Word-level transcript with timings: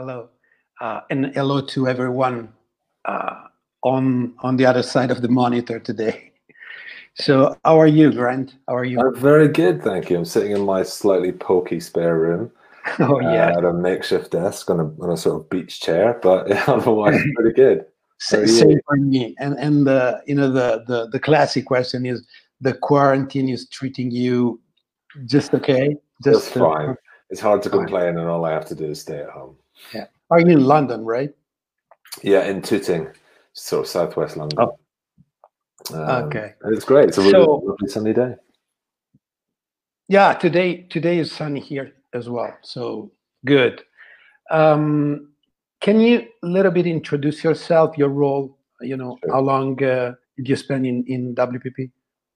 hello, 0.00 0.30
uh, 0.80 1.02
and 1.10 1.26
hello 1.34 1.60
to 1.60 1.86
everyone 1.86 2.48
uh, 3.04 3.48
on 3.82 4.32
on 4.40 4.56
the 4.56 4.64
other 4.64 4.82
side 4.82 5.10
of 5.10 5.20
the 5.20 5.28
monitor 5.28 5.78
today. 5.78 6.26
So, 7.16 7.56
how 7.64 7.78
are 7.78 7.88
you, 7.88 8.12
Grant? 8.12 8.54
How 8.68 8.76
are 8.76 8.84
you? 8.84 9.00
I'm 9.00 9.16
very 9.16 9.48
good, 9.48 9.82
thank 9.82 10.08
you. 10.08 10.16
I'm 10.16 10.24
sitting 10.24 10.52
in 10.52 10.64
my 10.64 10.84
slightly 10.84 11.32
pokey 11.32 11.80
spare 11.80 12.16
room. 12.16 12.50
Oh 12.98 13.20
yeah, 13.20 13.48
uh, 13.48 13.58
at 13.58 13.64
a 13.64 13.72
makeshift 13.72 14.30
desk 14.30 14.70
on 14.70 14.80
a, 14.80 14.84
on 15.02 15.10
a 15.10 15.16
sort 15.16 15.40
of 15.40 15.50
beach 15.50 15.80
chair, 15.80 16.18
but 16.22 16.48
yeah, 16.48 16.64
otherwise 16.68 17.20
pretty 17.34 17.52
good. 17.52 17.84
Same 18.20 18.80
for 18.86 18.96
me. 18.96 19.34
And 19.38 19.58
and 19.58 19.86
the 19.86 20.22
you 20.26 20.34
know 20.34 20.50
the 20.50 20.84
the 20.86 21.08
the 21.08 21.20
classic 21.20 21.66
question 21.66 22.06
is 22.06 22.24
the 22.60 22.72
quarantine 22.72 23.48
is 23.50 23.68
treating 23.68 24.10
you 24.10 24.60
just 25.26 25.52
okay? 25.52 25.96
Just 26.24 26.54
That's 26.54 26.64
fine. 26.64 26.96
it's 27.28 27.40
hard 27.40 27.60
to 27.64 27.70
complain, 27.70 28.16
and 28.18 28.28
all 28.28 28.44
I 28.46 28.52
have 28.52 28.66
to 28.66 28.74
do 28.74 28.86
is 28.86 29.00
stay 29.00 29.18
at 29.18 29.30
home. 29.30 29.56
Yeah. 29.94 30.06
Are 30.30 30.40
you 30.40 30.46
in 30.46 30.64
London, 30.64 31.04
right? 31.04 31.30
Yeah, 32.22 32.44
in 32.44 32.62
Tooting, 32.62 33.08
sort 33.52 33.82
of 33.82 33.88
southwest 33.88 34.36
London. 34.36 34.58
Oh. 34.58 34.78
Um, 35.94 36.24
okay. 36.26 36.54
It's 36.66 36.84
great. 36.84 37.08
It's 37.08 37.18
a 37.18 37.22
really 37.22 37.32
so, 37.32 37.62
lovely 37.64 37.88
sunny 37.88 38.12
day. 38.12 38.34
Yeah, 40.08 40.34
today 40.34 40.82
today 40.90 41.18
is 41.18 41.32
sunny 41.32 41.60
here 41.60 41.92
as 42.14 42.28
well. 42.28 42.56
So 42.62 43.12
good. 43.44 43.82
Um, 44.50 45.32
can 45.80 46.00
you 46.00 46.26
a 46.42 46.46
little 46.46 46.72
bit 46.72 46.86
introduce 46.86 47.42
yourself, 47.42 47.96
your 47.96 48.08
role? 48.08 48.58
You 48.80 48.96
know, 48.96 49.18
sure. 49.22 49.32
how 49.32 49.40
long 49.40 49.82
uh, 49.82 50.14
did 50.36 50.48
you 50.48 50.56
spend 50.56 50.86
in 50.86 51.04
in 51.06 51.34
WPP? 51.34 51.90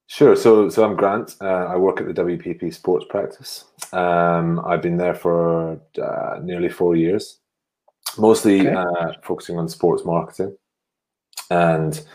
Sure. 0.07 0.35
So, 0.35 0.69
so 0.69 0.83
I'm 0.85 0.95
Grant. 0.95 1.35
Uh, 1.41 1.65
I 1.65 1.77
work 1.77 1.99
at 1.99 2.07
the 2.07 2.13
WPP 2.13 2.73
Sports 2.73 3.05
Practice. 3.09 3.65
Um, 3.91 4.61
I've 4.65 4.81
been 4.81 4.97
there 4.97 5.15
for 5.15 5.79
uh, 6.01 6.39
nearly 6.43 6.69
four 6.69 6.95
years, 6.95 7.39
mostly 8.17 8.61
okay. 8.61 8.75
uh, 8.75 9.13
focusing 9.23 9.57
on 9.57 9.67
sports 9.67 10.05
marketing 10.05 10.55
and 11.49 12.05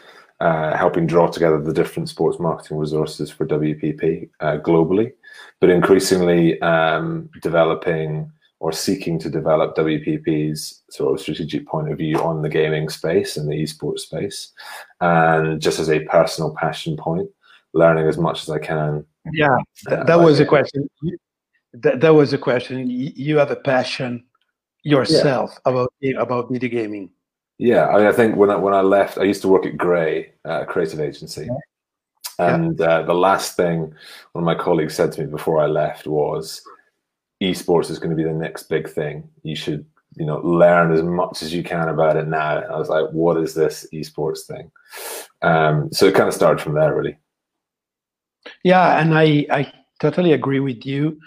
uh, 0.41 0.77
helping 0.77 1.06
draw 1.06 1.27
together 1.27 1.60
the 1.60 1.72
different 1.72 2.08
sports 2.08 2.38
marketing 2.38 2.78
resources 2.78 3.30
for 3.30 3.47
WPP 3.47 4.30
uh, 4.41 4.58
globally, 4.58 5.12
but 5.60 5.69
increasingly 5.69 6.60
um, 6.62 7.28
developing 7.42 8.30
or 8.60 8.72
seeking 8.72 9.19
to 9.19 9.30
develop 9.30 9.75
WPP's 9.75 10.82
sort 10.91 11.14
of 11.14 11.20
strategic 11.20 11.66
point 11.66 11.91
of 11.91 11.98
view 11.98 12.16
on 12.19 12.42
the 12.42 12.48
gaming 12.48 12.88
space 12.88 13.36
and 13.36 13.50
the 13.50 13.62
esports 13.62 14.00
space, 14.00 14.52
and 15.00 15.60
just 15.60 15.80
as 15.80 15.91
a 15.91 16.04
personal 16.04 16.54
passion 16.54 16.97
point 16.97 17.28
learning 17.72 18.06
as 18.06 18.18
much 18.18 18.42
as 18.42 18.50
I 18.50 18.58
can. 18.58 19.04
Yeah, 19.32 19.56
that, 19.84 20.06
that 20.06 20.20
was 20.20 20.40
a 20.40 20.46
question. 20.46 20.88
That, 21.72 22.00
that 22.00 22.14
was 22.14 22.32
a 22.32 22.38
question. 22.38 22.88
You 22.88 23.38
have 23.38 23.50
a 23.50 23.56
passion 23.56 24.24
yourself 24.82 25.52
yeah. 25.66 25.72
about 25.72 25.92
about 26.18 26.50
video 26.50 26.70
gaming. 26.70 27.10
Yeah, 27.58 27.88
I, 27.88 27.98
mean, 27.98 28.06
I, 28.06 28.12
think 28.12 28.36
when 28.36 28.50
I 28.50 28.56
when 28.56 28.72
I 28.72 28.80
left, 28.80 29.18
I 29.18 29.24
used 29.24 29.42
to 29.42 29.48
work 29.48 29.66
at 29.66 29.76
Grey, 29.76 30.32
uh, 30.44 30.64
creative 30.64 31.00
agency, 31.00 31.46
yeah. 32.38 32.54
and. 32.54 32.80
Uh, 32.80 33.02
the 33.02 33.14
last 33.14 33.56
thing 33.56 33.94
one 34.32 34.42
of 34.42 34.44
my 34.44 34.54
colleagues 34.54 34.94
said 34.94 35.12
to 35.12 35.20
me 35.20 35.26
before 35.26 35.60
I 35.60 35.66
left 35.66 36.06
was, 36.06 36.62
"Esports 37.42 37.91
is 37.91 37.98
going 37.98 38.10
to 38.10 38.16
be 38.16 38.24
the 38.24 38.32
next 38.32 38.64
big 38.64 38.88
thing. 38.88 39.28
You 39.42 39.56
should." 39.56 39.86
You 40.16 40.26
know, 40.26 40.38
learn 40.38 40.91
as 40.91 41.04
much 41.04 41.41
as 41.41 41.54
you 41.54 41.62
can 41.62 41.88
about 41.88 42.16
it 42.16 42.26
now. 42.26 42.58
And 42.58 42.72
I 42.72 42.76
was 42.76 42.88
like, 42.88 43.08
"What 43.10 43.36
is 43.36 43.54
this 43.54 43.86
esports 43.92 44.41
thing?" 44.41 44.72
Um, 45.42 45.92
so 45.92 46.06
it 46.06 46.14
kind 46.14 46.28
of 46.28 46.34
started 46.34 46.60
from 46.60 46.74
there, 46.74 46.92
really. 46.92 47.16
Yeah, 48.64 49.00
and 49.00 49.16
I, 49.16 49.46
I 49.50 49.72
totally 50.00 50.33
agree 50.33 50.60
with 50.60 50.84
you. 50.84 51.19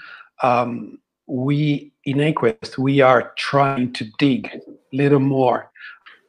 Um, 0.41 0.99
we 1.27 1.93
in 2.05 2.17
Aquest, 2.17 2.77
we 2.77 3.01
are 3.01 3.33
trying 3.37 3.93
to 3.93 4.05
dig 4.17 4.47
a 4.53 4.95
little 4.95 5.19
more 5.19 5.71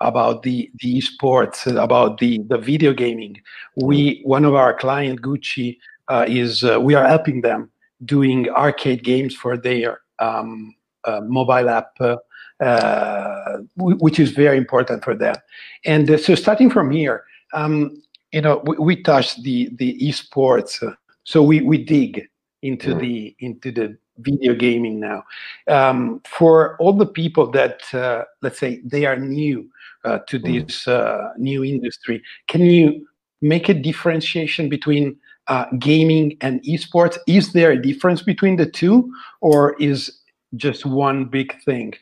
about 0.01 0.43
the 0.43 0.71
the 0.81 0.99
esports, 0.99 1.67
about 1.83 2.19
the 2.19 2.39
the 2.49 2.59
video 2.59 2.93
gaming. 2.93 3.41
We 3.77 4.21
one 4.25 4.45
of 4.45 4.55
our 4.55 4.75
client 4.75 5.23
Gucci 5.23 5.79
uh, 6.09 6.27
is 6.29 6.65
uh, 6.65 6.81
we 6.81 6.95
are 6.95 7.07
helping 7.07 7.41
them 7.41 7.71
doing 8.05 8.49
arcade 8.51 9.03
games 9.03 9.35
for 9.35 9.57
their 9.57 10.01
um, 10.19 10.75
uh, 11.05 11.21
mobile 11.23 11.69
app, 11.69 11.93
uh, 12.01 12.17
uh, 12.61 13.59
which 13.77 14.19
is 14.19 14.31
very 14.31 14.57
important 14.57 15.03
for 15.03 15.15
them. 15.15 15.37
And 15.85 16.11
uh, 16.11 16.19
so 16.19 16.35
starting 16.35 16.71
from 16.71 16.91
here, 16.91 17.25
um, 17.53 18.03
you 18.35 18.41
know, 18.41 18.61
we, 18.65 18.77
we 18.79 19.03
touch 19.03 19.41
the 19.43 19.71
the 19.77 19.97
esports, 20.01 20.83
uh, 20.83 20.95
so 21.23 21.43
we 21.43 21.61
we 21.61 21.79
dig 21.79 22.29
into 22.63 22.95
mm. 22.95 23.01
the 23.01 23.37
into 23.39 23.71
the 23.71 23.97
video 24.19 24.55
gaming 24.55 24.99
now. 24.99 25.23
Um, 25.69 26.21
for 26.27 26.77
all 26.79 26.93
the 26.93 27.07
people 27.07 27.51
that 27.53 27.83
uh, 27.95 28.25
let's 28.43 28.59
say 28.59 28.81
they 28.85 29.07
are 29.07 29.17
new 29.17 29.71
uh, 30.05 30.19
to 30.27 30.41
mm. 30.41 30.67
this 30.67 30.89
uh, 30.89 31.31
new 31.39 31.63
industry, 31.63 32.23
can 32.49 32.63
you 32.63 33.07
make 33.41 33.69
a 33.69 33.75
differentiation 33.75 34.69
between 34.69 35.17
uh, 35.47 35.67
gaming 35.79 36.37
and 36.41 36.61
esports? 36.65 37.17
Is 37.29 37.53
there 37.53 37.71
a 37.71 37.81
difference 37.81 38.21
between 38.21 38.57
the 38.57 38.67
two, 38.67 39.13
or 39.43 39.77
is 39.81 40.19
just 40.57 40.85
one 40.85 41.27
big 41.27 41.63
thing? 41.63 41.95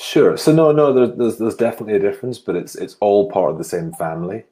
Sure. 0.00 0.36
So 0.36 0.52
no, 0.52 0.72
no, 0.72 0.92
there's, 0.92 1.16
there's, 1.16 1.38
there's 1.38 1.56
definitely 1.56 1.94
a 1.94 2.00
difference, 2.10 2.40
but 2.40 2.56
it's 2.56 2.74
it's 2.74 2.96
all 2.98 3.30
part 3.30 3.52
of 3.52 3.58
the 3.58 3.64
same 3.64 3.92
family 3.92 4.42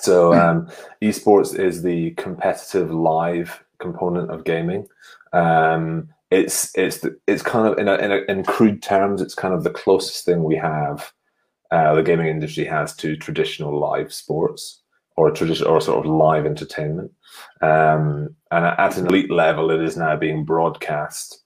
so 0.00 0.34
um, 0.34 0.68
esports 1.02 1.58
is 1.58 1.82
the 1.82 2.12
competitive 2.12 2.92
live 2.92 3.62
component 3.78 4.30
of 4.30 4.44
gaming. 4.44 4.86
Um, 5.32 6.08
it's 6.30 6.70
it's 6.76 7.04
it's 7.26 7.42
kind 7.42 7.66
of 7.66 7.78
in 7.78 7.88
a, 7.88 7.94
in, 7.96 8.12
a, 8.12 8.16
in 8.28 8.44
crude 8.44 8.82
terms, 8.82 9.20
it's 9.20 9.34
kind 9.34 9.52
of 9.52 9.64
the 9.64 9.70
closest 9.70 10.24
thing 10.24 10.44
we 10.44 10.56
have 10.56 11.12
uh, 11.70 11.94
the 11.94 12.02
gaming 12.02 12.28
industry 12.28 12.64
has 12.64 12.94
to 12.96 13.16
traditional 13.16 13.78
live 13.78 14.12
sports 14.12 14.82
or 15.16 15.30
tradition 15.30 15.66
or 15.66 15.80
sort 15.80 16.04
of 16.04 16.10
live 16.10 16.46
entertainment. 16.46 17.12
Um, 17.60 18.34
and 18.50 18.64
at 18.64 18.96
an 18.96 19.06
elite 19.06 19.30
level, 19.30 19.70
it 19.70 19.80
is 19.80 19.96
now 19.96 20.16
being 20.16 20.44
broadcast 20.44 21.42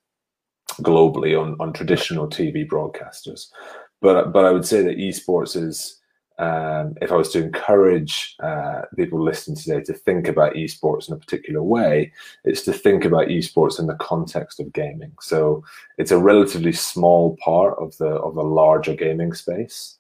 globally 0.80 1.40
on 1.40 1.56
on 1.60 1.72
traditional 1.72 2.28
TV 2.28 2.66
broadcasters. 2.66 3.46
But 4.00 4.32
but 4.32 4.44
I 4.44 4.50
would 4.50 4.66
say 4.66 4.82
that 4.82 4.98
esports 4.98 5.56
is 5.56 6.00
um, 6.38 6.94
if 7.00 7.12
I 7.12 7.16
was 7.16 7.30
to 7.30 7.42
encourage 7.42 8.34
uh, 8.42 8.82
people 8.96 9.22
listening 9.22 9.56
today 9.56 9.80
to 9.82 9.92
think 9.92 10.26
about 10.26 10.54
esports 10.54 11.08
in 11.08 11.14
a 11.14 11.18
particular 11.18 11.62
way, 11.62 12.12
it's 12.44 12.62
to 12.62 12.72
think 12.72 13.04
about 13.04 13.28
esports 13.28 13.78
in 13.78 13.86
the 13.86 13.94
context 13.94 14.58
of 14.58 14.72
gaming. 14.72 15.12
So 15.20 15.62
it's 15.96 16.10
a 16.10 16.18
relatively 16.18 16.72
small 16.72 17.36
part 17.44 17.78
of 17.78 17.96
the 17.98 18.08
of 18.08 18.34
the 18.34 18.42
larger 18.42 18.94
gaming 18.94 19.32
space. 19.32 19.96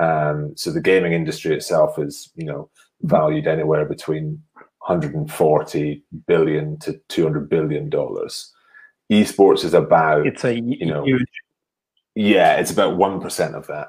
Um, 0.00 0.56
so 0.56 0.72
the 0.72 0.80
gaming 0.80 1.12
industry 1.12 1.54
itself 1.54 1.98
is, 1.98 2.30
you 2.34 2.44
know, 2.44 2.70
valued 3.02 3.46
anywhere 3.46 3.84
between 3.84 4.42
140 4.78 6.02
billion 6.26 6.78
to 6.80 7.00
200 7.08 7.48
billion 7.48 7.88
dollars. 7.88 8.52
Esports 9.12 9.64
is 9.64 9.74
about 9.74 10.26
it's 10.26 10.44
a 10.44 10.58
you 10.60 10.86
know 10.86 11.04
huge. 11.04 11.24
yeah, 12.16 12.56
it's 12.56 12.72
about 12.72 12.96
one 12.96 13.20
percent 13.20 13.54
of 13.54 13.66
that 13.68 13.88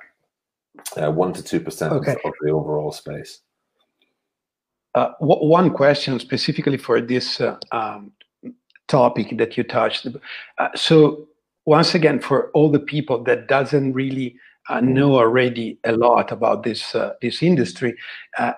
one 0.96 1.34
to 1.34 1.44
two 1.44 1.60
percent 1.60 1.94
of 1.94 2.04
the 2.04 2.52
overall 2.52 2.92
space. 2.92 3.42
Uh, 4.96 5.12
one 5.20 5.70
question 5.70 6.20
specifically 6.20 6.78
for 6.78 7.00
this 7.00 7.40
uh, 7.40 7.58
um, 7.72 8.12
topic 8.88 9.38
that 9.38 9.56
you 9.56 9.64
touched. 9.64 10.08
Uh, 10.58 10.70
so 10.76 11.28
once 11.66 11.94
again, 11.94 12.20
for 12.20 12.50
all 12.52 12.72
the 12.72 12.80
people 12.80 13.24
that 13.24 13.48
doesn't 13.48 13.94
really 13.94 14.36
uh, 14.68 14.80
know 14.82 15.16
already 15.16 15.78
a 15.84 15.92
lot 15.92 16.32
about 16.32 16.64
this 16.64 16.96
uh, 16.96 17.14
this 17.22 17.44
industry, 17.44 17.96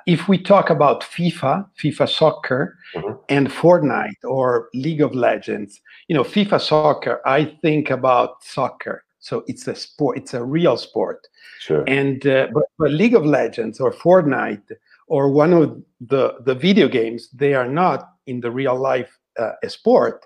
if 0.05 0.29
we 0.29 0.37
talk 0.37 0.69
about 0.69 1.01
FIFA, 1.01 1.67
FIFA 1.77 2.07
Soccer, 2.07 2.77
mm-hmm. 2.95 3.13
and 3.27 3.49
Fortnite 3.49 4.23
or 4.23 4.69
League 4.73 5.01
of 5.01 5.13
Legends, 5.13 5.81
you 6.07 6.15
know, 6.15 6.23
FIFA 6.23 6.61
Soccer, 6.61 7.21
I 7.25 7.57
think 7.61 7.89
about 7.89 8.41
soccer 8.41 9.03
so 9.21 9.43
it's 9.47 9.67
a 9.67 9.75
sport, 9.75 10.17
it's 10.17 10.33
a 10.33 10.43
real 10.43 10.75
sport. 10.75 11.27
Sure. 11.59 11.83
And 11.87 12.25
uh, 12.27 12.47
but, 12.53 12.63
but 12.77 12.91
League 12.91 13.15
of 13.15 13.25
Legends 13.25 13.79
or 13.79 13.93
Fortnite 13.93 14.71
or 15.07 15.29
one 15.29 15.53
of 15.53 15.81
the 16.01 16.35
the 16.43 16.55
video 16.55 16.87
games, 16.87 17.29
they 17.29 17.53
are 17.53 17.67
not 17.67 18.09
in 18.25 18.41
the 18.41 18.51
real 18.51 18.75
life 18.75 19.17
uh, 19.39 19.53
a 19.63 19.69
sport. 19.69 20.25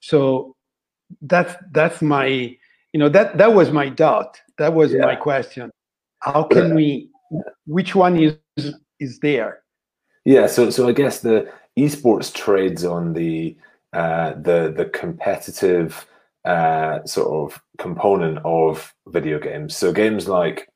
So 0.00 0.54
that's 1.22 1.54
that's 1.72 2.00
my 2.00 2.26
you 2.92 3.00
know 3.00 3.08
that 3.08 3.36
that 3.36 3.52
was 3.52 3.70
my 3.72 3.88
doubt. 3.88 4.40
That 4.58 4.74
was 4.74 4.92
yeah. 4.92 5.04
my 5.04 5.16
question. 5.16 5.70
How 6.20 6.44
can 6.44 6.74
we? 6.74 7.10
Which 7.66 7.94
one 7.96 8.16
is 8.16 8.36
is 9.00 9.18
there? 9.18 9.62
Yeah. 10.24 10.46
So 10.46 10.70
so 10.70 10.88
I 10.88 10.92
guess 10.92 11.20
the 11.20 11.52
esports 11.76 12.32
trades 12.32 12.84
on 12.84 13.12
the 13.12 13.56
uh, 13.92 14.34
the 14.34 14.72
the 14.76 14.86
competitive 14.92 16.06
uh, 16.46 17.04
sort 17.04 17.52
of 17.52 17.60
component 17.78 18.38
of 18.44 18.94
video 19.08 19.38
games. 19.38 19.76
So 19.76 19.92
games 19.92 20.28
like 20.28 20.68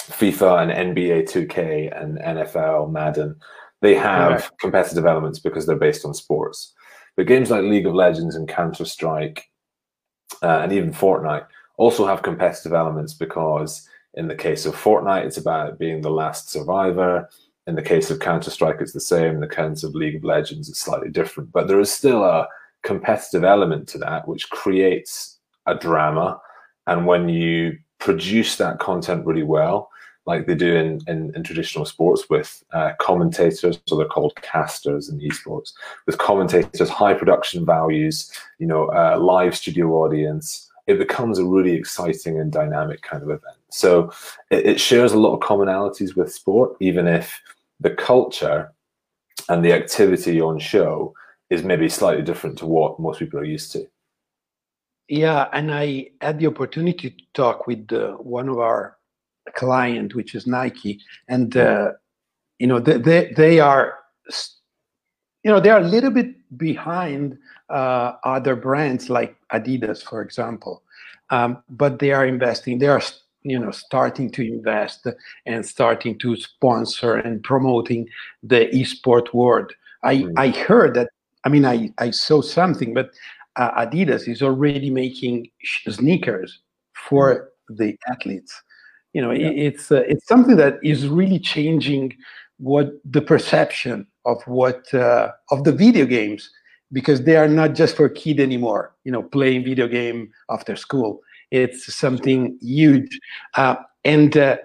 FIFA 0.00 0.62
and 0.62 0.96
NBA 0.96 1.30
2K 1.30 2.02
and 2.02 2.18
NFL, 2.18 2.90
Madden, 2.90 3.36
they 3.82 3.94
have 3.94 4.32
right. 4.32 4.50
competitive 4.58 5.06
elements 5.06 5.38
because 5.38 5.66
they're 5.66 5.76
based 5.76 6.06
on 6.06 6.14
sports. 6.14 6.72
But 7.16 7.26
games 7.26 7.50
like 7.50 7.62
League 7.62 7.86
of 7.86 7.94
Legends 7.94 8.36
and 8.36 8.48
Counter 8.48 8.86
Strike 8.86 9.50
uh, 10.42 10.60
and 10.62 10.72
even 10.72 10.92
Fortnite 10.92 11.46
also 11.76 12.06
have 12.06 12.22
competitive 12.22 12.72
elements 12.72 13.12
because 13.12 13.86
in 14.14 14.28
the 14.28 14.34
case 14.34 14.66
of 14.66 14.74
Fortnite, 14.74 15.26
it's 15.26 15.36
about 15.36 15.78
being 15.78 16.00
the 16.00 16.10
last 16.10 16.50
survivor. 16.50 17.28
In 17.66 17.74
the 17.74 17.82
case 17.82 18.10
of 18.10 18.18
Counter 18.18 18.50
Strike, 18.50 18.76
it's 18.80 18.92
the 18.92 19.00
same. 19.00 19.34
In 19.34 19.40
the 19.40 19.48
case 19.48 19.82
of 19.82 19.94
League 19.94 20.16
of 20.16 20.24
Legends, 20.24 20.68
it's 20.68 20.80
slightly 20.80 21.10
different. 21.10 21.52
But 21.52 21.68
there 21.68 21.80
is 21.80 21.92
still 21.92 22.24
a 22.24 22.48
competitive 22.82 23.44
element 23.44 23.88
to 23.88 23.98
that, 23.98 24.26
which 24.26 24.50
creates 24.50 25.38
a 25.66 25.74
drama. 25.74 26.40
And 26.86 27.06
when 27.06 27.28
you 27.28 27.78
produce 27.98 28.56
that 28.56 28.78
content 28.78 29.24
really 29.24 29.44
well, 29.44 29.88
like 30.26 30.46
they 30.46 30.54
do 30.54 30.74
in, 30.74 31.00
in, 31.08 31.32
in 31.34 31.42
traditional 31.42 31.84
sports 31.84 32.30
with 32.30 32.62
uh, 32.72 32.92
commentators, 33.00 33.80
so 33.86 33.96
they're 33.96 34.06
called 34.06 34.34
casters 34.36 35.08
in 35.08 35.18
esports, 35.18 35.72
with 36.06 36.18
commentators, 36.18 36.88
high 36.88 37.14
production 37.14 37.66
values, 37.66 38.30
you 38.58 38.66
know, 38.66 38.86
uh, 38.86 39.18
live 39.20 39.56
studio 39.56 39.88
audience, 39.94 40.70
it 40.86 40.98
becomes 40.98 41.38
a 41.38 41.44
really 41.44 41.72
exciting 41.72 42.38
and 42.38 42.52
dynamic 42.52 43.02
kind 43.02 43.22
of 43.22 43.30
event. 43.30 43.58
So 43.70 44.12
it, 44.50 44.66
it 44.66 44.80
shares 44.80 45.12
a 45.12 45.18
lot 45.18 45.34
of 45.34 45.40
commonalities 45.40 46.16
with 46.16 46.32
sport, 46.32 46.76
even 46.80 47.06
if 47.06 47.40
the 47.80 47.90
culture 47.90 48.72
and 49.48 49.64
the 49.64 49.72
activity 49.72 50.40
on 50.40 50.58
show 50.58 51.14
is 51.52 51.62
maybe 51.62 51.88
slightly 51.88 52.22
different 52.22 52.56
to 52.58 52.66
what 52.66 52.98
most 52.98 53.18
people 53.18 53.38
are 53.38 53.44
used 53.44 53.72
to. 53.72 53.86
Yeah, 55.08 55.48
and 55.52 55.72
I 55.72 56.10
had 56.22 56.38
the 56.38 56.46
opportunity 56.46 57.10
to 57.10 57.24
talk 57.34 57.66
with 57.66 57.92
uh, 57.92 58.12
one 58.12 58.48
of 58.48 58.58
our 58.58 58.96
client, 59.54 60.14
which 60.14 60.34
is 60.34 60.46
Nike, 60.46 61.00
and 61.28 61.54
uh, 61.56 61.92
you 62.58 62.66
know 62.66 62.80
they, 62.80 62.96
they, 62.96 63.32
they 63.36 63.60
are 63.60 63.98
you 65.44 65.50
know 65.50 65.60
they 65.60 65.68
are 65.68 65.80
a 65.80 65.88
little 65.96 66.10
bit 66.10 66.30
behind 66.56 67.36
uh, 67.68 68.12
other 68.24 68.56
brands 68.56 69.10
like 69.10 69.36
Adidas, 69.52 70.02
for 70.02 70.22
example, 70.22 70.82
um, 71.28 71.62
but 71.68 71.98
they 71.98 72.12
are 72.12 72.24
investing. 72.24 72.78
They 72.78 72.86
are 72.86 73.02
you 73.42 73.58
know 73.58 73.72
starting 73.72 74.30
to 74.30 74.42
invest 74.42 75.06
and 75.44 75.66
starting 75.66 76.18
to 76.20 76.36
sponsor 76.36 77.16
and 77.16 77.42
promoting 77.42 78.08
the 78.42 78.66
esport 78.68 79.34
world. 79.34 79.72
I 80.02 80.16
mm. 80.16 80.32
I 80.38 80.48
heard 80.48 80.94
that. 80.94 81.10
I 81.44 81.48
mean, 81.48 81.64
I 81.64 81.92
I 81.98 82.10
saw 82.10 82.42
something, 82.42 82.94
but 82.94 83.10
uh, 83.56 83.84
Adidas 83.84 84.28
is 84.28 84.42
already 84.42 84.90
making 84.90 85.50
sneakers 85.88 86.60
for 86.94 87.50
mm. 87.70 87.76
the 87.76 87.96
athletes 88.10 88.62
you 89.12 89.20
know 89.20 89.30
yeah. 89.30 89.48
it's 89.48 89.90
uh, 89.92 90.02
it's 90.08 90.26
something 90.26 90.56
that 90.56 90.78
is 90.82 91.08
really 91.08 91.38
changing 91.38 92.14
what 92.58 92.92
the 93.04 93.20
perception 93.20 94.06
of 94.24 94.42
what 94.46 94.92
uh, 94.94 95.30
of 95.50 95.64
the 95.64 95.72
video 95.72 96.06
games 96.06 96.50
because 96.92 97.22
they 97.22 97.36
are 97.36 97.48
not 97.48 97.74
just 97.74 97.96
for 97.96 98.08
kid 98.08 98.40
anymore 98.40 98.94
you 99.04 99.12
know 99.12 99.22
playing 99.22 99.64
video 99.64 99.86
game 99.86 100.30
after 100.50 100.76
school 100.76 101.20
it's 101.50 101.94
something 101.94 102.56
huge 102.60 103.18
uh, 103.56 103.76
and 104.04 104.36
uh, 104.36 104.56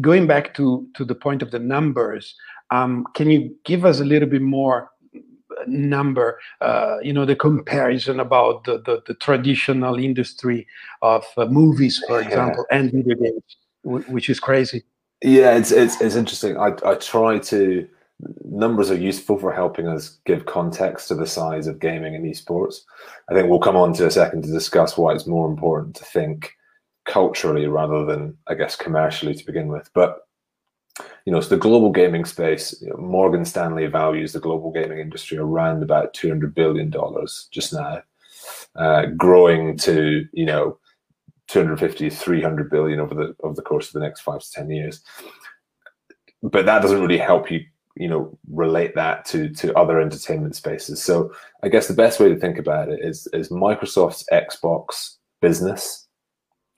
going 0.00 0.26
back 0.26 0.54
to 0.54 0.86
to 0.94 1.04
the 1.04 1.14
point 1.14 1.42
of 1.42 1.50
the 1.50 1.58
numbers 1.58 2.34
um, 2.70 3.06
can 3.14 3.30
you 3.30 3.54
give 3.64 3.84
us 3.84 4.00
a 4.00 4.04
little 4.04 4.28
bit 4.28 4.42
more 4.42 4.90
number 5.66 6.38
uh, 6.60 6.98
you 7.02 7.12
know 7.12 7.24
the 7.24 7.36
comparison 7.36 8.20
about 8.20 8.64
the, 8.64 8.78
the, 8.78 9.02
the 9.06 9.14
traditional 9.14 9.98
industry 9.98 10.66
of 11.02 11.24
uh, 11.36 11.46
movies 11.46 12.02
for 12.06 12.20
example 12.20 12.64
yeah. 12.70 12.78
and 12.78 12.92
video 12.92 13.14
games 13.14 13.56
which 13.86 14.28
is 14.28 14.40
crazy. 14.40 14.84
Yeah, 15.22 15.56
it's 15.56 15.70
it's 15.70 16.00
it's 16.00 16.16
interesting. 16.16 16.58
I 16.58 16.72
I 16.84 16.94
try 16.96 17.38
to 17.38 17.88
numbers 18.44 18.90
are 18.90 18.96
useful 18.96 19.38
for 19.38 19.52
helping 19.52 19.86
us 19.86 20.18
give 20.24 20.46
context 20.46 21.08
to 21.08 21.14
the 21.14 21.26
size 21.26 21.66
of 21.66 21.80
gaming 21.80 22.14
and 22.14 22.24
esports. 22.24 22.80
I 23.30 23.34
think 23.34 23.48
we'll 23.48 23.58
come 23.58 23.76
on 23.76 23.92
to 23.94 24.06
a 24.06 24.10
second 24.10 24.42
to 24.44 24.52
discuss 24.52 24.96
why 24.96 25.14
it's 25.14 25.26
more 25.26 25.48
important 25.48 25.96
to 25.96 26.04
think 26.04 26.52
culturally 27.04 27.66
rather 27.66 28.04
than 28.04 28.36
I 28.46 28.54
guess 28.54 28.74
commercially 28.74 29.34
to 29.34 29.46
begin 29.46 29.68
with. 29.68 29.90
But 29.94 30.25
you 31.26 31.32
know, 31.32 31.40
so 31.40 31.50
the 31.50 31.56
global 31.56 31.90
gaming 31.90 32.24
space, 32.24 32.80
you 32.80 32.88
know, 32.88 32.96
Morgan 32.96 33.44
Stanley 33.44 33.86
values 33.86 34.32
the 34.32 34.40
global 34.40 34.70
gaming 34.70 35.00
industry 35.00 35.36
around 35.36 35.82
about 35.82 36.14
two 36.14 36.28
hundred 36.28 36.54
billion 36.54 36.88
dollars 36.88 37.48
just 37.50 37.72
now, 37.74 38.00
uh, 38.76 39.06
growing 39.16 39.76
to 39.78 40.26
you 40.32 40.46
know 40.46 40.78
250 41.48 42.10
300 42.10 42.70
billion 42.70 43.00
over 43.00 43.14
the 43.14 43.34
over 43.42 43.54
the 43.54 43.62
course 43.62 43.88
of 43.88 43.92
the 43.92 44.00
next 44.00 44.20
five 44.20 44.40
to 44.40 44.50
ten 44.50 44.70
years 44.70 45.02
but 46.42 46.66
that 46.66 46.82
doesn't 46.82 47.00
really 47.00 47.18
help 47.18 47.50
you 47.50 47.60
you 47.94 48.08
know 48.08 48.36
relate 48.50 48.94
that 48.94 49.24
to 49.24 49.48
to 49.50 49.72
other 49.74 50.00
entertainment 50.00 50.56
spaces 50.56 51.02
so 51.02 51.32
i 51.62 51.68
guess 51.68 51.88
the 51.88 51.94
best 51.94 52.18
way 52.20 52.28
to 52.28 52.38
think 52.38 52.58
about 52.58 52.88
it 52.88 53.00
is 53.02 53.28
is 53.32 53.48
microsoft's 53.48 54.24
xbox 54.32 55.16
business 55.40 56.08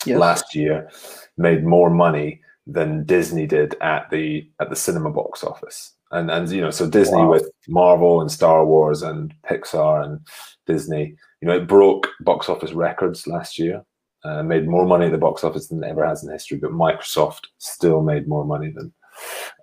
yes. 0.05 0.19
last 0.19 0.55
year 0.55 0.91
made 1.37 1.65
more 1.65 1.91
money 1.91 2.41
than 2.69 3.05
disney 3.05 3.47
did 3.47 3.75
at 3.81 4.09
the 4.11 4.49
at 4.61 4.70
the 4.70 4.76
cinema 4.76 5.11
box 5.11 5.43
office 5.43 5.94
and 6.12 6.31
and 6.31 6.49
you 6.50 6.61
know 6.61 6.70
so 6.70 6.88
disney 6.88 7.19
wow. 7.19 7.31
with 7.31 7.50
marvel 7.67 8.20
and 8.20 8.31
star 8.31 8.65
wars 8.65 9.03
and 9.03 9.35
pixar 9.49 10.05
and 10.05 10.20
disney 10.67 11.17
you 11.41 11.49
know 11.49 11.56
it 11.56 11.67
broke 11.67 12.09
box 12.20 12.49
office 12.49 12.73
records 12.73 13.26
last 13.26 13.59
year 13.59 13.82
uh, 14.25 14.43
made 14.43 14.69
more 14.69 14.87
money 14.87 15.06
at 15.06 15.12
the 15.12 15.19
box 15.19 15.44
office 15.44 15.69
than 15.69 15.82
it 15.82 15.87
ever 15.87 16.06
has 16.06 16.25
in 16.25 16.32
history, 16.32 16.59
but 16.59 16.73
Microsoft 16.73 17.47
still 17.59 18.03
made 18.03 18.26
more 18.26 18.44
money 18.44 18.70
than 18.70 18.93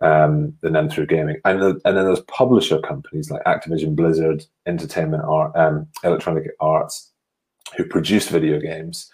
um, 0.02 0.54
than 0.62 0.74
them 0.74 0.90
through 0.90 1.07
gaming. 1.07 1.38
And 1.46 1.62
the, 1.62 1.80
and 1.86 1.98
then 1.98 2.06
there's 2.06 2.22
publisher 2.22 2.80
companies 2.80 3.30
like 3.30 3.44
Activision, 3.44 3.96
Blizzard, 3.96 4.44
Entertainment 4.66 5.24
Art, 5.24 5.56
um, 5.56 5.88
Electronic 6.04 6.52
Arts, 6.60 7.12
who 7.78 7.86
produce 7.86 8.28
video 8.28 8.60
games, 8.60 9.10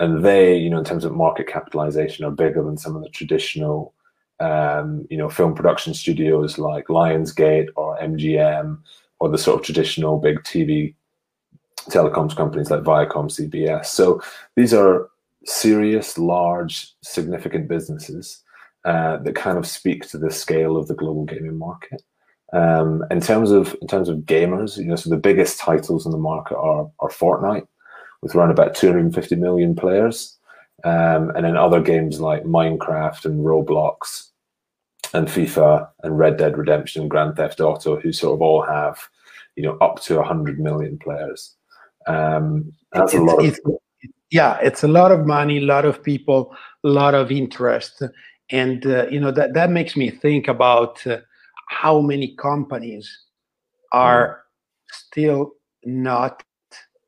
and 0.00 0.24
they, 0.24 0.56
you 0.56 0.70
know, 0.70 0.78
in 0.78 0.84
terms 0.84 1.04
of 1.04 1.14
market 1.14 1.46
capitalization, 1.46 2.24
are 2.24 2.30
bigger 2.30 2.62
than 2.62 2.76
some 2.76 2.94
of 2.96 3.02
the 3.02 3.08
traditional, 3.08 3.94
um, 4.40 5.06
you 5.10 5.16
know, 5.16 5.28
film 5.28 5.54
production 5.54 5.94
studios 5.94 6.58
like 6.58 6.86
Lionsgate 6.86 7.68
or 7.76 7.98
MGM 7.98 8.78
or 9.18 9.28
the 9.28 9.38
sort 9.38 9.58
of 9.58 9.64
traditional 9.64 10.18
big 10.18 10.38
TV 10.44 10.94
telecoms 11.90 12.36
companies 12.36 12.70
like 12.70 12.82
Viacom, 12.82 13.26
CBS. 13.26 13.86
So 13.86 14.20
these 14.56 14.72
are 14.72 15.08
serious, 15.44 16.18
large, 16.18 16.94
significant 17.02 17.68
businesses 17.68 18.42
uh, 18.84 19.16
that 19.18 19.34
kind 19.34 19.58
of 19.58 19.66
speak 19.66 20.08
to 20.08 20.18
the 20.18 20.30
scale 20.30 20.76
of 20.76 20.86
the 20.86 20.94
global 20.94 21.24
gaming 21.24 21.58
market. 21.58 22.02
Um, 22.52 23.04
in 23.10 23.20
terms 23.20 23.50
of 23.50 23.76
in 23.82 23.88
terms 23.88 24.08
of 24.08 24.18
gamers, 24.18 24.78
you 24.78 24.86
know, 24.86 24.96
so 24.96 25.10
the 25.10 25.16
biggest 25.16 25.58
titles 25.58 26.06
in 26.06 26.12
the 26.12 26.18
market 26.18 26.56
are 26.56 26.90
are 27.00 27.10
Fortnite, 27.10 27.66
with 28.22 28.34
around 28.34 28.50
about 28.50 28.74
250 28.74 29.36
million 29.36 29.74
players, 29.74 30.36
um, 30.84 31.30
and 31.30 31.44
then 31.44 31.56
other 31.56 31.80
games 31.80 32.20
like 32.20 32.44
Minecraft 32.44 33.24
and 33.24 33.44
Roblox, 33.44 34.28
and 35.14 35.28
FIFA 35.28 35.88
and 36.02 36.18
Red 36.18 36.36
Dead 36.36 36.56
Redemption, 36.56 37.02
and 37.02 37.10
Grand 37.10 37.36
Theft 37.36 37.60
Auto, 37.60 37.98
who 37.98 38.12
sort 38.12 38.34
of 38.34 38.42
all 38.42 38.62
have, 38.62 38.98
you 39.56 39.62
know, 39.62 39.76
up 39.80 40.00
to 40.02 40.16
100 40.16 40.60
million 40.60 40.98
players. 40.98 41.56
Um, 42.06 42.72
that's 42.92 43.14
it's, 43.14 43.20
a 43.20 43.24
lot. 43.24 43.44
Of- 43.44 43.78
yeah, 44.30 44.58
it's 44.62 44.84
a 44.84 44.88
lot 44.88 45.10
of 45.10 45.26
money, 45.26 45.58
a 45.58 45.62
lot 45.62 45.84
of 45.84 46.02
people, 46.02 46.54
a 46.84 46.88
lot 46.88 47.14
of 47.14 47.30
interest, 47.30 48.02
and 48.50 48.84
uh, 48.86 49.06
you 49.08 49.20
know 49.20 49.30
that 49.30 49.54
that 49.54 49.70
makes 49.70 49.96
me 49.96 50.10
think 50.10 50.48
about 50.48 51.06
uh, 51.06 51.18
how 51.68 52.00
many 52.00 52.34
companies 52.36 53.24
are 53.92 54.28
mm. 54.28 54.38
still 54.88 55.52
not 55.84 56.42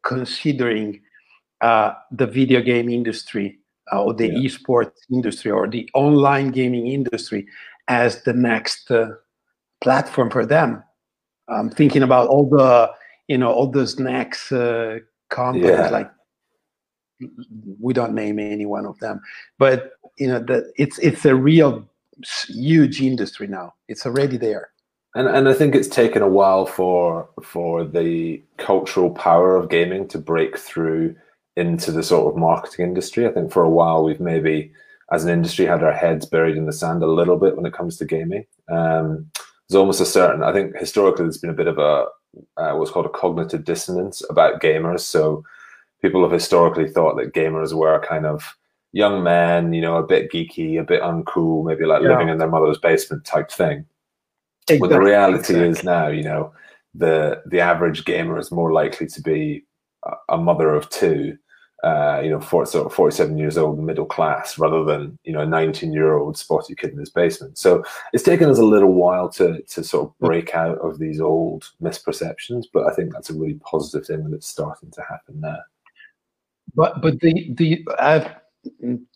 considering 0.02 1.00
uh, 1.60 1.92
the 2.10 2.26
video 2.26 2.60
game 2.60 2.88
industry 2.88 3.58
uh, 3.92 4.02
or 4.02 4.14
the 4.14 4.28
yeah. 4.28 4.38
esports 4.38 4.92
industry 5.12 5.50
or 5.50 5.68
the 5.68 5.88
online 5.94 6.50
gaming 6.50 6.86
industry 6.86 7.46
as 7.88 8.22
the 8.22 8.32
next 8.32 8.90
uh, 8.90 9.08
platform 9.80 10.30
for 10.30 10.46
them. 10.46 10.82
I'm 11.48 11.70
thinking 11.70 12.02
about 12.02 12.28
all 12.28 12.48
the 12.48 12.90
you 13.28 13.38
know 13.38 13.52
all 13.52 13.66
the 13.66 13.86
snacks 13.86 14.52
uh, 14.52 14.98
companies 15.28 15.70
yeah. 15.70 15.88
like 15.88 16.10
we 17.78 17.92
don't 17.92 18.14
name 18.14 18.38
any 18.38 18.66
one 18.66 18.86
of 18.86 18.98
them 18.98 19.20
but 19.58 19.92
you 20.18 20.26
know 20.26 20.40
that 20.40 20.72
it's 20.76 20.98
it's 20.98 21.24
a 21.24 21.34
real 21.34 21.88
huge 22.48 23.00
industry 23.00 23.46
now 23.46 23.72
it's 23.88 24.04
already 24.06 24.36
there 24.36 24.70
and 25.14 25.28
and 25.28 25.48
I 25.48 25.54
think 25.54 25.74
it's 25.74 25.88
taken 25.88 26.22
a 26.22 26.28
while 26.28 26.66
for 26.66 27.28
for 27.42 27.84
the 27.84 28.42
cultural 28.58 29.10
power 29.10 29.56
of 29.56 29.70
gaming 29.70 30.06
to 30.08 30.18
break 30.18 30.58
through 30.58 31.16
into 31.56 31.92
the 31.92 32.02
sort 32.02 32.32
of 32.32 32.38
marketing 32.38 32.86
industry. 32.86 33.26
I 33.26 33.32
think 33.32 33.52
for 33.52 33.62
a 33.62 33.70
while 33.70 34.04
we've 34.04 34.20
maybe, 34.20 34.72
as 35.12 35.24
an 35.24 35.30
industry, 35.30 35.66
had 35.66 35.82
our 35.82 35.92
heads 35.92 36.26
buried 36.26 36.56
in 36.56 36.66
the 36.66 36.72
sand 36.72 37.02
a 37.02 37.06
little 37.06 37.36
bit 37.36 37.56
when 37.56 37.66
it 37.66 37.72
comes 37.72 37.96
to 37.98 38.04
gaming. 38.04 38.46
Um, 38.68 39.30
there's 39.68 39.78
almost 39.78 40.00
a 40.00 40.06
certain. 40.06 40.42
I 40.42 40.52
think 40.52 40.76
historically 40.76 41.24
there's 41.24 41.38
been 41.38 41.50
a 41.50 41.54
bit 41.54 41.66
of 41.66 41.78
a 41.78 42.06
uh, 42.56 42.74
what's 42.76 42.90
called 42.90 43.06
a 43.06 43.10
cognitive 43.10 43.64
dissonance 43.64 44.22
about 44.30 44.62
gamers. 44.62 45.00
So 45.00 45.44
people 46.02 46.22
have 46.22 46.32
historically 46.32 46.88
thought 46.88 47.16
that 47.16 47.34
gamers 47.34 47.72
were 47.72 48.04
kind 48.06 48.26
of 48.26 48.56
young 48.92 49.22
men, 49.22 49.72
you 49.72 49.82
know, 49.82 49.96
a 49.96 50.06
bit 50.06 50.30
geeky, 50.30 50.80
a 50.80 50.84
bit 50.84 51.02
uncool, 51.02 51.64
maybe 51.64 51.84
like 51.84 52.02
yeah. 52.02 52.10
living 52.10 52.28
in 52.28 52.38
their 52.38 52.48
mother's 52.48 52.78
basement 52.78 53.24
type 53.24 53.50
thing. 53.50 53.84
But 54.78 54.90
the 54.90 55.00
reality 55.00 55.54
exactly. 55.54 55.68
is 55.68 55.84
now, 55.84 56.08
you 56.08 56.22
know, 56.22 56.52
the 56.94 57.42
the 57.46 57.60
average 57.60 58.04
gamer 58.04 58.38
is 58.38 58.50
more 58.50 58.72
likely 58.72 59.06
to 59.06 59.22
be 59.22 59.64
a 60.28 60.36
mother 60.38 60.74
of 60.74 60.88
two 60.90 61.36
uh, 61.82 62.20
you 62.22 62.28
know, 62.28 62.40
for, 62.40 62.66
sort 62.66 62.84
of 62.84 62.92
47 62.92 63.38
years 63.38 63.56
old, 63.56 63.78
middle 63.78 64.04
class, 64.04 64.58
rather 64.58 64.84
than 64.84 65.18
you 65.24 65.32
know 65.32 65.40
a 65.40 65.46
19 65.46 65.92
year 65.92 66.14
old 66.14 66.36
spotty 66.36 66.74
kid 66.74 66.92
in 66.92 66.98
his 66.98 67.10
basement. 67.10 67.56
So 67.56 67.82
it's 68.12 68.22
taken 68.22 68.50
us 68.50 68.58
a 68.58 68.64
little 68.64 68.92
while 68.92 69.30
to 69.30 69.62
to 69.62 69.82
sort 69.82 70.08
of 70.08 70.18
break 70.18 70.54
out 70.54 70.78
of 70.78 70.98
these 70.98 71.20
old 71.20 71.70
misperceptions, 71.82 72.64
but 72.72 72.86
I 72.86 72.94
think 72.94 73.12
that's 73.12 73.30
a 73.30 73.34
really 73.34 73.58
positive 73.64 74.06
thing 74.06 74.24
that 74.24 74.36
it's 74.36 74.46
starting 74.46 74.90
to 74.90 75.02
happen 75.08 75.40
now. 75.40 75.58
But 76.74 77.00
but 77.00 77.20
the 77.20 77.50
the 77.54 77.86
I 77.98 78.12
have 78.12 78.40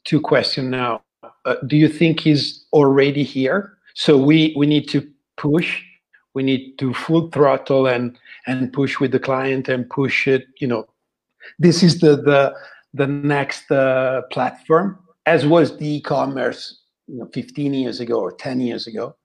two 0.05 0.21
questions 0.21 0.71
now. 0.71 1.03
Uh, 1.45 1.57
do 1.67 1.77
you 1.77 1.89
think 1.89 2.21
he's 2.21 2.65
already 2.73 3.23
here? 3.23 3.77
So 3.95 4.17
we 4.17 4.55
we 4.57 4.67
need 4.67 4.89
to 4.89 5.07
push. 5.37 5.83
We 6.35 6.43
need 6.43 6.79
to 6.79 6.93
full 6.93 7.31
throttle 7.31 7.87
and 7.87 8.19
and 8.47 8.73
push 8.73 9.01
with 9.01 9.13
the 9.13 9.21
client 9.21 9.69
and 9.69 9.89
push 9.89 10.27
it. 10.27 10.47
You 10.61 10.69
know, 10.69 10.87
this 11.59 11.83
is 11.83 12.01
the 12.01 12.17
the 12.17 12.55
the 12.93 13.07
next 13.07 13.71
uh, 13.71 14.23
platform, 14.31 14.99
as 15.27 15.47
was 15.47 15.77
the 15.77 15.97
e-commerce, 15.97 16.81
you 17.09 17.19
know, 17.19 17.29
15 17.35 17.75
years 17.75 17.99
ago 17.99 18.21
or 18.21 18.31
10 18.31 18.61
years 18.61 18.87
ago. 18.87 19.17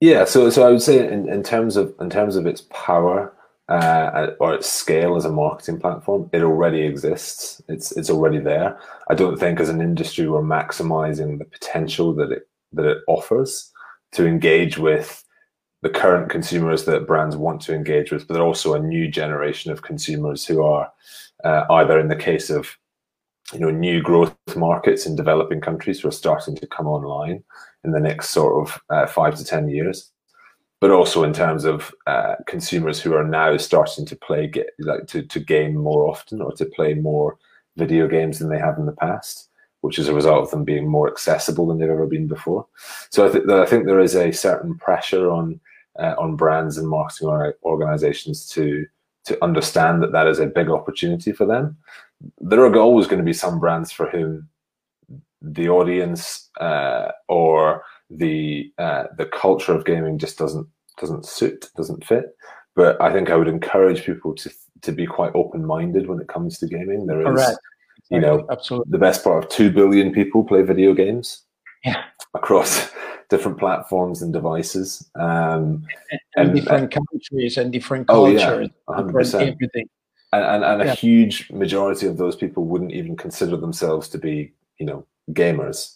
Yeah, 0.00 0.24
so 0.24 0.50
so 0.50 0.66
I 0.66 0.70
would 0.70 0.82
say 0.82 1.06
in, 1.06 1.28
in 1.28 1.44
terms 1.44 1.76
of 1.76 1.94
in 2.00 2.10
terms 2.10 2.34
of 2.34 2.46
its 2.46 2.62
power, 2.70 3.32
uh, 3.68 4.32
or 4.40 4.54
its 4.54 4.68
scale 4.68 5.16
as 5.16 5.24
a 5.24 5.30
marketing 5.30 5.78
platform, 5.78 6.28
it 6.32 6.42
already 6.42 6.82
exists. 6.82 7.62
It's 7.68 7.92
it's 7.92 8.10
already 8.10 8.38
there. 8.38 8.78
I 9.08 9.14
don't 9.14 9.38
think 9.38 9.60
as 9.60 9.68
an 9.68 9.80
industry 9.80 10.28
we're 10.28 10.42
maximizing 10.42 11.38
the 11.38 11.44
potential 11.44 12.12
that 12.14 12.32
it 12.32 12.48
that 12.72 12.84
it 12.84 12.98
offers 13.06 13.71
to 14.12 14.26
engage 14.26 14.78
with 14.78 15.24
the 15.82 15.90
current 15.90 16.30
consumers 16.30 16.84
that 16.84 17.06
brands 17.06 17.36
want 17.36 17.60
to 17.62 17.74
engage 17.74 18.12
with, 18.12 18.28
but 18.28 18.40
also 18.40 18.74
a 18.74 18.78
new 18.80 19.08
generation 19.08 19.72
of 19.72 19.82
consumers 19.82 20.46
who 20.46 20.62
are 20.62 20.90
uh, 21.44 21.64
either 21.70 21.98
in 21.98 22.08
the 22.08 22.16
case 22.16 22.50
of 22.50 22.76
you 23.52 23.58
know 23.58 23.70
new 23.70 24.00
growth 24.00 24.36
markets 24.56 25.06
in 25.06 25.16
developing 25.16 25.60
countries 25.60 26.00
who 26.00 26.08
are 26.08 26.12
starting 26.12 26.54
to 26.56 26.66
come 26.66 26.86
online 26.86 27.42
in 27.84 27.90
the 27.90 28.00
next 28.00 28.30
sort 28.30 28.66
of 28.66 28.80
uh, 28.90 29.06
five 29.06 29.34
to 29.34 29.44
ten 29.44 29.68
years, 29.68 30.12
but 30.80 30.90
also 30.90 31.24
in 31.24 31.32
terms 31.32 31.64
of 31.64 31.92
uh, 32.06 32.36
consumers 32.46 33.00
who 33.00 33.14
are 33.14 33.24
now 33.24 33.56
starting 33.56 34.06
to 34.06 34.16
play 34.16 34.46
get 34.46 34.70
like 34.78 35.06
to, 35.08 35.22
to 35.22 35.40
game 35.40 35.74
more 35.74 36.08
often 36.08 36.40
or 36.40 36.52
to 36.52 36.64
play 36.66 36.94
more 36.94 37.38
video 37.76 38.06
games 38.06 38.38
than 38.38 38.48
they 38.48 38.58
have 38.58 38.78
in 38.78 38.86
the 38.86 38.92
past 38.92 39.48
which 39.82 39.98
is 39.98 40.08
a 40.08 40.14
result 40.14 40.42
of 40.42 40.50
them 40.50 40.64
being 40.64 40.88
more 40.88 41.08
accessible 41.08 41.66
than 41.66 41.78
they've 41.78 41.90
ever 41.90 42.06
been 42.06 42.26
before 42.26 42.66
so 43.10 43.26
i 43.26 43.30
think 43.30 43.48
i 43.48 43.66
think 43.66 43.86
there 43.86 44.00
is 44.00 44.16
a 44.16 44.32
certain 44.32 44.76
pressure 44.78 45.30
on 45.30 45.60
uh, 45.98 46.14
on 46.18 46.36
brands 46.36 46.78
and 46.78 46.88
marketing 46.88 47.28
organizations 47.64 48.48
to 48.48 48.86
to 49.24 49.42
understand 49.44 50.02
that 50.02 50.12
that 50.12 50.26
is 50.26 50.38
a 50.40 50.46
big 50.46 50.68
opportunity 50.68 51.30
for 51.30 51.46
them 51.46 51.76
there 52.40 52.60
are 52.60 52.76
always 52.76 53.06
going 53.06 53.18
to 53.18 53.24
be 53.24 53.32
some 53.32 53.60
brands 53.60 53.92
for 53.92 54.08
whom 54.08 54.48
the 55.42 55.68
audience 55.68 56.50
uh, 56.60 57.10
or 57.28 57.84
the 58.10 58.72
uh, 58.78 59.04
the 59.16 59.26
culture 59.26 59.72
of 59.74 59.84
gaming 59.84 60.18
just 60.18 60.38
doesn't 60.38 60.66
doesn't 60.98 61.26
suit, 61.26 61.70
doesn't 61.76 62.04
fit. 62.04 62.36
But 62.74 63.00
I 63.00 63.12
think 63.12 63.30
I 63.30 63.36
would 63.36 63.48
encourage 63.48 64.04
people 64.04 64.34
to 64.36 64.50
to 64.82 64.92
be 64.92 65.06
quite 65.06 65.34
open 65.34 65.64
minded 65.64 66.08
when 66.08 66.20
it 66.20 66.28
comes 66.28 66.58
to 66.58 66.66
gaming. 66.66 67.06
There 67.06 67.20
is, 67.20 67.26
Correct. 67.26 67.58
You 68.10 68.20
know, 68.20 68.46
absolutely 68.50 68.90
the 68.90 68.98
best 68.98 69.24
part 69.24 69.44
of 69.44 69.50
two 69.50 69.70
billion 69.70 70.12
people 70.12 70.44
play 70.44 70.62
video 70.62 70.92
games. 70.92 71.42
Yeah. 71.84 72.02
Across 72.34 72.90
different 73.30 73.58
platforms 73.58 74.22
and 74.22 74.32
devices, 74.32 75.10
um, 75.14 75.84
and, 76.10 76.20
and, 76.36 76.54
different 76.54 76.94
uh, 76.94 77.00
countries 77.00 77.56
and 77.56 77.72
different 77.72 78.06
cultures, 78.06 78.42
oh, 78.42 78.60
yeah, 78.60 79.02
different 79.02 79.34
everything. 79.34 79.88
And, 80.32 80.44
and, 80.44 80.64
and 80.64 80.84
yeah. 80.84 80.92
a 80.92 80.94
huge 80.94 81.50
majority 81.50 82.06
of 82.06 82.18
those 82.18 82.36
people 82.36 82.64
wouldn't 82.64 82.92
even 82.92 83.16
consider 83.16 83.56
themselves 83.56 84.08
to 84.10 84.18
be, 84.18 84.52
you 84.78 84.86
know, 84.86 85.06
gamers. 85.30 85.94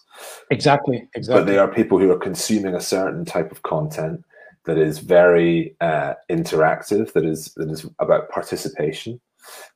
Exactly, 0.50 1.08
exactly. 1.14 1.42
But 1.42 1.46
they 1.46 1.58
are 1.58 1.68
people 1.68 1.98
who 1.98 2.10
are 2.10 2.18
consuming 2.18 2.74
a 2.74 2.80
certain 2.80 3.24
type 3.24 3.52
of 3.52 3.62
content 3.62 4.24
that 4.64 4.78
is 4.78 4.98
very 4.98 5.76
uh, 5.80 6.14
interactive, 6.30 7.12
that 7.12 7.24
is 7.24 7.52
that 7.56 7.70
is 7.70 7.86
about 7.98 8.30
participation 8.30 9.20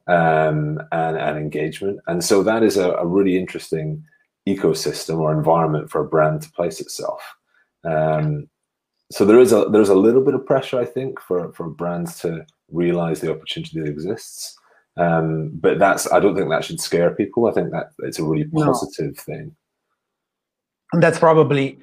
um, 0.06 0.80
and, 0.92 1.16
and 1.16 1.38
engagement. 1.38 2.00
And 2.06 2.24
so 2.24 2.42
that 2.42 2.62
is 2.62 2.76
a, 2.76 2.92
a, 2.92 3.06
really 3.06 3.38
interesting 3.38 4.04
ecosystem 4.48 5.18
or 5.18 5.32
environment 5.32 5.90
for 5.90 6.00
a 6.00 6.08
brand 6.08 6.42
to 6.42 6.52
place 6.52 6.80
itself. 6.80 7.22
Um, 7.84 8.48
so 9.12 9.24
there 9.24 9.40
is 9.40 9.52
a 9.52 9.64
there's 9.66 9.88
a 9.88 9.94
little 9.94 10.24
bit 10.24 10.34
of 10.34 10.46
pressure, 10.46 10.78
I 10.78 10.84
think, 10.84 11.20
for 11.20 11.52
for 11.52 11.68
brands 11.68 12.20
to 12.20 12.46
realize 12.70 13.20
the 13.20 13.30
opportunity 13.30 13.80
that 13.80 13.88
exists. 13.88 14.56
Um, 14.96 15.50
but 15.54 15.78
that's 15.78 16.10
I 16.12 16.20
don't 16.20 16.36
think 16.36 16.50
that 16.50 16.64
should 16.64 16.80
scare 16.80 17.14
people. 17.14 17.46
I 17.46 17.52
think 17.52 17.70
that 17.72 17.90
it's 18.00 18.18
a 18.18 18.24
really 18.24 18.48
positive 18.48 19.16
no. 19.16 19.22
thing. 19.22 19.56
And 20.92 21.02
that's 21.02 21.18
probably 21.18 21.78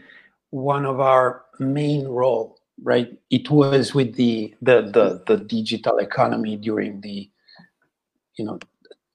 one 0.50 0.86
of 0.86 1.00
our 1.00 1.44
main 1.60 2.08
role, 2.08 2.60
right? 2.84 3.18
It 3.30 3.50
was 3.50 3.94
with 3.94 4.16
the 4.16 4.54
the 4.62 4.82
the, 4.82 5.24
the 5.28 5.44
digital 5.44 5.98
economy 5.98 6.56
during 6.56 7.02
the 7.02 7.30
you 8.38 8.46
know 8.46 8.60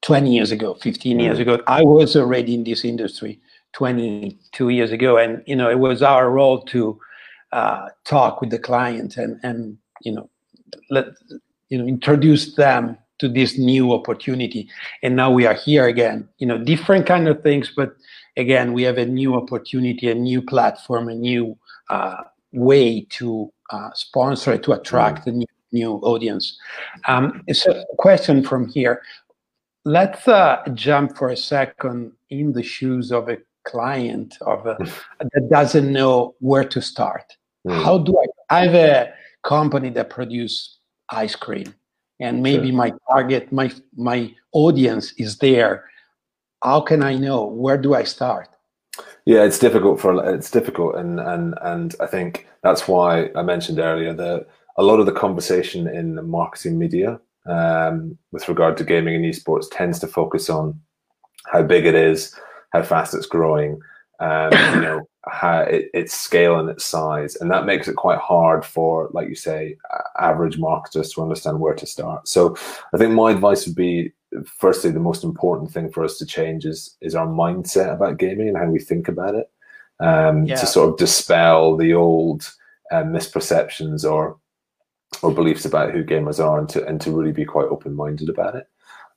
20 0.01 0.33
years 0.33 0.51
ago 0.51 0.73
15 0.75 1.19
years 1.19 1.37
mm. 1.37 1.41
ago 1.41 1.63
i 1.67 1.81
was 1.81 2.15
already 2.15 2.53
in 2.53 2.63
this 2.63 2.85
industry 2.85 3.39
22 3.73 4.69
years 4.69 4.91
ago 4.91 5.17
and 5.17 5.41
you 5.47 5.55
know 5.55 5.69
it 5.69 5.79
was 5.79 6.01
our 6.01 6.29
role 6.29 6.61
to 6.61 6.99
uh, 7.51 7.89
talk 8.03 8.41
with 8.41 8.49
the 8.49 8.59
client 8.59 9.17
and 9.17 9.39
and 9.43 9.77
you 10.01 10.11
know 10.11 10.29
let 10.89 11.05
you 11.69 11.77
know 11.77 11.85
introduce 11.85 12.55
them 12.55 12.97
to 13.19 13.29
this 13.29 13.57
new 13.57 13.93
opportunity 13.93 14.67
and 15.01 15.15
now 15.15 15.31
we 15.31 15.45
are 15.45 15.53
here 15.53 15.87
again 15.87 16.27
you 16.39 16.47
know 16.47 16.57
different 16.57 17.05
kind 17.05 17.27
of 17.27 17.41
things 17.41 17.71
but 17.75 17.95
again 18.37 18.73
we 18.73 18.83
have 18.83 18.97
a 18.97 19.05
new 19.05 19.35
opportunity 19.35 20.09
a 20.09 20.15
new 20.15 20.41
platform 20.41 21.07
a 21.07 21.15
new 21.15 21.55
uh, 21.89 22.23
way 22.53 23.05
to 23.09 23.51
uh, 23.69 23.89
sponsor 23.93 24.53
it 24.53 24.63
to 24.63 24.71
attract 24.71 25.25
mm. 25.25 25.27
a 25.27 25.31
new, 25.31 25.45
new 25.73 25.93
audience. 26.03 26.57
Um, 27.07 27.43
so 27.51 27.71
a 27.71 27.95
question 27.97 28.43
from 28.43 28.69
here. 28.69 29.01
Let's 29.85 30.27
uh, 30.27 30.63
jump 30.73 31.17
for 31.17 31.29
a 31.29 31.37
second 31.37 32.13
in 32.29 32.53
the 32.53 32.63
shoes 32.63 33.11
of 33.11 33.27
a 33.27 33.37
client 33.65 34.37
of 34.41 34.65
a, 34.65 34.77
that 35.19 35.49
doesn't 35.49 35.91
know 35.91 36.35
where 36.39 36.63
to 36.65 36.81
start. 36.81 37.37
Mm. 37.65 37.81
how 37.81 37.97
do 37.97 38.13
i 38.19 38.57
i 38.57 38.65
have 38.65 38.75
a 38.75 39.13
company 39.41 39.89
that 39.89 40.09
produce 40.09 40.79
ice 41.09 41.33
cream 41.33 41.73
and 42.19 42.43
maybe 42.43 42.67
sure. 42.67 42.77
my 42.77 42.91
target 43.09 43.51
my 43.51 43.71
my 43.95 44.33
audience 44.53 45.13
is 45.13 45.37
there. 45.37 45.89
How 46.63 46.79
can 46.81 47.03
i 47.03 47.15
know? 47.15 47.45
Where 47.45 47.77
do 47.77 47.93
i 47.93 48.03
start? 48.03 48.49
Yeah 49.25 49.43
it's 49.43 49.59
difficult 49.59 49.99
for 49.99 50.11
it's 50.33 50.51
difficult 50.51 50.95
and 50.95 51.19
and 51.19 51.55
and 51.61 51.95
i 51.99 52.05
think 52.05 52.47
that's 52.61 52.87
why 52.87 53.29
i 53.35 53.41
mentioned 53.41 53.79
earlier 53.79 54.13
that 54.13 54.47
a 54.77 54.83
lot 54.83 54.99
of 54.99 55.05
the 55.05 55.11
conversation 55.11 55.87
in 55.87 56.27
marketing 56.29 56.77
media 56.77 57.19
um, 57.45 58.17
with 58.31 58.47
regard 58.47 58.77
to 58.77 58.83
gaming 58.83 59.15
and 59.15 59.25
esports 59.25 59.65
tends 59.71 59.99
to 59.99 60.07
focus 60.07 60.49
on 60.49 60.79
how 61.45 61.61
big 61.61 61.85
it 61.85 61.95
is 61.95 62.35
how 62.71 62.81
fast 62.81 63.13
it's 63.13 63.25
growing 63.25 63.79
um, 64.19 64.51
you 64.75 64.81
know 64.81 65.07
how 65.27 65.59
it, 65.59 65.89
its 65.93 66.13
scale 66.13 66.59
and 66.59 66.69
its 66.69 66.83
size. 66.83 67.35
And 67.37 67.49
that 67.51 67.65
makes 67.65 67.87
it 67.87 67.95
quite 67.95 68.19
hard 68.19 68.65
for 68.65 69.09
like 69.13 69.29
you 69.29 69.35
say 69.35 69.77
average 70.19 70.57
marketers 70.57 71.13
to 71.13 71.21
understand 71.21 71.59
where 71.59 71.75
to 71.75 71.85
start. 71.85 72.27
So 72.27 72.55
i 72.93 72.97
think 72.97 73.13
my 73.13 73.31
advice 73.31 73.65
would 73.65 73.75
be 73.75 74.11
firstly 74.45 74.91
the 74.91 74.99
most 74.99 75.23
important 75.23 75.71
thing 75.71 75.91
for 75.91 76.03
us 76.03 76.17
to 76.17 76.25
change 76.25 76.65
is 76.65 76.97
is 77.01 77.15
our 77.15 77.27
mindset 77.27 77.93
about 77.93 78.17
gaming 78.17 78.47
and 78.49 78.57
how 78.57 78.65
we 78.65 78.79
think 78.79 79.07
about 79.07 79.35
it. 79.35 79.49
Um, 79.99 80.45
yeah. 80.45 80.55
to 80.55 80.65
sort 80.65 80.89
of 80.89 80.97
dispel 80.97 81.77
the 81.77 81.93
old 81.93 82.51
uh, 82.91 83.03
misperceptions 83.03 84.09
or 84.09 84.37
or 85.21 85.31
beliefs 85.31 85.65
about 85.65 85.91
who 85.91 86.03
gamers 86.03 86.43
are 86.43 86.59
and 86.59 86.69
to 86.69 86.85
and 86.85 86.99
to 87.01 87.11
really 87.11 87.31
be 87.31 87.45
quite 87.45 87.67
open-minded 87.67 88.29
about 88.29 88.55
it. 88.55 88.67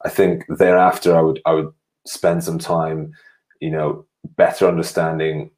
I 0.05 0.09
think 0.09 0.45
thereafter 0.49 1.17
i 1.17 1.21
would 1.21 1.41
i 1.47 1.53
would 1.53 1.73
spend 2.07 2.45
some 2.45 2.59
time 2.59 3.13
you 3.61 3.71
know 3.71 4.05
better 4.37 4.69
understanding 4.69 5.51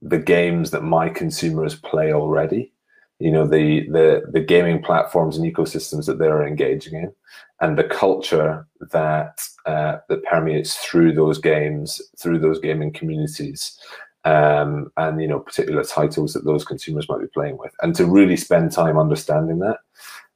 the 0.00 0.18
games 0.18 0.70
that 0.70 0.82
my 0.82 1.08
consumers 1.08 1.74
play 1.74 2.12
already 2.12 2.72
you 3.18 3.30
know 3.30 3.46
the 3.46 3.88
the 3.90 4.22
the 4.32 4.40
gaming 4.40 4.82
platforms 4.82 5.36
and 5.36 5.50
ecosystems 5.50 6.06
that 6.06 6.18
they're 6.18 6.46
engaging 6.46 6.94
in 6.94 7.12
and 7.60 7.78
the 7.78 7.84
culture 7.84 8.66
that 8.90 9.40
uh, 9.66 9.98
that 10.08 10.24
permeates 10.24 10.76
through 10.76 11.12
those 11.12 11.38
games 11.38 12.00
through 12.18 12.38
those 12.38 12.58
gaming 12.58 12.92
communities 12.92 13.78
um, 14.24 14.90
and 14.96 15.20
you 15.20 15.28
know 15.28 15.40
particular 15.40 15.84
titles 15.84 16.32
that 16.32 16.44
those 16.44 16.64
consumers 16.64 17.08
might 17.08 17.20
be 17.20 17.26
playing 17.28 17.58
with 17.58 17.72
and 17.82 17.94
to 17.94 18.06
really 18.06 18.36
spend 18.36 18.70
time 18.70 18.98
understanding 18.98 19.58
that 19.58 19.78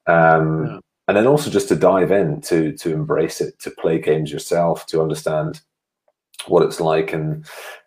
um, 0.07 0.67
yeah. 0.67 0.79
and 1.09 1.17
then 1.17 1.27
also 1.27 1.51
just 1.51 1.69
to 1.69 1.77
dive 1.77 2.11
in 2.11 2.41
to 2.41 2.73
to 2.73 2.93
embrace 2.93 3.41
it 3.41 3.59
to 3.61 3.71
play 3.71 4.01
games 4.01 4.33
yourself 4.33 4.87
to 4.87 5.01
understand 5.01 5.61
what 6.47 6.63
it's 6.63 6.81
like 6.81 7.13
in 7.13 7.45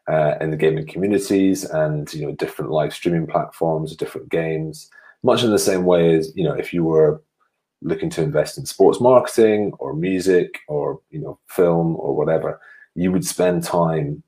uh, 0.09 0.35
in 0.41 0.51
the 0.51 0.57
gaming 0.57 0.87
communities 0.87 1.63
and 1.63 2.13
you 2.13 2.25
know 2.25 2.33
different 2.33 2.71
live 2.71 2.93
streaming 2.93 3.27
platforms, 3.27 3.95
different 3.95 4.29
games. 4.29 4.89
Much 5.23 5.43
in 5.43 5.51
the 5.51 5.59
same 5.59 5.85
way 5.85 6.15
as 6.15 6.35
you 6.35 6.43
know 6.43 6.53
if 6.53 6.73
you 6.73 6.83
were 6.83 7.21
looking 7.81 8.09
to 8.09 8.23
invest 8.23 8.57
in 8.57 8.65
sports 8.65 8.99
marketing 8.99 9.71
or 9.79 9.93
music 9.93 10.59
or 10.67 10.99
you 11.11 11.19
know 11.19 11.39
film 11.47 11.95
or 11.97 12.15
whatever, 12.15 12.59
you 12.95 13.11
would 13.11 13.25
spend 13.25 13.63
time 13.63 14.23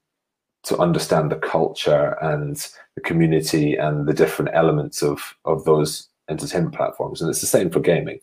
to 0.64 0.78
understand 0.78 1.32
the 1.32 1.38
culture 1.38 2.18
and 2.22 2.68
the 2.96 3.02
community 3.02 3.76
and 3.76 4.08
the 4.08 4.14
different 4.14 4.52
elements 4.54 5.02
of 5.02 5.36
of 5.46 5.64
those 5.66 6.08
entertainment 6.30 6.76
platforms. 6.76 7.22
And 7.22 7.30
it's 7.30 7.42
the 7.42 7.48
same 7.48 7.70
for 7.70 7.80
gaming. 7.80 8.20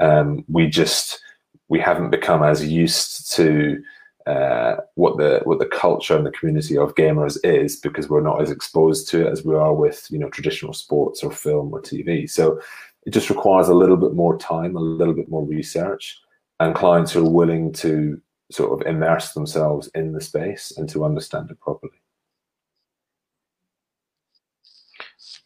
Um, 0.00 0.44
we 0.48 0.66
just 0.66 1.20
we 1.68 1.80
haven't 1.80 2.10
become 2.10 2.42
as 2.42 2.66
used 2.66 3.32
to 3.32 3.82
uh, 4.26 4.76
what 4.96 5.16
the 5.18 5.40
what 5.44 5.58
the 5.60 5.66
culture 5.66 6.16
and 6.16 6.26
the 6.26 6.32
community 6.32 6.76
of 6.76 6.94
gamers 6.96 7.38
is 7.44 7.76
because 7.76 8.08
we're 8.08 8.20
not 8.20 8.42
as 8.42 8.50
exposed 8.50 9.08
to 9.08 9.26
it 9.26 9.30
as 9.30 9.44
we 9.44 9.54
are 9.54 9.74
with 9.74 10.06
you 10.10 10.18
know 10.18 10.28
traditional 10.30 10.72
sports 10.72 11.22
or 11.22 11.30
film 11.30 11.72
or 11.72 11.80
TV. 11.80 12.28
So 12.28 12.60
it 13.06 13.10
just 13.12 13.30
requires 13.30 13.68
a 13.68 13.74
little 13.74 13.96
bit 13.96 14.14
more 14.14 14.36
time, 14.36 14.74
a 14.74 14.80
little 14.80 15.14
bit 15.14 15.28
more 15.28 15.44
research, 15.44 16.20
and 16.58 16.74
clients 16.74 17.12
who 17.12 17.24
are 17.24 17.30
willing 17.30 17.72
to 17.74 18.20
sort 18.50 18.80
of 18.80 18.86
immerse 18.86 19.32
themselves 19.32 19.88
in 19.94 20.12
the 20.12 20.20
space 20.20 20.72
and 20.76 20.88
to 20.88 21.04
understand 21.04 21.50
it 21.50 21.60
properly. 21.60 22.00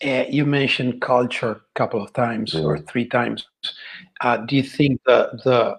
Uh, 0.05 0.25
you 0.29 0.47
mentioned 0.47 1.01
culture 1.01 1.51
a 1.51 1.61
couple 1.75 2.03
of 2.03 2.13
times 2.13 2.55
or 2.55 2.79
three 2.79 3.07
times. 3.07 3.47
Uh, 4.23 4.39
do 4.39 4.57
you 4.57 4.63
think 4.63 5.01
the 5.05 5.31
the 5.45 5.79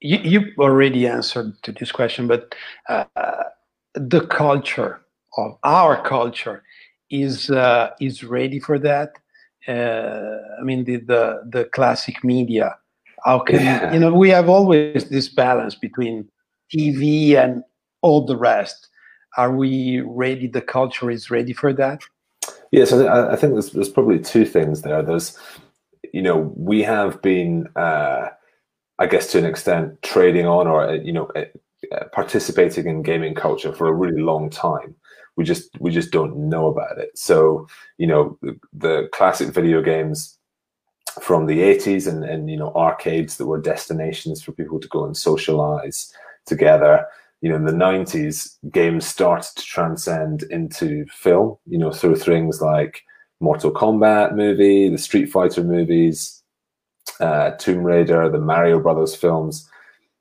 you, 0.00 0.18
you 0.18 0.52
already 0.58 1.06
answered 1.06 1.60
to 1.62 1.72
this 1.72 1.92
question, 1.92 2.26
but 2.26 2.54
uh, 2.88 3.04
the 3.94 4.26
culture 4.26 5.00
of 5.36 5.58
our 5.62 6.02
culture 6.02 6.62
is 7.10 7.50
uh, 7.50 7.90
is 8.00 8.22
ready 8.24 8.60
for 8.60 8.78
that. 8.78 9.12
Uh, 9.66 10.38
I 10.60 10.62
mean, 10.62 10.84
the, 10.84 10.96
the 10.96 11.42
the 11.50 11.64
classic 11.66 12.22
media. 12.24 12.76
How 13.24 13.40
can 13.40 13.60
yeah. 13.60 13.92
you 13.92 14.00
know? 14.00 14.12
We 14.12 14.30
have 14.30 14.48
always 14.48 15.08
this 15.08 15.28
balance 15.28 15.74
between 15.74 16.28
TV 16.74 17.34
and 17.34 17.62
all 18.02 18.24
the 18.24 18.36
rest. 18.36 18.88
Are 19.36 19.54
we 19.54 20.00
ready? 20.00 20.46
The 20.46 20.62
culture 20.62 21.10
is 21.10 21.30
ready 21.30 21.52
for 21.52 21.72
that. 21.74 22.02
Yes, 22.70 22.92
I, 22.92 23.32
I 23.32 23.36
think 23.36 23.54
there's, 23.54 23.72
there's 23.72 23.88
probably 23.88 24.18
two 24.18 24.44
things 24.44 24.82
there. 24.82 25.02
There's, 25.02 25.38
you 26.12 26.22
know, 26.22 26.52
we 26.56 26.82
have 26.82 27.20
been. 27.22 27.68
Uh, 27.76 28.28
I 28.98 29.06
guess 29.06 29.30
to 29.32 29.38
an 29.38 29.44
extent, 29.44 30.02
trading 30.02 30.46
on 30.46 30.66
or 30.66 30.88
uh, 30.88 30.92
you 30.92 31.12
know 31.12 31.30
uh, 31.36 31.44
uh, 31.94 32.04
participating 32.12 32.86
in 32.86 33.02
gaming 33.02 33.34
culture 33.34 33.72
for 33.72 33.86
a 33.86 33.92
really 33.92 34.20
long 34.20 34.50
time. 34.50 34.94
We 35.36 35.44
just 35.44 35.70
we 35.80 35.90
just 35.90 36.10
don't 36.10 36.48
know 36.48 36.66
about 36.66 36.98
it. 36.98 37.16
So 37.16 37.68
you 37.98 38.06
know 38.06 38.38
the, 38.42 38.58
the 38.72 39.08
classic 39.12 39.48
video 39.48 39.82
games 39.82 40.37
from 41.22 41.46
the 41.46 41.58
80s 41.58 42.06
and, 42.06 42.24
and 42.24 42.50
you 42.50 42.56
know 42.56 42.72
arcades 42.74 43.36
that 43.36 43.46
were 43.46 43.60
destinations 43.60 44.42
for 44.42 44.52
people 44.52 44.80
to 44.80 44.88
go 44.88 45.04
and 45.04 45.16
socialize 45.16 46.12
together 46.46 47.06
you 47.40 47.48
know 47.48 47.56
in 47.56 47.64
the 47.64 47.72
90s 47.72 48.56
games 48.72 49.06
started 49.06 49.50
to 49.56 49.64
transcend 49.64 50.42
into 50.44 51.04
film 51.06 51.56
you 51.66 51.78
know 51.78 51.92
through 51.92 52.16
things 52.16 52.60
like 52.60 53.02
mortal 53.40 53.70
kombat 53.70 54.34
movie 54.34 54.88
the 54.88 54.98
street 54.98 55.26
fighter 55.26 55.62
movies 55.62 56.38
uh, 57.20 57.52
Tomb 57.52 57.82
Raider, 57.82 58.28
the 58.28 58.38
Mario 58.38 58.80
Brothers 58.80 59.14
films. 59.14 59.68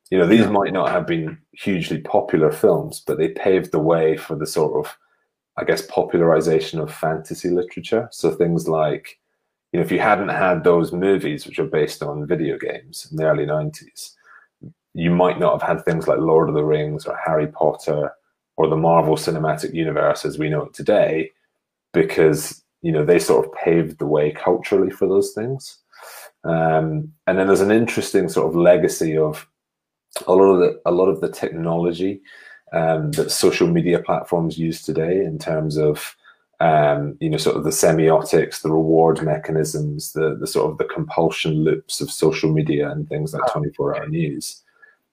You 0.10 0.18
know, 0.18 0.27
these 0.27 0.42
yeah. 0.42 0.50
might 0.50 0.74
not 0.74 0.89
have 0.89 1.06
been 1.06 1.38
hugely 1.51 2.00
popular 2.00 2.51
films, 2.51 3.04
but 3.06 3.18
they 3.18 3.30
paved 3.30 3.72
the 3.72 3.80
way 3.80 4.18
for 4.18 4.36
the 4.36 4.48
sort 4.48 4.86
of, 4.86 4.98
I 5.58 5.63
guess, 5.63 5.86
popularization 5.86 6.80
of 6.80 6.94
fantasy 6.94 7.50
literature. 7.50 8.08
So 8.12 8.32
things 8.32 8.68
like, 8.68 9.20
you 9.72 9.80
know, 9.80 9.86
if 9.86 9.92
you 9.92 10.00
hadn't 10.00 10.30
had 10.30 10.64
those 10.64 10.92
movies, 10.92 11.46
which 11.46 11.60
are 11.60 11.66
based 11.66 12.02
on 12.02 12.28
video 12.28 12.58
games 12.58 13.08
in 13.12 13.18
the 13.18 13.26
early 13.26 13.46
90s, 13.46 14.14
you 14.94 15.12
might 15.12 15.40
not 15.40 15.62
have 15.62 15.78
had 15.78 15.86
things 15.86 16.08
like 16.08 16.20
Lord 16.20 16.50
of 16.50 16.56
the 16.56 16.64
Rings 16.64 17.06
or 17.06 17.18
Harry 17.24 17.48
Potter 17.48 18.12
or 18.56 18.68
the 18.68 18.76
Marvel 18.76 19.16
Cinematic 19.16 19.74
Universe 19.74 20.25
as 20.25 20.40
we 20.40 20.50
know 20.50 20.64
it 20.64 20.74
today, 20.74 21.32
because, 21.94 22.64
you 22.82 22.92
know, 22.92 23.06
they 23.06 23.20
sort 23.20 23.46
of 23.46 23.53
paved 23.53 24.00
the 24.00 24.08
way 24.08 24.32
culturally 24.32 24.90
for 24.90 25.08
those 25.08 25.34
things. 25.34 25.80
Um, 26.44 27.12
and 27.27 27.38
then 27.38 27.48
there's 27.48 27.62
an 27.62 27.72
interesting 27.72 28.30
sort 28.30 28.48
of 28.48 28.56
legacy 28.56 29.18
of 29.18 29.48
a 30.25 30.34
lot 30.34 30.53
of 30.53 30.60
the 30.60 30.82
a 30.86 30.92
lot 30.92 31.10
of 31.10 31.22
the 31.22 31.30
technology 31.30 32.22
um, 32.74 33.12
that 33.12 33.32
social 33.32 33.68
media 33.68 34.00
platforms 34.00 34.58
use 34.58 34.82
today 34.82 35.24
in 35.24 35.38
terms 35.38 35.77
of 35.77 36.16
um, 36.59 37.17
you 37.20 37.29
know 37.29 37.37
sort 37.37 37.55
of 37.55 37.63
the 37.63 37.70
semiotics, 37.70 38.61
the 38.61 38.72
reward 38.72 39.22
mechanisms, 39.22 40.13
the 40.13 40.35
the 40.39 40.48
sort 40.48 40.72
of 40.72 40.77
the 40.77 40.85
compulsion 40.85 41.63
loops 41.63 42.01
of 42.01 42.11
social 42.11 42.51
media 42.51 42.89
and 42.89 43.07
things 43.07 43.33
like 43.33 43.51
24 43.51 43.98
hour 43.98 44.07
news. 44.07 44.63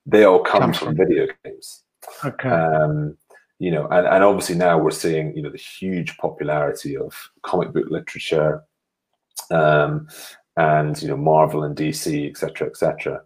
They 0.07 0.25
all 0.25 0.41
come 0.41 0.73
from 0.73 0.97
video 0.97 1.27
games. 1.45 1.83
Okay. 2.25 2.49
Um, 2.49 3.17
you 3.59 3.71
know, 3.71 3.87
and, 3.89 4.07
and 4.07 4.25
obviously 4.25 4.57
now 4.57 4.79
we're 4.79 4.91
seeing 4.91 5.37
you 5.37 5.43
know 5.43 5.51
the 5.51 5.59
huge 5.59 6.17
popularity 6.19 6.97
of 6.97 7.15
comic 7.43 7.73
book 7.73 7.87
literature, 7.89 8.63
um, 9.51 10.09
and 10.57 11.01
you 11.01 11.09
know 11.09 11.17
Marvel 11.17 11.65
and 11.65 11.77
DC, 11.77 12.29
etc., 12.29 12.69
etc. 12.69 13.23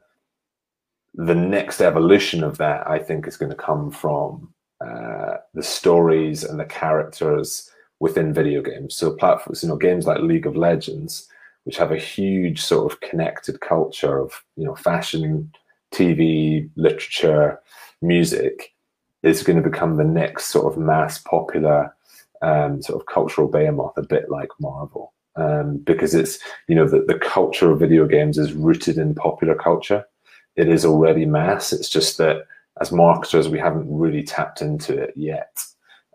The 1.15 1.35
next 1.35 1.81
evolution 1.81 2.45
of 2.45 2.59
that, 2.59 2.87
I 2.89 2.99
think, 2.99 3.27
is 3.27 3.37
going 3.37 3.51
to 3.51 3.57
come 3.57 3.91
from 3.91 4.53
uh, 4.81 5.39
the 5.55 5.63
stories 5.63 6.45
and 6.45 6.61
the 6.61 6.65
characters 6.65 7.71
within 8.01 8.33
video 8.33 8.63
games. 8.63 8.95
So 8.95 9.13
platforms, 9.13 9.63
you 9.63 9.69
know, 9.69 9.77
games 9.77 10.07
like 10.07 10.21
League 10.21 10.47
of 10.47 10.57
Legends, 10.57 11.29
which 11.65 11.77
have 11.77 11.93
a 11.93 11.97
huge 11.97 12.61
sort 12.61 12.93
of 12.93 13.01
connected 13.01 13.61
culture 13.61 14.19
of 14.19 14.45
you 14.57 14.65
know 14.65 14.75
fashion, 14.75 15.53
TV, 15.93 16.69
literature, 16.77 17.61
music, 18.03 18.75
is 19.23 19.43
going 19.43 19.63
to 19.63 19.69
become 19.69 19.97
the 19.97 20.05
next 20.05 20.47
sort 20.47 20.73
of 20.73 20.79
mass 20.79 21.19
popular 21.19 21.95
um, 22.43 22.81
sort 22.83 23.01
of 23.01 23.07
cultural 23.07 23.49
behemoth, 23.49 23.97
a 23.97 24.03
bit 24.03 24.31
like 24.31 24.51
Marvel 24.61 25.13
um, 25.39 25.77
because 25.79 26.15
it's 26.15 26.39
you 26.67 26.75
know 26.75 26.87
the, 26.87 27.05
the 27.07 27.19
culture 27.19 27.71
of 27.71 27.79
video 27.79 28.07
games 28.07 28.39
is 28.39 28.53
rooted 28.53 28.99
in 28.99 29.15
popular 29.15 29.55
culture. 29.55 30.05
It 30.57 30.69
is 30.69 30.85
already 30.85 31.25
mass. 31.25 31.73
It's 31.73 31.89
just 31.89 32.19
that 32.19 32.47
as 32.81 32.93
marketers 32.93 33.49
we 33.49 33.59
haven't 33.59 33.87
really 33.89 34.23
tapped 34.23 34.61
into 34.61 34.97
it 34.97 35.13
yet, 35.17 35.63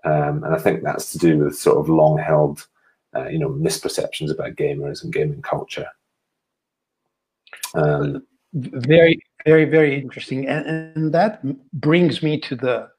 um, 0.03 0.43
and 0.43 0.53
I 0.53 0.59
think 0.59 0.83
that's 0.83 1.11
to 1.11 1.17
do 1.17 1.37
with 1.39 1.57
sort 1.57 1.77
of 1.77 1.89
long 1.89 2.17
held 2.17 2.67
uh, 3.15 3.27
you 3.27 3.39
know 3.39 3.49
misperceptions 3.49 4.31
about 4.31 4.55
gamers 4.55 5.03
and 5.03 5.13
gaming 5.13 5.41
culture. 5.41 5.87
Um, 7.75 8.25
very 8.53 9.19
very 9.45 9.65
very 9.65 9.99
interesting 9.99 10.47
and, 10.47 10.65
and 10.95 11.13
that 11.13 11.41
brings 11.73 12.21
me 12.21 12.39
to 12.39 12.55
the 12.55 12.89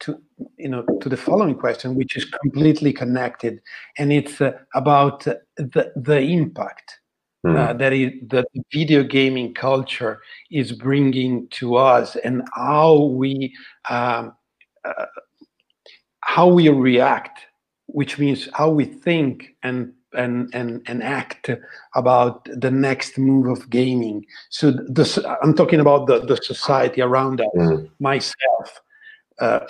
to 0.00 0.20
you 0.56 0.68
know 0.68 0.82
to 1.00 1.08
the 1.08 1.16
following 1.16 1.54
question, 1.54 1.94
which 1.94 2.16
is 2.16 2.24
completely 2.24 2.92
connected, 2.92 3.60
and 3.98 4.12
it's 4.12 4.40
uh, 4.40 4.52
about 4.74 5.26
uh, 5.26 5.34
the 5.56 5.92
the 5.94 6.18
impact 6.18 7.00
mm. 7.46 7.56
uh, 7.56 7.72
that 7.74 7.92
is 7.92 8.12
that 8.28 8.46
video 8.72 9.02
gaming 9.02 9.54
culture 9.54 10.20
is 10.50 10.72
bringing 10.72 11.46
to 11.48 11.76
us, 11.76 12.16
and 12.16 12.42
how 12.54 13.04
we 13.04 13.54
um, 13.88 14.32
uh, 14.84 15.06
how 16.22 16.48
we 16.48 16.68
react, 16.68 17.40
which 17.86 18.18
means 18.18 18.48
how 18.54 18.70
we 18.70 18.84
think 18.84 19.54
and 19.62 19.92
and 20.12 20.52
and 20.54 20.82
and 20.86 21.02
act 21.02 21.50
about 21.94 22.44
the 22.44 22.70
next 22.70 23.16
move 23.16 23.46
of 23.46 23.70
gaming. 23.70 24.24
So 24.48 24.72
the, 24.72 25.38
I'm 25.42 25.54
talking 25.54 25.80
about 25.80 26.06
the 26.06 26.20
the 26.20 26.36
society 26.36 27.00
around 27.00 27.40
us, 27.40 27.48
mm. 27.56 27.88
myself 28.00 28.80
uh, 29.40 29.60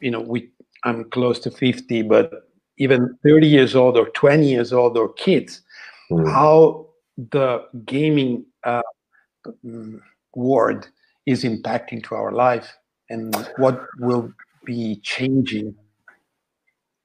you 0.00 0.10
know, 0.10 0.20
we 0.20 0.50
I'm 0.84 1.10
close 1.10 1.38
to 1.40 1.50
50, 1.50 2.02
but 2.02 2.48
even 2.78 3.18
30 3.24 3.46
years 3.46 3.74
old 3.74 3.96
or 3.96 4.08
20 4.10 4.48
years 4.48 4.72
old 4.72 4.96
or 4.96 5.12
kids, 5.14 5.62
mm. 6.10 6.30
how 6.30 6.86
the 7.16 7.64
gaming 7.84 8.46
uh, 8.64 8.82
world 10.34 10.88
is 11.26 11.42
impacting 11.42 12.04
to 12.04 12.14
our 12.14 12.30
life 12.30 12.72
and 13.10 13.34
what 13.56 13.80
will 13.98 14.32
be 14.64 15.00
changing. 15.02 15.74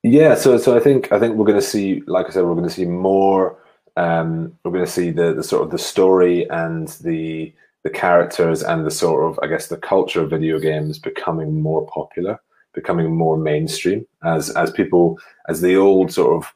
Yeah, 0.03 0.33
so 0.35 0.57
so 0.57 0.75
I 0.75 0.79
think 0.79 1.11
I 1.11 1.19
think 1.19 1.35
we're 1.35 1.45
going 1.45 1.59
to 1.59 1.65
see, 1.65 2.01
like 2.07 2.25
I 2.25 2.29
said, 2.31 2.43
we're 2.43 2.55
going 2.55 2.67
to 2.67 2.73
see 2.73 2.85
more. 2.85 3.57
Um, 3.97 4.57
we're 4.63 4.71
going 4.71 4.85
to 4.85 4.91
see 4.91 5.11
the 5.11 5.33
the 5.33 5.43
sort 5.43 5.63
of 5.63 5.69
the 5.71 5.77
story 5.77 6.49
and 6.49 6.87
the 7.03 7.53
the 7.83 7.89
characters 7.89 8.63
and 8.63 8.85
the 8.85 8.91
sort 8.91 9.23
of, 9.23 9.39
I 9.43 9.47
guess, 9.47 9.67
the 9.67 9.77
culture 9.77 10.21
of 10.21 10.29
video 10.29 10.59
games 10.59 10.99
becoming 10.99 11.61
more 11.61 11.85
popular, 11.87 12.39
becoming 12.73 13.15
more 13.15 13.37
mainstream 13.37 14.05
as 14.23 14.49
as 14.51 14.71
people 14.71 15.19
as 15.49 15.61
the 15.61 15.75
old 15.75 16.11
sort 16.11 16.43
of 16.43 16.53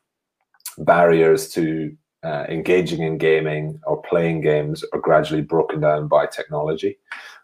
barriers 0.85 1.49
to 1.49 1.95
uh, 2.23 2.45
engaging 2.49 3.01
in 3.01 3.17
gaming 3.19 3.79
or 3.85 4.01
playing 4.01 4.41
games 4.41 4.83
are 4.93 4.99
gradually 4.99 5.41
broken 5.41 5.79
down 5.79 6.07
by 6.07 6.25
technology. 6.25 6.97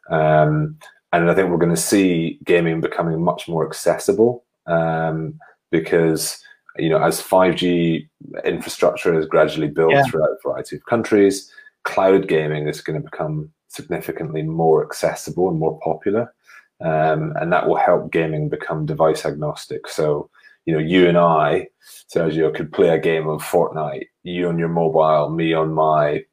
Um, 0.09 0.77
and 1.13 1.29
I 1.29 1.35
think 1.35 1.49
we're 1.49 1.57
going 1.57 1.75
to 1.75 1.77
see 1.77 2.39
gaming 2.43 2.81
becoming 2.81 3.21
much 3.21 3.47
more 3.47 3.65
accessible 3.67 4.45
um, 4.65 5.39
because 5.71 6.43
you 6.77 6.89
know 6.89 7.01
as 7.01 7.21
5G 7.21 8.07
infrastructure 8.45 9.17
is 9.17 9.25
gradually 9.25 9.67
built 9.67 9.91
yeah. 9.91 10.03
throughout 10.03 10.29
a 10.29 10.37
variety 10.43 10.75
of 10.75 10.85
countries, 10.85 11.51
cloud 11.83 12.27
gaming 12.27 12.67
is 12.67 12.81
going 12.81 13.01
to 13.01 13.09
become 13.09 13.51
significantly 13.67 14.41
more 14.41 14.85
accessible 14.85 15.49
and 15.49 15.57
more 15.57 15.79
popular. 15.79 16.33
Um, 16.81 17.33
and 17.39 17.53
that 17.53 17.67
will 17.67 17.77
help 17.77 18.11
gaming 18.11 18.49
become 18.49 18.85
device 18.85 19.25
agnostic. 19.25 19.87
So, 19.87 20.29
you 20.65 20.73
know, 20.73 20.79
you 20.79 21.07
and 21.07 21.17
I, 21.17 21.67
Sergio, 22.13 22.53
could 22.53 22.73
play 22.73 22.89
a 22.89 22.99
game 22.99 23.27
of 23.27 23.43
Fortnite, 23.43 24.07
you 24.23 24.47
on 24.47 24.57
your 24.57 24.67
mobile, 24.67 25.29
me 25.29 25.53
on 25.53 25.73
my 25.73 26.23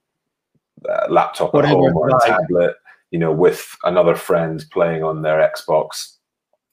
uh, 0.88 1.06
laptop 1.10 1.52
Whatever 1.52 1.74
at 1.74 1.92
home 1.92 1.96
or 1.96 2.08
a 2.08 2.20
tablet, 2.26 2.76
you 3.10 3.18
know, 3.18 3.32
with 3.32 3.76
another 3.84 4.14
friend 4.14 4.64
playing 4.72 5.02
on 5.02 5.22
their 5.22 5.48
Xbox 5.54 6.16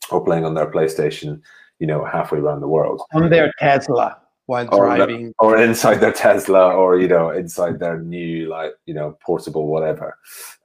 or 0.09 0.23
playing 0.23 0.45
on 0.45 0.53
their 0.53 0.71
PlayStation, 0.71 1.41
you 1.79 1.87
know, 1.87 2.05
halfway 2.05 2.39
around 2.39 2.61
the 2.61 2.67
world. 2.67 3.01
On 3.13 3.29
their 3.29 3.51
Tesla 3.59 4.17
while 4.45 4.67
or 4.71 4.85
driving. 4.85 5.27
The, 5.27 5.33
or 5.39 5.57
inside 5.57 5.95
their 5.95 6.13
Tesla 6.13 6.71
or, 6.71 6.99
you 6.99 7.07
know, 7.07 7.29
inside 7.29 7.79
their 7.79 7.99
new, 7.99 8.47
like, 8.49 8.73
you 8.85 8.93
know, 8.93 9.17
portable 9.21 9.67
whatever. 9.67 10.17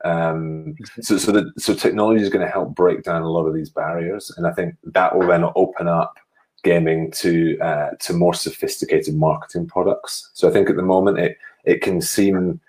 Um, 0.04 0.76
so, 1.00 1.16
so, 1.18 1.32
the, 1.32 1.52
so 1.58 1.74
technology 1.74 2.22
is 2.22 2.28
going 2.28 2.44
to 2.44 2.52
help 2.52 2.74
break 2.74 3.02
down 3.02 3.22
a 3.22 3.30
lot 3.30 3.46
of 3.46 3.54
these 3.54 3.70
barriers. 3.70 4.32
And 4.36 4.46
I 4.46 4.52
think 4.52 4.76
that 4.84 5.16
will 5.16 5.26
then 5.26 5.44
open 5.56 5.88
up 5.88 6.14
gaming 6.62 7.10
to 7.10 7.58
uh, 7.60 7.90
to 8.00 8.12
more 8.12 8.34
sophisticated 8.34 9.14
marketing 9.14 9.66
products. 9.66 10.30
So 10.34 10.48
I 10.48 10.52
think 10.52 10.68
at 10.68 10.76
the 10.76 10.82
moment 10.82 11.18
it 11.18 11.38
it 11.64 11.82
can 11.82 12.00
seem 12.00 12.60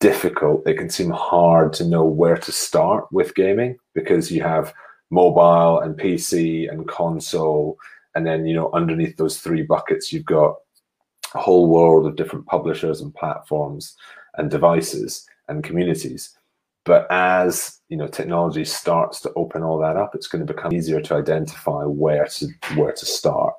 difficult. 0.00 0.66
It 0.66 0.78
can 0.78 0.90
seem 0.90 1.10
hard 1.10 1.72
to 1.74 1.84
know 1.84 2.04
where 2.04 2.36
to 2.38 2.52
start 2.52 3.10
with 3.12 3.34
gaming 3.34 3.78
because 3.94 4.30
you 4.30 4.42
have 4.42 4.72
mobile 5.10 5.80
and 5.80 5.98
PC 5.98 6.70
and 6.70 6.88
console, 6.88 7.78
and 8.14 8.26
then 8.26 8.46
you 8.46 8.54
know 8.54 8.70
underneath 8.72 9.16
those 9.16 9.38
three 9.38 9.62
buckets 9.62 10.12
you've 10.12 10.24
got 10.24 10.56
a 11.34 11.38
whole 11.38 11.68
world 11.68 12.06
of 12.06 12.16
different 12.16 12.46
publishers 12.46 13.00
and 13.00 13.14
platforms 13.14 13.96
and 14.36 14.50
devices 14.50 15.26
and 15.48 15.64
communities. 15.64 16.36
But 16.84 17.06
as 17.10 17.80
you 17.90 17.96
know, 17.98 18.06
technology 18.06 18.64
starts 18.64 19.20
to 19.20 19.32
open 19.34 19.62
all 19.62 19.78
that 19.78 19.96
up, 19.96 20.14
it's 20.14 20.28
going 20.28 20.46
to 20.46 20.52
become 20.52 20.72
easier 20.72 21.02
to 21.02 21.14
identify 21.14 21.84
where 21.84 22.26
to 22.26 22.48
where 22.76 22.92
to 22.92 23.06
start, 23.06 23.54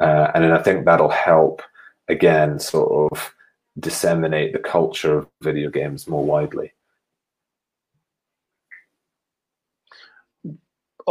uh, 0.00 0.30
and 0.34 0.44
then 0.44 0.52
I 0.52 0.62
think 0.62 0.84
that'll 0.84 1.08
help 1.08 1.62
again, 2.10 2.58
sort 2.58 3.12
of 3.12 3.34
disseminate 3.78 4.52
the 4.52 4.58
culture 4.58 5.18
of 5.18 5.28
video 5.42 5.70
games 5.70 6.08
more 6.08 6.24
widely. 6.24 6.72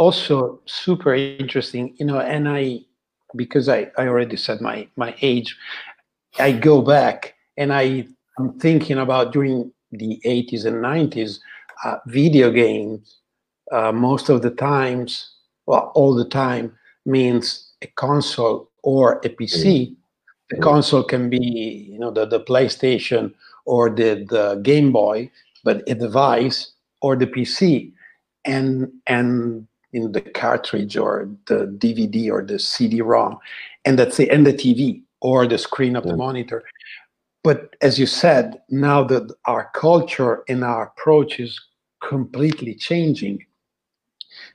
Also, 0.00 0.58
super 0.64 1.14
interesting, 1.14 1.94
you 1.98 2.06
know, 2.06 2.18
and 2.18 2.48
I, 2.48 2.80
because 3.36 3.68
I, 3.68 3.90
I 3.98 4.08
already 4.08 4.36
said 4.36 4.62
my, 4.62 4.88
my 4.96 5.14
age, 5.20 5.54
I 6.38 6.52
go 6.52 6.80
back 6.80 7.34
and 7.58 7.70
I, 7.70 8.06
I'm 8.38 8.58
thinking 8.58 8.96
about 8.96 9.32
during 9.32 9.70
the 9.92 10.18
80s 10.24 10.64
and 10.64 10.76
90s, 10.76 11.38
uh, 11.84 11.98
video 12.06 12.50
games, 12.50 13.18
uh, 13.72 13.92
most 13.92 14.30
of 14.30 14.40
the 14.40 14.50
times, 14.50 15.32
well, 15.66 15.92
all 15.94 16.14
the 16.14 16.28
time, 16.28 16.72
means 17.04 17.70
a 17.82 17.86
console 17.88 18.70
or 18.82 19.20
a 19.24 19.28
PC. 19.28 19.90
Mm. 19.90 19.96
The 20.48 20.56
console 20.56 21.04
can 21.04 21.28
be 21.28 21.86
you 21.92 21.98
know 21.98 22.10
the, 22.10 22.24
the 22.26 22.40
playstation 22.40 23.34
or 23.66 23.90
the, 23.90 24.26
the 24.28 24.60
game 24.62 24.90
boy 24.92 25.30
but 25.62 25.82
a 25.88 25.94
device 25.94 26.72
or 27.02 27.16
the 27.16 27.26
pc 27.26 27.92
and 28.44 28.90
and 29.06 29.66
in 29.92 30.12
the 30.12 30.20
cartridge 30.20 30.96
or 30.96 31.28
the 31.46 31.66
dvd 31.78 32.30
or 32.30 32.42
the 32.42 32.58
cd-rom 32.58 33.38
and 33.84 33.98
that's 33.98 34.16
the 34.16 34.30
and 34.30 34.46
the 34.46 34.52
tv 34.52 35.02
or 35.20 35.46
the 35.46 35.58
screen 35.58 35.96
of 35.96 36.04
the 36.04 36.16
monitor. 36.16 36.62
But 37.44 37.76
as 37.82 37.98
you 37.98 38.06
said 38.06 38.60
now 38.70 39.04
that 39.04 39.34
our 39.44 39.70
culture 39.74 40.44
and 40.48 40.64
our 40.64 40.86
approach 40.86 41.38
is 41.40 41.60
completely 42.02 42.74
changing 42.74 43.44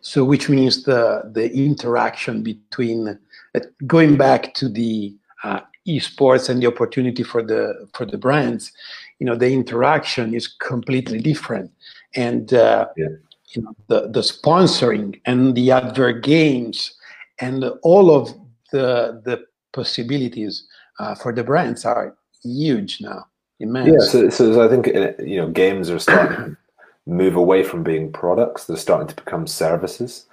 so 0.02 0.24
which 0.24 0.50
means 0.50 0.84
the 0.84 1.30
the 1.34 1.52
interaction 1.54 2.42
between 2.42 3.20
uh, 3.56 3.60
going 3.86 4.18
back 4.18 4.54
to 4.56 4.70
the 4.70 5.16
uh, 5.44 5.60
esports 5.88 6.50
and 6.50 6.62
the 6.62 6.68
opportunity 6.68 7.22
for 7.22 7.44
the 7.44 7.88
for 7.94 8.06
the 8.06 8.18
brands 8.18 8.72
you 9.20 9.26
know 9.26 9.36
the 9.36 9.52
interaction 9.52 10.34
is 10.34 10.48
completely 10.48 11.20
different. 11.20 11.72
And 12.16 12.54
uh, 12.54 12.88
yeah. 12.98 13.08
You 13.56 13.62
know 13.62 13.76
the 13.88 14.10
the 14.10 14.22
sponsoring 14.22 15.20
and 15.26 15.56
the 15.56 15.72
advert 15.72 16.24
games 16.24 16.94
and 17.40 17.64
all 17.84 18.16
of 18.16 18.34
the 18.72 19.22
the 19.26 19.44
possibilities 19.74 20.68
uh, 21.00 21.16
for 21.16 21.34
the 21.34 21.44
brands 21.44 21.86
are 21.86 22.16
huge 22.44 23.02
now 23.02 23.26
immense 23.60 23.90
yeah 23.92 24.30
so, 24.30 24.30
so 24.30 24.66
i 24.66 24.68
think 24.68 24.88
uh, 24.90 25.12
you 25.24 25.38
know 25.38 25.50
games 25.50 25.90
are 25.90 26.00
starting 26.00 26.38
to 26.38 26.58
move 27.06 27.36
away 27.36 27.64
from 27.64 27.84
being 27.84 28.12
products 28.12 28.66
they're 28.66 28.78
starting 28.78 29.08
to 29.08 29.16
become 29.16 29.46
services 29.48 30.28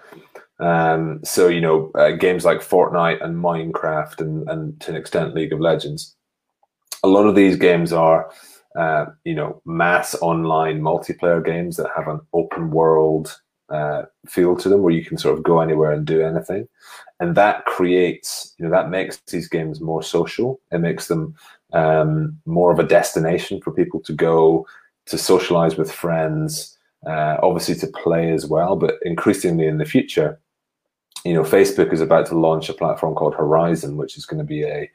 um, 0.63 1.21
so 1.25 1.49
you 1.49 1.61
know, 1.61 1.91
uh, 1.97 2.13
games 2.13 2.45
like 2.45 2.61
Fortnite 2.61 3.23
and 3.23 3.37
Minecraft, 3.37 4.21
and, 4.21 4.49
and 4.49 4.81
to 4.81 4.91
an 4.91 4.97
extent 4.97 5.35
League 5.35 5.53
of 5.53 5.61
Legends. 5.61 6.15
A 7.03 7.09
lot 7.09 7.27
of 7.27 7.35
these 7.35 7.57
games 7.57 7.93
are, 7.93 8.31
uh, 8.77 9.07
you 9.25 9.35
know, 9.35 9.61
mass 9.65 10.15
online 10.21 10.81
multiplayer 10.81 11.45
games 11.45 11.77
that 11.77 11.91
have 11.97 12.09
an 12.09 12.21
open 12.33 12.71
world 12.71 13.41
uh, 13.69 14.03
feel 14.27 14.57
to 14.57 14.69
them, 14.69 14.83
where 14.83 14.93
you 14.93 15.05
can 15.05 15.19
sort 15.19 15.37
of 15.37 15.45
go 15.45 15.61
anywhere 15.61 15.93
and 15.93 16.07
do 16.07 16.23
anything, 16.23 16.69
and 17.21 17.35
that 17.37 17.65
creates, 17.67 18.55
you 18.59 18.65
know, 18.65 18.71
that 18.71 18.91
makes 18.91 19.19
these 19.31 19.49
games 19.49 19.81
more 19.81 20.03
social. 20.03 20.61
It 20.71 20.79
makes 20.79 21.09
them 21.09 21.35
um, 21.73 22.39
more 22.45 22.73
of 22.73 22.79
a 22.79 22.87
destination 22.87 23.61
for 23.61 23.73
people 23.73 24.01
to 24.01 24.13
go 24.13 24.67
to 25.07 25.19
socialize 25.19 25.77
with 25.77 25.91
friends. 25.91 26.79
Uh, 27.05 27.37
obviously 27.43 27.75
to 27.75 27.89
play 27.89 28.31
as 28.31 28.47
well, 28.47 28.77
but 28.77 28.95
increasingly 29.03 29.67
in 29.67 29.79
the 29.79 29.85
future, 29.85 30.39
you 31.25 31.35
know, 31.35 31.43
Facebook 31.43 31.93
is 31.93 32.01
about 32.01 32.27
to 32.27 32.39
launch 32.39 32.69
a 32.69 32.75
platform 32.75 33.13
called 33.17 33.35
Horizon, 33.35 33.97
which 33.97 34.17
is 34.17 34.25
going 34.25 34.39
to 34.39 34.45
be 34.45 34.63
a 34.63 34.89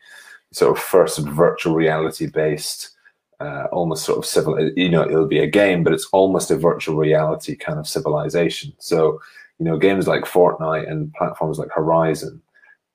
sort 0.54 0.72
of 0.72 0.82
first 0.82 1.20
virtual 1.20 1.76
reality 1.76 2.28
based, 2.28 2.92
uh, 3.40 3.68
almost 3.72 4.06
sort 4.06 4.18
of 4.18 4.26
civil. 4.26 4.60
You 4.76 4.90
know, 4.90 5.04
it'll 5.04 5.28
be 5.28 5.40
a 5.40 5.48
game, 5.48 5.84
but 5.84 5.94
it's 5.94 6.08
almost 6.12 6.52
a 6.52 6.58
virtual 6.58 6.96
reality 6.96 7.56
kind 7.56 7.80
of 7.80 7.88
civilization. 7.88 8.74
So, 8.80 9.22
you 9.60 9.66
know, 9.66 9.78
games 9.78 10.08
like 10.08 10.24
Fortnite 10.24 10.90
and 10.90 11.14
platforms 11.14 11.60
like 11.60 11.70
Horizon, 11.72 12.42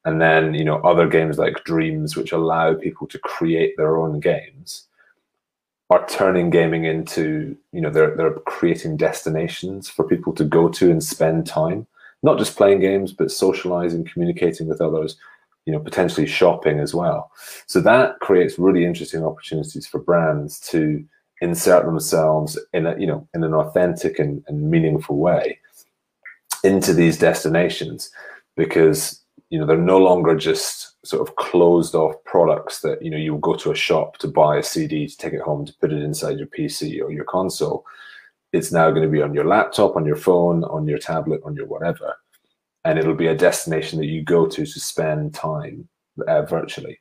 and 0.04 0.20
then 0.20 0.54
you 0.54 0.64
know 0.64 0.76
other 0.78 1.08
games 1.08 1.38
like 1.38 1.64
Dreams, 1.64 2.16
which 2.16 2.32
allow 2.32 2.74
people 2.74 3.06
to 3.08 3.18
create 3.18 3.76
their 3.76 3.96
own 3.96 4.20
games, 4.20 4.88
are 5.90 6.06
turning 6.08 6.50
gaming 6.50 6.84
into 6.84 7.56
you 7.72 7.80
know 7.80 7.90
they're 7.90 8.16
they're 8.16 8.34
creating 8.46 8.96
destinations 8.96 9.88
for 9.88 10.04
people 10.04 10.32
to 10.34 10.44
go 10.44 10.68
to 10.68 10.90
and 10.90 11.02
spend 11.02 11.46
time 11.46 11.86
not 12.22 12.38
just 12.38 12.56
playing 12.56 12.80
games, 12.80 13.12
but 13.12 13.30
socializing, 13.30 14.04
communicating 14.04 14.68
with 14.68 14.80
others, 14.80 15.16
you 15.66 15.72
know, 15.72 15.78
potentially 15.78 16.26
shopping 16.26 16.80
as 16.80 16.94
well. 16.94 17.30
So 17.66 17.80
that 17.80 18.18
creates 18.20 18.58
really 18.58 18.84
interesting 18.84 19.24
opportunities 19.24 19.86
for 19.86 20.00
brands 20.00 20.60
to 20.70 21.04
insert 21.40 21.84
themselves 21.84 22.58
in 22.72 22.86
a, 22.86 22.98
you 22.98 23.06
know, 23.06 23.28
in 23.34 23.44
an 23.44 23.54
authentic 23.54 24.18
and, 24.18 24.44
and 24.48 24.70
meaningful 24.70 25.16
way 25.16 25.58
into 26.64 26.92
these 26.92 27.18
destinations 27.18 28.10
because, 28.56 29.20
you 29.50 29.58
know, 29.58 29.66
they're 29.66 29.76
no 29.76 29.98
longer 29.98 30.36
just 30.36 31.04
sort 31.04 31.26
of 31.26 31.34
closed 31.36 31.94
off 31.94 32.14
products 32.24 32.80
that, 32.80 33.02
you 33.02 33.10
know, 33.10 33.16
you'll 33.16 33.38
go 33.38 33.56
to 33.56 33.72
a 33.72 33.76
shop 33.76 34.18
to 34.18 34.28
buy 34.28 34.56
a 34.56 34.62
CD 34.62 35.08
to 35.08 35.16
take 35.16 35.32
it 35.32 35.40
home 35.40 35.66
to 35.66 35.74
put 35.80 35.92
it 35.92 36.02
inside 36.02 36.38
your 36.38 36.46
PC 36.48 37.02
or 37.02 37.10
your 37.10 37.24
console 37.24 37.84
it's 38.52 38.70
now 38.70 38.90
going 38.90 39.02
to 39.02 39.08
be 39.08 39.22
on 39.22 39.34
your 39.34 39.46
laptop, 39.46 39.96
on 39.96 40.04
your 40.04 40.16
phone, 40.16 40.64
on 40.64 40.86
your 40.86 40.98
tablet, 40.98 41.40
on 41.44 41.56
your 41.56 41.66
whatever. 41.66 42.14
And 42.84 42.98
it'll 42.98 43.14
be 43.14 43.28
a 43.28 43.36
destination 43.36 43.98
that 44.00 44.06
you 44.06 44.22
go 44.22 44.46
to 44.46 44.66
to 44.66 44.80
spend 44.80 45.34
time 45.34 45.88
uh, 46.26 46.42
virtually. 46.42 46.98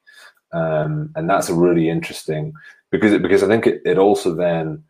Um, 0.54 1.12
and 1.16 1.30
that's 1.30 1.50
a 1.50 1.56
really 1.56 1.90
interesting 1.90 2.54
because 2.92 3.14
it, 3.14 3.22
because 3.22 3.42
I 3.42 3.48
think 3.48 3.66
it, 3.68 3.82
it 3.86 3.98
also 3.98 4.36
then 4.36 4.84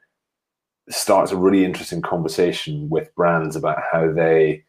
starts 0.89 1.31
a 1.31 1.37
really 1.37 1.63
interesting 1.63 2.01
conversation 2.01 2.89
with 2.89 3.13
brands 3.15 3.55
about 3.55 3.77
how 3.91 4.11
they 4.11 4.63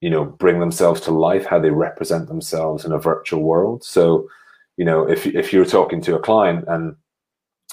you 0.00 0.08
know 0.08 0.24
bring 0.24 0.60
themselves 0.60 1.00
to 1.02 1.10
life 1.10 1.44
how 1.44 1.58
they 1.58 1.70
represent 1.70 2.28
themselves 2.28 2.84
in 2.84 2.92
a 2.92 2.98
virtual 2.98 3.42
world 3.42 3.82
so 3.82 4.28
you 4.76 4.84
know 4.84 5.06
if 5.08 5.26
if 5.26 5.52
you're 5.52 5.64
talking 5.64 6.00
to 6.00 6.14
a 6.14 6.20
client 6.20 6.64
and 6.68 6.94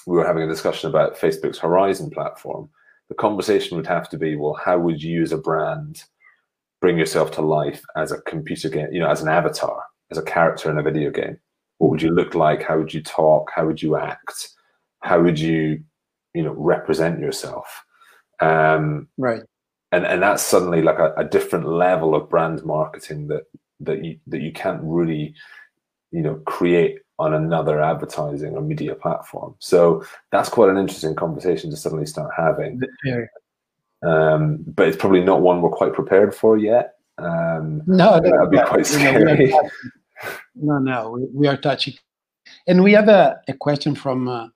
we 0.07 0.17
were 0.17 0.25
having 0.25 0.43
a 0.43 0.47
discussion 0.47 0.89
about 0.89 1.15
Facebook's 1.15 1.59
Horizon 1.59 2.09
platform 2.09 2.67
the 3.11 3.15
conversation 3.15 3.75
would 3.75 3.87
have 3.87 4.07
to 4.07 4.17
be, 4.17 4.37
well, 4.37 4.53
how 4.53 4.79
would 4.79 5.03
you 5.03 5.21
as 5.21 5.33
a 5.33 5.37
brand 5.37 6.05
bring 6.81 6.97
yourself 6.97 7.31
to 7.31 7.41
life 7.41 7.83
as 7.95 8.11
a 8.11 8.21
computer 8.21 8.67
game, 8.67 8.89
you 8.91 8.99
know, 8.99 9.09
as 9.09 9.21
an 9.21 9.29
avatar, 9.29 9.83
as 10.09 10.17
a 10.17 10.23
character 10.23 10.69
in 10.69 10.77
a 10.77 10.83
video 10.83 11.11
game? 11.11 11.37
What 11.77 11.91
would 11.91 12.01
you 12.01 12.11
look 12.11 12.35
like? 12.35 12.63
How 12.63 12.77
would 12.77 12.93
you 12.93 13.01
talk? 13.01 13.51
How 13.55 13.65
would 13.65 13.81
you 13.81 13.95
act? 13.95 14.49
How 15.01 15.21
would 15.21 15.39
you, 15.39 15.83
you 16.33 16.43
know, 16.43 16.53
represent 16.53 17.19
yourself? 17.19 17.83
Um, 18.39 19.07
right. 19.17 19.41
And 19.91 20.05
and 20.05 20.21
that's 20.21 20.43
suddenly 20.43 20.81
like 20.81 20.99
a, 20.99 21.13
a 21.17 21.23
different 21.23 21.67
level 21.67 22.15
of 22.15 22.29
brand 22.29 22.63
marketing 22.63 23.27
that 23.27 23.43
that 23.81 24.03
you 24.03 24.19
that 24.27 24.41
you 24.41 24.51
can't 24.51 24.79
really, 24.83 25.33
you 26.11 26.21
know, 26.21 26.35
create 26.45 26.99
on 27.19 27.33
another 27.33 27.81
advertising 27.81 28.55
or 28.55 28.61
media 28.61 28.95
platform. 28.95 29.55
So 29.59 30.03
that's 30.31 30.49
quite 30.49 30.69
an 30.69 30.77
interesting 30.77 31.15
conversation 31.15 31.69
to 31.69 31.77
suddenly 31.77 32.05
start 32.05 32.31
having. 32.35 32.81
Um, 34.03 34.63
but 34.67 34.87
it's 34.87 34.97
probably 34.97 35.21
not 35.21 35.41
one 35.41 35.61
we're 35.61 35.69
quite 35.69 35.93
prepared 35.93 36.33
for 36.33 36.57
yet. 36.57 36.95
Um, 37.17 37.83
no, 37.85 38.19
that 38.19 38.37
would 38.39 38.51
be 38.51 38.59
quite 38.65 38.85
scary. 38.85 39.53
no, 40.55 40.79
no, 40.79 41.11
we, 41.11 41.27
we, 41.33 41.47
are 41.47 41.57
touching. 41.57 41.93
And 42.67 42.83
we 42.83 42.93
have 42.93 43.09
a, 43.09 43.39
a 43.47 43.53
question 43.53 43.95
from 43.95 44.27
uh, 44.27 44.47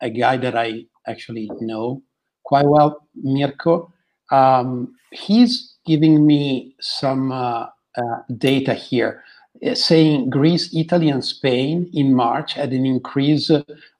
a 0.00 0.10
guy 0.10 0.36
that 0.36 0.56
I 0.56 0.84
actually 1.06 1.50
know 1.60 2.02
quite 2.44 2.66
well, 2.66 3.08
Mirko. 3.14 3.92
Um, 4.30 4.94
he's 5.12 5.74
giving 5.86 6.26
me 6.26 6.74
some 6.80 7.32
uh, 7.32 7.66
uh, 7.96 8.22
data 8.36 8.74
here 8.74 9.24
uh, 9.66 9.74
saying 9.74 10.30
Greece, 10.30 10.74
Italy, 10.74 11.08
and 11.08 11.24
Spain 11.24 11.90
in 11.92 12.14
March 12.14 12.54
had 12.54 12.72
an 12.72 12.86
increased 12.86 13.50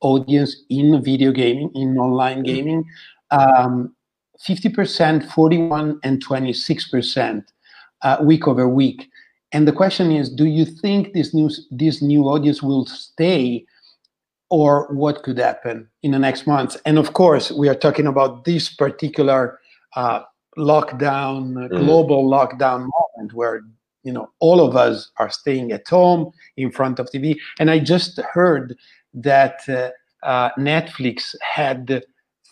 audience 0.00 0.56
in 0.68 1.02
video 1.02 1.32
gaming, 1.32 1.70
in 1.74 1.98
online 1.98 2.42
gaming, 2.42 2.84
um, 3.30 3.94
50%, 4.46 5.30
41, 5.30 6.00
and 6.02 6.24
26% 6.24 7.44
uh, 8.02 8.16
week 8.22 8.48
over 8.48 8.68
week. 8.68 9.08
And 9.52 9.66
the 9.66 9.72
question 9.72 10.12
is, 10.12 10.30
do 10.30 10.46
you 10.46 10.64
think 10.64 11.12
this 11.12 11.34
new 11.34 11.50
this 11.70 12.00
new 12.00 12.24
audience 12.24 12.62
will 12.62 12.86
stay, 12.86 13.64
or 14.48 14.86
what 14.92 15.22
could 15.24 15.38
happen 15.38 15.88
in 16.02 16.12
the 16.12 16.18
next 16.18 16.46
months? 16.46 16.76
And 16.86 16.98
of 16.98 17.14
course, 17.14 17.50
we 17.50 17.68
are 17.68 17.74
talking 17.74 18.06
about 18.06 18.44
this 18.44 18.72
particular 18.72 19.58
uh, 19.96 20.20
lockdown, 20.56 21.54
mm. 21.54 21.68
global 21.68 22.30
lockdown 22.30 22.88
moment 23.16 23.34
where 23.34 23.62
you 24.02 24.12
know 24.12 24.30
all 24.38 24.60
of 24.60 24.76
us 24.76 25.10
are 25.18 25.30
staying 25.30 25.72
at 25.72 25.86
home 25.88 26.30
in 26.56 26.70
front 26.70 26.98
of 26.98 27.06
tv 27.10 27.36
and 27.58 27.70
i 27.70 27.78
just 27.78 28.18
heard 28.32 28.76
that 29.12 29.60
uh, 29.68 29.90
uh, 30.22 30.50
netflix 30.58 31.34
had 31.42 32.02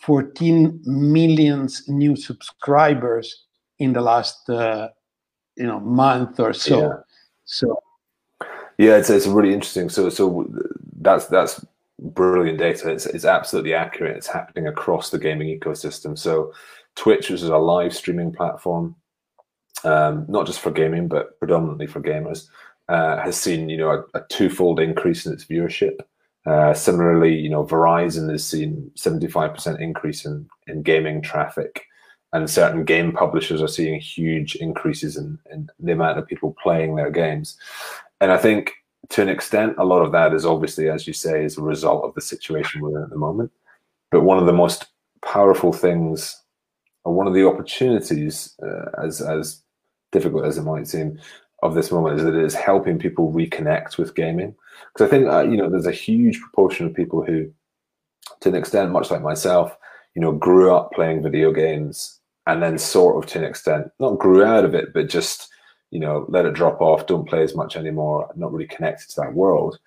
14 0.01 0.81
millions 0.85 1.83
new 1.87 2.15
subscribers 2.15 3.45
in 3.79 3.93
the 3.93 4.01
last 4.01 4.49
uh, 4.49 4.89
you 5.55 5.65
know 5.65 5.79
month 5.79 6.39
or 6.39 6.53
so. 6.53 6.79
Yeah. 6.79 6.93
so 7.45 7.79
yeah 8.77 8.97
it's, 8.97 9.09
it's 9.09 9.27
really 9.27 9.53
interesting. 9.53 9.89
So 9.89 10.09
so 10.09 10.47
that's 11.01 11.27
that's 11.27 11.65
brilliant 11.99 12.59
data. 12.59 12.89
It's, 12.91 13.05
it's 13.05 13.25
absolutely 13.25 13.73
accurate. 13.73 14.17
It's 14.17 14.27
happening 14.27 14.67
across 14.67 15.09
the 15.09 15.19
gaming 15.19 15.59
ecosystem. 15.59 16.17
So 16.17 16.53
twitch 16.95 17.29
which 17.29 17.41
is 17.41 17.49
a 17.49 17.57
live 17.57 17.93
streaming 17.93 18.31
platform 18.33 18.95
um, 19.83 20.25
not 20.27 20.45
just 20.45 20.59
for 20.59 20.71
gaming, 20.71 21.07
but 21.07 21.39
predominantly 21.39 21.87
for 21.87 22.01
gamers, 22.01 22.47
uh, 22.87 23.21
has 23.21 23.37
seen 23.37 23.69
you 23.69 23.77
know 23.77 23.89
a, 23.89 24.17
a, 24.17 24.25
twofold 24.29 24.79
increase 24.79 25.25
in 25.25 25.33
its 25.33 25.45
viewership. 25.45 25.99
Uh, 26.45 26.73
similarly, 26.73 27.35
you 27.35 27.49
know 27.49 27.65
Verizon 27.65 28.31
has 28.31 28.45
seen 28.45 28.91
75% 28.95 29.79
increase 29.79 30.25
in, 30.25 30.49
in 30.67 30.81
gaming 30.81 31.21
traffic, 31.21 31.85
and 32.33 32.49
certain 32.49 32.85
game 32.85 33.11
publishers 33.11 33.61
are 33.61 33.67
seeing 33.67 33.99
huge 33.99 34.55
increases 34.55 35.17
in, 35.17 35.37
in 35.51 35.69
the 35.79 35.91
amount 35.91 36.17
of 36.17 36.27
people 36.27 36.55
playing 36.61 36.95
their 36.95 37.11
games. 37.11 37.57
And 38.21 38.31
I 38.31 38.37
think 38.37 38.73
to 39.09 39.21
an 39.21 39.29
extent, 39.29 39.75
a 39.77 39.85
lot 39.85 40.01
of 40.01 40.11
that 40.11 40.33
is 40.33 40.45
obviously, 40.45 40.89
as 40.89 41.07
you 41.07 41.13
say, 41.13 41.43
is 41.43 41.57
a 41.57 41.61
result 41.61 42.03
of 42.03 42.13
the 42.13 42.21
situation 42.21 42.81
we're 42.81 42.97
in 42.97 43.03
at 43.03 43.09
the 43.09 43.17
moment. 43.17 43.51
But 44.11 44.21
one 44.21 44.37
of 44.37 44.45
the 44.45 44.53
most 44.53 44.87
powerful 45.23 45.73
things, 45.73 46.41
or 47.03 47.13
one 47.13 47.27
of 47.27 47.33
the 47.33 47.47
opportunities, 47.47 48.55
uh, 48.61 49.03
as 49.03 49.21
as 49.21 49.63
difficult 50.11 50.45
as 50.45 50.57
it 50.57 50.63
might 50.63 50.87
seem, 50.87 51.19
of 51.63 51.75
this 51.75 51.91
moment 51.91 52.17
is 52.17 52.23
that 52.23 52.35
it 52.35 52.43
is 52.43 52.55
helping 52.55 52.99
people 52.99 53.31
reconnect 53.33 53.97
with 53.97 54.15
gaming. 54.15 54.55
Because 54.93 55.07
I 55.07 55.09
think 55.09 55.27
uh, 55.27 55.43
you 55.43 55.57
know 55.57 55.69
there's 55.69 55.85
a 55.85 55.91
huge 55.91 56.39
proportion 56.39 56.85
of 56.85 56.93
people 56.93 57.23
who, 57.23 57.51
to 58.41 58.49
an 58.49 58.55
extent, 58.55 58.91
much 58.91 59.11
like 59.11 59.21
myself, 59.21 59.75
you 60.15 60.21
know, 60.21 60.31
grew 60.31 60.73
up 60.73 60.91
playing 60.91 61.23
video 61.23 61.51
games 61.51 62.19
and 62.47 62.63
then 62.63 62.77
sort 62.77 63.23
of 63.23 63.29
to 63.31 63.39
an 63.39 63.45
extent 63.45 63.91
not 63.99 64.17
grew 64.17 64.43
out 64.43 64.65
of 64.65 64.73
it, 64.73 64.93
but 64.93 65.09
just 65.09 65.49
you 65.91 65.99
know 65.99 66.25
let 66.29 66.45
it 66.45 66.53
drop 66.53 66.81
off, 66.81 67.07
don't 67.07 67.27
play 67.27 67.43
as 67.43 67.55
much 67.55 67.75
anymore, 67.75 68.29
not 68.35 68.51
really 68.51 68.67
connected 68.67 69.09
to 69.09 69.21
that 69.21 69.33
world. 69.33 69.79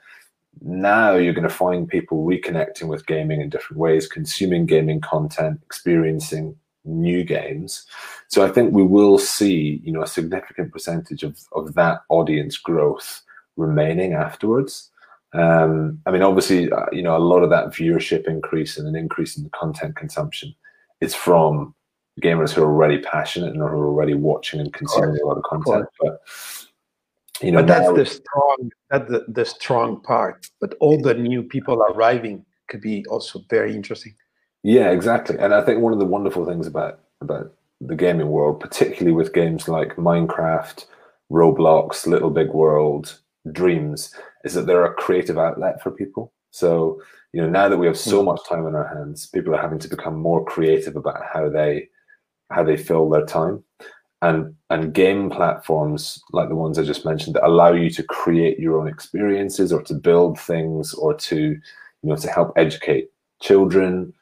Now 0.60 1.14
you're 1.14 1.32
going 1.32 1.48
to 1.48 1.54
find 1.54 1.88
people 1.88 2.24
reconnecting 2.24 2.86
with 2.86 3.06
gaming 3.06 3.40
in 3.40 3.48
different 3.48 3.80
ways, 3.80 4.06
consuming 4.06 4.66
gaming 4.66 5.00
content, 5.00 5.60
experiencing 5.64 6.56
new 6.84 7.24
games. 7.24 7.86
So 8.28 8.44
I 8.44 8.48
think 8.48 8.72
we 8.72 8.82
will 8.82 9.18
see, 9.18 9.80
you 9.84 9.92
know, 9.92 10.02
a 10.02 10.06
significant 10.06 10.72
percentage 10.72 11.22
of, 11.22 11.38
of 11.52 11.74
that 11.74 12.02
audience 12.08 12.56
growth 12.58 13.22
remaining 13.56 14.12
afterwards. 14.12 14.90
Um, 15.34 16.00
I 16.06 16.10
mean, 16.10 16.22
obviously, 16.22 16.70
uh, 16.70 16.86
you 16.92 17.02
know, 17.02 17.16
a 17.16 17.18
lot 17.18 17.42
of 17.42 17.50
that 17.50 17.68
viewership 17.68 18.26
increase 18.26 18.76
and 18.76 18.86
an 18.86 18.96
increase 18.96 19.36
in 19.36 19.44
the 19.44 19.50
content 19.50 19.96
consumption 19.96 20.54
is 21.00 21.14
from 21.14 21.74
gamers 22.20 22.52
who 22.52 22.62
are 22.62 22.66
already 22.66 22.98
passionate 22.98 23.50
and 23.50 23.58
who 23.58 23.64
are 23.64 23.86
already 23.86 24.14
watching 24.14 24.60
and 24.60 24.72
consuming 24.72 25.18
a 25.22 25.26
lot 25.26 25.38
of 25.38 25.44
content. 25.44 25.86
But 26.00 26.20
you 27.40 27.50
know, 27.50 27.60
but 27.60 27.66
that's 27.66 27.88
now, 27.88 27.94
the 27.94 28.06
strong 28.06 28.70
that's 28.90 29.10
the, 29.10 29.24
the 29.28 29.44
strong 29.44 30.00
part. 30.02 30.46
But 30.60 30.74
all 30.80 31.00
the 31.00 31.14
new 31.14 31.42
people 31.42 31.82
arriving 31.82 32.44
could 32.68 32.82
be 32.82 33.04
also 33.06 33.40
very 33.48 33.74
interesting. 33.74 34.14
Yeah, 34.62 34.90
exactly. 34.90 35.38
And 35.38 35.54
I 35.54 35.62
think 35.62 35.80
one 35.80 35.92
of 35.92 35.98
the 35.98 36.04
wonderful 36.04 36.44
things 36.44 36.66
about 36.66 37.00
about 37.20 37.52
the 37.80 37.96
gaming 37.96 38.28
world, 38.28 38.60
particularly 38.60 39.12
with 39.12 39.32
games 39.32 39.66
like 39.66 39.96
Minecraft, 39.96 40.84
Roblox, 41.30 42.06
Little 42.06 42.30
Big 42.30 42.50
World, 42.50 43.18
Dreams, 43.50 44.14
is 44.44 44.54
that 44.54 44.66
they're 44.66 44.84
a 44.84 44.94
creative 44.94 45.38
outlet 45.38 45.82
for 45.82 45.90
people. 45.90 46.32
So, 46.50 47.02
you 47.32 47.40
know, 47.42 47.48
now 47.48 47.68
that 47.68 47.78
we 47.78 47.86
have 47.86 47.98
so 47.98 48.20
hmm. 48.20 48.26
much 48.26 48.40
time 48.48 48.66
on 48.66 48.74
our 48.74 48.86
hands, 48.86 49.26
people 49.26 49.54
are 49.54 49.60
having 49.60 49.78
to 49.80 49.88
become 49.88 50.16
more 50.16 50.44
creative 50.44 50.96
about 50.96 51.22
how 51.32 51.48
they 51.48 51.88
how 52.50 52.62
they 52.62 52.76
fill 52.76 53.08
their 53.08 53.26
time. 53.26 53.64
And 54.20 54.54
and 54.70 54.94
game 54.94 55.30
platforms 55.30 56.22
like 56.32 56.48
the 56.48 56.54
ones 56.54 56.78
I 56.78 56.84
just 56.84 57.04
mentioned 57.04 57.34
that 57.34 57.46
allow 57.46 57.72
you 57.72 57.90
to 57.90 58.02
create 58.04 58.58
your 58.60 58.78
own 58.80 58.86
experiences 58.86 59.72
or 59.72 59.82
to 59.82 59.94
build 59.94 60.38
things 60.38 60.94
or 60.94 61.14
to, 61.14 61.36
you 61.36 61.60
know, 62.02 62.16
to 62.16 62.28
help 62.30 62.52
educate 62.56 63.10
children 63.40 64.12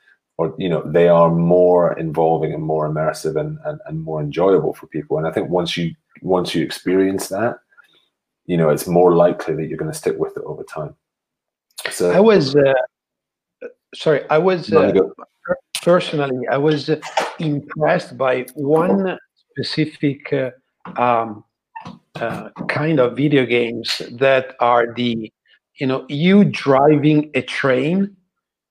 or 0.41 0.55
you 0.57 0.71
know 0.71 0.83
they 0.87 1.07
are 1.07 1.31
more 1.31 1.93
involving 1.99 2.55
and 2.55 2.63
more 2.63 2.89
immersive 2.89 3.39
and, 3.39 3.59
and, 3.67 3.79
and 3.85 4.03
more 4.03 4.23
enjoyable 4.23 4.73
for 4.73 4.87
people 4.87 5.19
and 5.19 5.27
i 5.27 5.31
think 5.31 5.51
once 5.51 5.77
you 5.77 5.95
once 6.23 6.55
you 6.55 6.65
experience 6.65 7.29
that 7.29 7.59
you 8.51 8.57
know 8.57 8.69
it's 8.69 8.87
more 8.87 9.13
likely 9.15 9.55
that 9.55 9.67
you're 9.67 9.83
going 9.83 9.91
to 9.91 10.03
stick 10.03 10.17
with 10.19 10.37
it 10.37 10.45
over 10.45 10.65
time 10.65 10.95
so 11.91 12.11
i 12.11 12.21
was 12.21 12.57
uh, 12.57 12.75
sorry 13.95 14.21
i 14.31 14.39
was 14.39 14.73
uh, 14.73 14.93
personally 15.83 16.41
i 16.51 16.57
was 16.57 16.91
impressed 17.39 18.19
by 18.19 18.35
one 18.55 19.19
specific 19.51 20.33
uh, 20.33 20.51
um, 21.07 21.45
uh, 22.17 22.51
kind 22.69 22.99
of 23.01 23.17
video 23.17 23.45
games 23.47 24.03
that 24.13 24.57
are 24.61 24.93
the 24.95 25.33
you 25.81 25.87
know 25.87 26.05
you 26.09 26.45
driving 26.45 27.31
a 27.35 27.43
train 27.43 28.17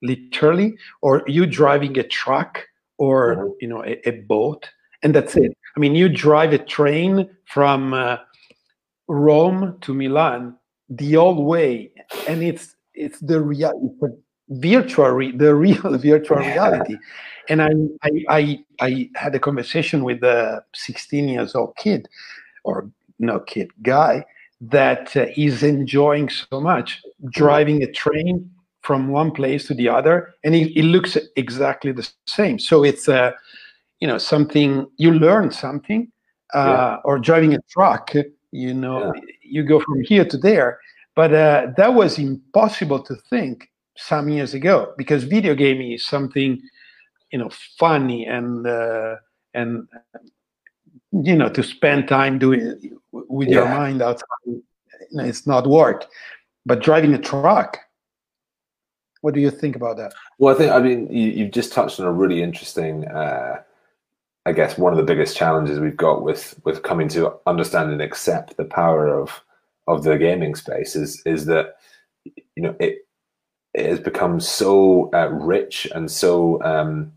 literally, 0.02 0.78
or 1.02 1.24
you 1.28 1.46
driving 1.46 1.98
a 2.00 2.04
truck 2.04 2.65
or 2.98 3.36
mm-hmm. 3.36 3.50
you 3.62 3.68
know 3.68 3.84
a, 3.84 4.08
a, 4.08 4.12
boat, 4.22 4.70
and 5.04 5.13
that's 5.13 5.36
it. 5.36 5.56
I 5.76 5.80
mean, 5.80 5.96
you 5.96 6.10
drive 6.10 6.54
a 6.54 6.58
train 6.58 7.30
from 7.46 7.94
uh, 7.94 8.18
Rome 9.10 9.78
to 9.82 9.93
Milan 9.93 10.56
the 10.88 11.17
old 11.17 11.45
way, 11.45 11.91
and 12.28 12.41
it's 12.41 12.76
it's 12.93 13.19
the 13.19 13.41
real 13.41 13.93
virtual 14.50 15.10
re- 15.10 15.36
the 15.36 15.54
real 15.54 15.98
virtual 15.98 16.38
reality. 16.38 16.95
And 17.52 17.63
I, 17.63 17.72
I 18.04 18.12
I 18.30 18.60
I 18.80 19.10
had 19.15 19.34
a 19.34 19.39
conversation 19.39 20.04
with 20.04 20.24
a 20.24 20.63
16 20.76 21.28
years 21.28 21.56
old 21.56 21.76
kid, 21.78 22.08
or 22.63 22.88
no 23.17 23.39
kid 23.39 23.72
guy 23.82 24.24
that 24.62 25.17
uh, 25.17 25.26
enjoying 25.36 26.30
so 26.30 26.62
much 26.62 27.02
driving 27.32 27.82
a 27.82 27.91
train 27.91 28.52
from 28.82 29.10
one 29.10 29.32
place 29.32 29.67
to 29.67 29.74
the 29.74 29.89
other, 29.89 30.36
and 30.43 30.56
it, 30.56 30.78
it 30.78 30.84
looks 30.84 31.17
exactly 31.36 31.91
the 31.91 32.08
same. 32.28 32.60
So 32.60 32.84
it's 32.84 33.08
a, 33.08 33.22
uh, 33.22 33.32
you 34.00 34.08
know, 34.08 34.17
something 34.17 34.88
you 34.98 35.12
learn 35.12 35.52
something, 35.52 36.12
uh, 36.54 36.60
yeah. 36.60 36.98
or 37.04 37.19
driving 37.19 37.54
a 37.54 37.60
truck. 37.69 38.13
You 38.52 38.74
know, 38.74 39.14
yeah. 39.14 39.22
you 39.44 39.64
go 39.64 39.80
from 39.80 40.02
here 40.04 40.26
to 40.26 40.38
there, 40.38 40.80
but 41.16 41.34
uh, 41.34 41.68
that 41.78 41.94
was 41.94 42.18
impossible 42.18 43.02
to 43.04 43.16
think 43.30 43.70
some 43.96 44.30
years 44.30 44.54
ago 44.54 44.94
because 44.98 45.24
video 45.24 45.54
gaming 45.54 45.92
is 45.92 46.06
something, 46.06 46.62
you 47.32 47.40
know, 47.40 47.50
funny 47.78 48.26
and 48.26 48.66
uh, 48.66 49.16
and 49.54 49.88
you 51.12 51.36
know 51.36 51.50
to 51.50 51.64
spend 51.64 52.08
time 52.08 52.40
doing 52.40 53.00
with 53.12 53.50
yeah. 53.50 53.56
your 53.56 53.66
mind 53.70 54.02
outside. 54.02 54.26
It's 55.12 55.48
not 55.48 55.68
work, 55.68 56.06
but 56.66 56.82
driving 56.82 57.14
a 57.14 57.20
truck 57.20 57.80
what 59.22 59.34
do 59.34 59.42
you 59.42 59.52
think 59.52 59.76
about 59.76 59.98
that? 59.98 60.14
Well, 60.38 60.54
I 60.54 60.58
think 60.58 60.72
I 60.72 60.80
mean 60.80 61.12
you, 61.12 61.44
have 61.44 61.54
just 61.54 61.74
touched 61.74 62.00
on 62.00 62.06
a 62.06 62.12
really 62.12 62.42
interesting. 62.42 63.08
Uh, 63.08 63.62
I 64.45 64.54
guess 64.54 64.78
one 64.78 64.93
of 64.93 64.97
the 64.97 65.04
biggest 65.04 65.36
challenges 65.36 65.80
we've 65.80 65.97
got 65.97 66.23
with 66.23 66.60
with 66.63 66.84
coming 66.84 67.08
to 67.10 67.36
understand 67.45 67.91
and 67.91 68.02
accept 68.02 68.58
the 68.58 68.65
power 68.65 69.08
of 69.19 69.43
of 69.88 70.04
the 70.04 70.17
gaming 70.17 70.56
space 70.56 70.95
is 70.95 71.21
is 71.25 71.45
that 71.45 71.75
you 72.56 72.63
know, 72.63 72.75
it, 72.80 73.08
it 73.73 73.86
has 73.86 73.99
become 73.99 74.39
so 74.39 75.10
uh, 75.13 75.30
rich 75.30 75.88
and 75.93 76.10
so 76.10 76.62
um, 76.63 77.12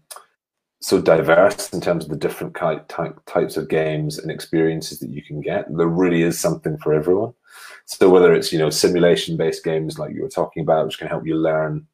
so 0.80 1.00
diverse 1.00 1.72
in 1.72 1.80
terms 1.80 2.04
of 2.04 2.10
the 2.10 2.16
different 2.16 2.54
type, 2.54 2.88
types 3.26 3.56
of 3.56 3.68
games 3.68 4.18
and 4.18 4.30
experiences 4.30 4.98
that 4.98 5.10
you 5.10 5.22
can 5.22 5.40
get. 5.40 5.66
There 5.76 5.86
really 5.86 6.22
is 6.22 6.40
something 6.40 6.76
for 6.78 6.92
everyone. 6.92 7.34
So 7.84 8.10
whether 8.10 8.34
it's 8.34 8.52
you 8.52 8.58
know 8.58 8.70
simulation 8.70 9.36
based 9.36 9.64
games 9.64 9.98
like 9.98 10.14
you 10.14 10.22
were 10.22 10.28
talking 10.28 10.62
about, 10.62 10.86
which 10.86 10.98
can 10.98 11.08
help 11.08 11.26
you 11.26 11.36
learn 11.36 11.86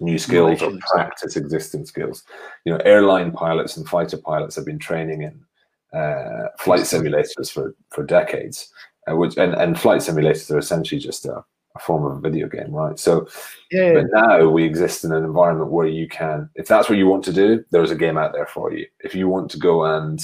new 0.00 0.18
skills 0.18 0.62
or 0.62 0.72
practice 0.92 1.36
existing 1.36 1.86
skills. 1.86 2.24
You 2.64 2.72
know, 2.72 2.80
airline 2.84 3.32
pilots 3.32 3.76
and 3.76 3.88
fighter 3.88 4.16
pilots 4.16 4.56
have 4.56 4.64
been 4.64 4.78
training 4.78 5.22
in 5.22 5.98
uh, 5.98 6.48
flight 6.58 6.80
simulators 6.80 7.50
for 7.52 7.74
for 7.90 8.04
decades, 8.04 8.72
uh, 9.10 9.16
which 9.16 9.36
and, 9.36 9.54
and 9.54 9.78
flight 9.78 10.00
simulators 10.00 10.50
are 10.50 10.58
essentially 10.58 11.00
just 11.00 11.26
a, 11.26 11.44
a 11.76 11.80
form 11.80 12.04
of 12.04 12.16
a 12.16 12.20
video 12.20 12.48
game, 12.48 12.72
right? 12.72 12.98
So, 12.98 13.28
yeah. 13.70 13.94
but 13.94 14.06
now 14.12 14.48
we 14.48 14.64
exist 14.64 15.04
in 15.04 15.12
an 15.12 15.24
environment 15.24 15.70
where 15.70 15.86
you 15.86 16.08
can, 16.08 16.48
if 16.54 16.66
that's 16.66 16.88
what 16.88 16.98
you 16.98 17.06
want 17.06 17.24
to 17.24 17.32
do, 17.32 17.64
there's 17.70 17.90
a 17.90 17.96
game 17.96 18.18
out 18.18 18.32
there 18.32 18.46
for 18.46 18.72
you. 18.72 18.86
If 19.00 19.14
you 19.14 19.28
want 19.28 19.50
to 19.52 19.58
go 19.58 19.84
and 19.84 20.20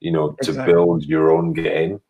you 0.00 0.10
know 0.10 0.34
exactly. 0.40 0.64
to 0.64 0.72
build 0.72 1.04
your 1.04 1.30
own 1.30 1.52
game 1.52 2.00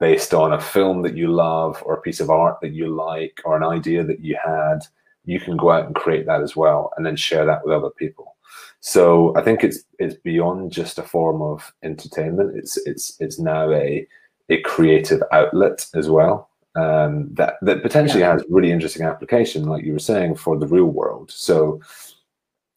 based 0.00 0.32
on 0.32 0.52
a 0.52 0.60
film 0.60 1.02
that 1.02 1.16
you 1.16 1.28
love 1.28 1.82
or 1.84 1.94
a 1.94 2.00
piece 2.00 2.20
of 2.20 2.30
art 2.30 2.58
that 2.60 2.72
you 2.72 2.94
like 2.94 3.40
or 3.44 3.56
an 3.56 3.64
idea 3.64 4.04
that 4.04 4.20
you 4.20 4.38
had 4.44 4.80
you 5.28 5.38
can 5.38 5.56
go 5.56 5.70
out 5.70 5.84
and 5.84 5.94
create 5.94 6.24
that 6.26 6.40
as 6.40 6.56
well 6.56 6.90
and 6.96 7.04
then 7.04 7.14
share 7.14 7.44
that 7.44 7.64
with 7.64 7.74
other 7.74 7.90
people. 7.90 8.36
So 8.80 9.36
i 9.36 9.42
think 9.42 9.62
it's 9.62 9.80
it's 9.98 10.14
beyond 10.14 10.72
just 10.72 10.98
a 10.98 11.02
form 11.14 11.42
of 11.42 11.72
entertainment. 11.82 12.56
It's 12.56 12.76
it's 12.90 13.16
it's 13.20 13.38
now 13.38 13.70
a 13.70 14.06
a 14.48 14.60
creative 14.62 15.22
outlet 15.32 15.86
as 15.94 16.08
well 16.08 16.48
um, 16.74 17.28
that 17.34 17.54
that 17.62 17.82
potentially 17.82 18.20
yeah. 18.20 18.32
has 18.32 18.44
really 18.48 18.72
interesting 18.72 19.04
application 19.04 19.64
like 19.64 19.84
you 19.84 19.92
were 19.92 20.08
saying 20.12 20.36
for 20.36 20.58
the 20.58 20.66
real 20.66 20.90
world. 21.00 21.30
So 21.30 21.80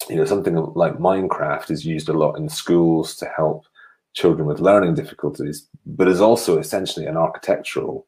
you 0.09 0.17
know 0.17 0.25
something 0.25 0.55
like 0.83 1.05
minecraft 1.09 1.71
is 1.71 1.85
used 1.85 2.09
a 2.09 2.19
lot 2.23 2.37
in 2.39 2.49
schools 2.49 3.15
to 3.17 3.25
help 3.37 3.65
children 4.13 4.45
with 4.47 4.59
learning 4.59 4.93
difficulties 4.95 5.69
but 5.85 6.07
is 6.07 6.19
also 6.19 6.57
essentially 6.57 7.05
an 7.05 7.15
architectural 7.15 8.05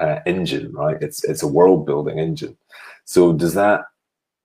uh, 0.00 0.18
engine 0.26 0.72
right 0.72 0.96
it's 1.00 1.24
it's 1.24 1.42
a 1.42 1.48
world 1.48 1.86
building 1.86 2.18
engine 2.18 2.56
so 3.04 3.32
does 3.32 3.54
that, 3.54 3.82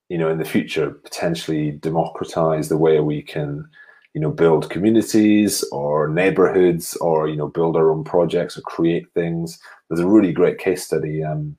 you 0.09 0.17
know, 0.17 0.29
in 0.29 0.37
the 0.37 0.45
future 0.45 0.91
potentially 0.91 1.71
democratize 1.71 2.69
the 2.69 2.77
way 2.77 2.99
we 2.99 3.21
can, 3.21 3.67
you 4.13 4.21
know, 4.21 4.31
build 4.31 4.69
communities 4.69 5.63
or 5.71 6.09
neighborhoods 6.09 6.95
or, 6.97 7.27
you 7.27 7.35
know, 7.35 7.47
build 7.47 7.77
our 7.77 7.91
own 7.91 8.03
projects 8.03 8.57
or 8.57 8.61
create 8.61 9.07
things? 9.13 9.59
There's 9.89 10.01
a 10.01 10.07
really 10.07 10.33
great 10.33 10.57
case 10.57 10.85
study. 10.85 11.23
Um, 11.23 11.57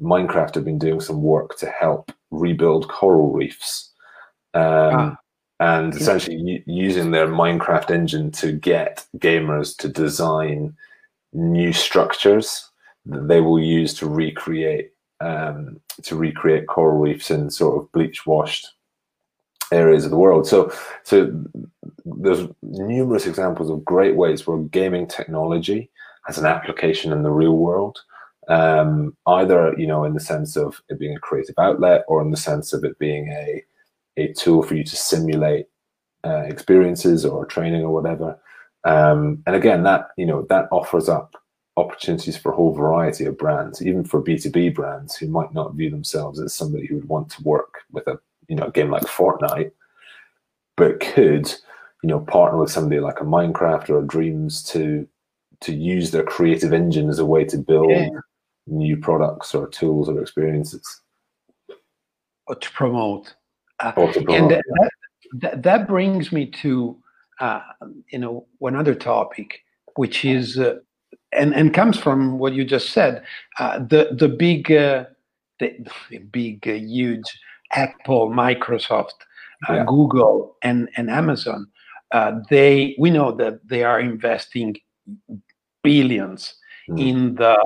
Minecraft 0.00 0.56
have 0.56 0.64
been 0.64 0.78
doing 0.78 1.00
some 1.00 1.22
work 1.22 1.56
to 1.58 1.66
help 1.66 2.12
rebuild 2.30 2.88
coral 2.88 3.32
reefs. 3.32 3.92
Um, 4.52 4.62
ah. 4.62 5.16
And 5.60 5.94
essentially 5.94 6.62
using 6.66 7.12
their 7.12 7.28
Minecraft 7.28 7.90
engine 7.90 8.32
to 8.32 8.52
get 8.52 9.06
gamers 9.18 9.74
to 9.78 9.88
design 9.88 10.76
new 11.32 11.72
structures 11.72 12.70
that 13.06 13.28
they 13.28 13.40
will 13.40 13.60
use 13.60 13.94
to 13.94 14.08
recreate 14.08 14.90
um, 15.20 15.80
to 16.02 16.16
recreate 16.16 16.66
coral 16.66 16.98
reefs 16.98 17.30
in 17.30 17.50
sort 17.50 17.78
of 17.78 17.90
bleach 17.92 18.26
washed 18.26 18.68
areas 19.72 20.04
of 20.04 20.10
the 20.10 20.18
world. 20.18 20.46
So, 20.46 20.72
so 21.04 21.44
there's 22.04 22.46
numerous 22.62 23.26
examples 23.26 23.70
of 23.70 23.84
great 23.84 24.16
ways 24.16 24.46
where 24.46 24.58
gaming 24.58 25.06
technology 25.06 25.90
has 26.26 26.38
an 26.38 26.46
application 26.46 27.12
in 27.12 27.22
the 27.22 27.30
real 27.30 27.56
world. 27.56 27.98
Um, 28.48 29.16
either 29.26 29.74
you 29.78 29.86
know 29.86 30.04
in 30.04 30.12
the 30.12 30.20
sense 30.20 30.54
of 30.56 30.82
it 30.90 30.98
being 30.98 31.16
a 31.16 31.20
creative 31.20 31.54
outlet, 31.58 32.04
or 32.08 32.20
in 32.20 32.30
the 32.30 32.36
sense 32.36 32.72
of 32.74 32.84
it 32.84 32.98
being 32.98 33.28
a 33.28 33.62
a 34.16 34.32
tool 34.34 34.62
for 34.62 34.74
you 34.74 34.84
to 34.84 34.96
simulate 34.96 35.66
uh, 36.24 36.42
experiences 36.46 37.24
or 37.24 37.46
training 37.46 37.82
or 37.82 37.92
whatever. 37.92 38.38
Um, 38.84 39.42
and 39.46 39.56
again, 39.56 39.82
that 39.84 40.08
you 40.18 40.26
know 40.26 40.46
that 40.50 40.68
offers 40.70 41.08
up 41.08 41.34
opportunities 41.76 42.36
for 42.36 42.52
a 42.52 42.56
whole 42.56 42.72
variety 42.72 43.24
of 43.24 43.38
brands, 43.38 43.84
even 43.84 44.04
for 44.04 44.22
B2B 44.22 44.74
brands 44.74 45.16
who 45.16 45.26
might 45.26 45.52
not 45.52 45.74
view 45.74 45.90
themselves 45.90 46.40
as 46.40 46.54
somebody 46.54 46.86
who 46.86 46.96
would 46.96 47.08
want 47.08 47.30
to 47.30 47.42
work 47.42 47.80
with 47.92 48.06
a 48.06 48.18
you 48.48 48.56
know 48.56 48.66
a 48.66 48.70
game 48.70 48.90
like 48.90 49.02
Fortnite, 49.04 49.72
but 50.76 51.00
could 51.00 51.52
you 52.02 52.08
know 52.08 52.20
partner 52.20 52.58
with 52.58 52.70
somebody 52.70 53.00
like 53.00 53.20
a 53.20 53.24
Minecraft 53.24 53.90
or 53.90 53.98
a 54.00 54.06
Dreams 54.06 54.62
to 54.64 55.06
to 55.60 55.74
use 55.74 56.10
their 56.10 56.22
creative 56.22 56.72
engine 56.72 57.08
as 57.08 57.18
a 57.18 57.26
way 57.26 57.44
to 57.44 57.56
build 57.56 57.90
yeah. 57.90 58.08
new 58.66 58.96
products 58.96 59.54
or 59.54 59.66
tools 59.68 60.08
or 60.08 60.20
experiences. 60.20 61.00
Or 62.46 62.54
to 62.56 62.70
promote. 62.72 63.34
Uh, 63.80 63.92
or 63.96 64.12
to 64.12 64.22
promote. 64.22 64.42
And 64.42 64.50
that, 64.50 64.90
that, 65.32 65.62
that 65.62 65.88
brings 65.88 66.32
me 66.32 66.46
to 66.46 66.98
uh, 67.40 67.60
you 68.10 68.18
know 68.18 68.46
one 68.58 68.76
other 68.76 68.94
topic, 68.94 69.60
which 69.96 70.24
is 70.24 70.58
uh, 70.58 70.76
and 71.34 71.54
and 71.54 71.74
comes 71.74 71.98
from 71.98 72.38
what 72.38 72.54
you 72.54 72.64
just 72.64 72.90
said. 72.90 73.22
Uh, 73.58 73.78
the 73.78 74.16
the 74.18 74.28
big 74.28 74.70
uh, 74.72 75.04
the, 75.60 75.72
big 76.30 76.66
uh, 76.66 76.72
huge 76.72 77.24
Apple, 77.72 78.30
Microsoft, 78.30 79.18
uh, 79.68 79.74
yeah. 79.74 79.84
Google, 79.86 80.56
and 80.62 80.88
and 80.96 81.10
Amazon. 81.10 81.66
Uh, 82.12 82.40
they 82.50 82.94
we 82.98 83.10
know 83.10 83.32
that 83.32 83.66
they 83.68 83.82
are 83.82 84.00
investing 84.00 84.76
billions 85.82 86.54
mm. 86.88 87.00
in 87.00 87.34
the 87.34 87.56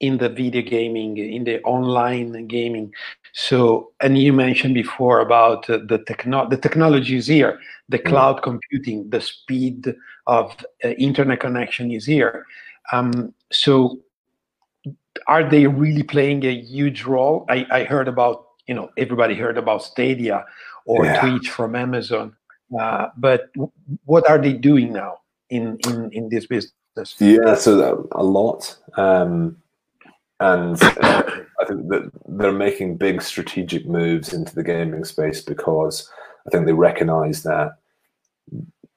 in 0.00 0.18
the 0.18 0.28
video 0.28 0.62
gaming 0.62 1.16
in 1.16 1.44
the 1.44 1.60
online 1.62 2.46
gaming 2.46 2.92
so 3.32 3.90
and 4.00 4.16
you 4.16 4.32
mentioned 4.32 4.74
before 4.74 5.20
about 5.20 5.68
uh, 5.68 5.78
the 5.88 5.98
techno 6.06 6.48
the 6.48 6.56
technology 6.56 7.16
is 7.16 7.26
here 7.26 7.58
the 7.88 7.98
mm. 7.98 8.04
cloud 8.04 8.42
computing 8.42 9.08
the 9.10 9.20
speed 9.20 9.94
of 10.28 10.54
uh, 10.84 10.88
internet 10.90 11.40
connection 11.40 11.90
is 11.90 12.04
here. 12.04 12.46
Um, 12.92 13.34
so 13.50 13.98
are 15.26 15.48
they 15.48 15.66
really 15.66 16.02
playing 16.02 16.44
a 16.44 16.54
huge 16.54 17.04
role? 17.04 17.44
I, 17.48 17.66
I, 17.70 17.84
heard 17.84 18.08
about, 18.08 18.46
you 18.66 18.74
know, 18.74 18.90
everybody 18.96 19.34
heard 19.34 19.58
about 19.58 19.82
Stadia 19.82 20.44
or 20.86 21.04
yeah. 21.04 21.20
Twitch 21.20 21.50
from 21.50 21.74
Amazon. 21.74 22.36
Uh, 22.78 23.08
but 23.16 23.50
what 24.04 24.28
are 24.28 24.38
they 24.38 24.52
doing 24.52 24.92
now 24.92 25.18
in, 25.50 25.78
in, 25.88 26.10
in 26.12 26.28
this 26.28 26.46
business? 26.46 26.72
Yeah, 27.18 27.54
so 27.54 28.06
a 28.12 28.22
lot. 28.22 28.76
Um, 28.96 29.56
and 30.40 30.78
I 30.82 31.64
think 31.66 31.88
that 31.88 32.10
they're 32.26 32.52
making 32.52 32.96
big 32.96 33.22
strategic 33.22 33.86
moves 33.86 34.32
into 34.32 34.54
the 34.54 34.62
gaming 34.62 35.04
space 35.04 35.40
because 35.40 36.08
I 36.46 36.50
think 36.50 36.66
they 36.66 36.72
recognize 36.72 37.42
that 37.42 37.78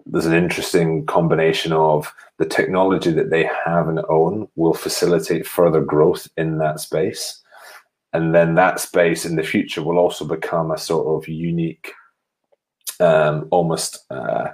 there's 0.05 0.25
an 0.25 0.33
interesting 0.33 1.05
combination 1.05 1.73
of 1.73 2.13
the 2.37 2.45
technology 2.45 3.11
that 3.11 3.29
they 3.29 3.49
have 3.65 3.87
and 3.87 3.99
own 4.09 4.47
will 4.55 4.73
facilitate 4.73 5.47
further 5.47 5.81
growth 5.81 6.27
in 6.37 6.57
that 6.57 6.79
space. 6.79 7.41
And 8.13 8.35
then 8.35 8.55
that 8.55 8.79
space 8.79 9.25
in 9.25 9.35
the 9.35 9.43
future 9.43 9.83
will 9.83 9.97
also 9.97 10.25
become 10.25 10.71
a 10.71 10.77
sort 10.77 11.07
of 11.07 11.29
unique, 11.29 11.93
um, 12.99 13.47
almost 13.51 14.05
uh, 14.09 14.49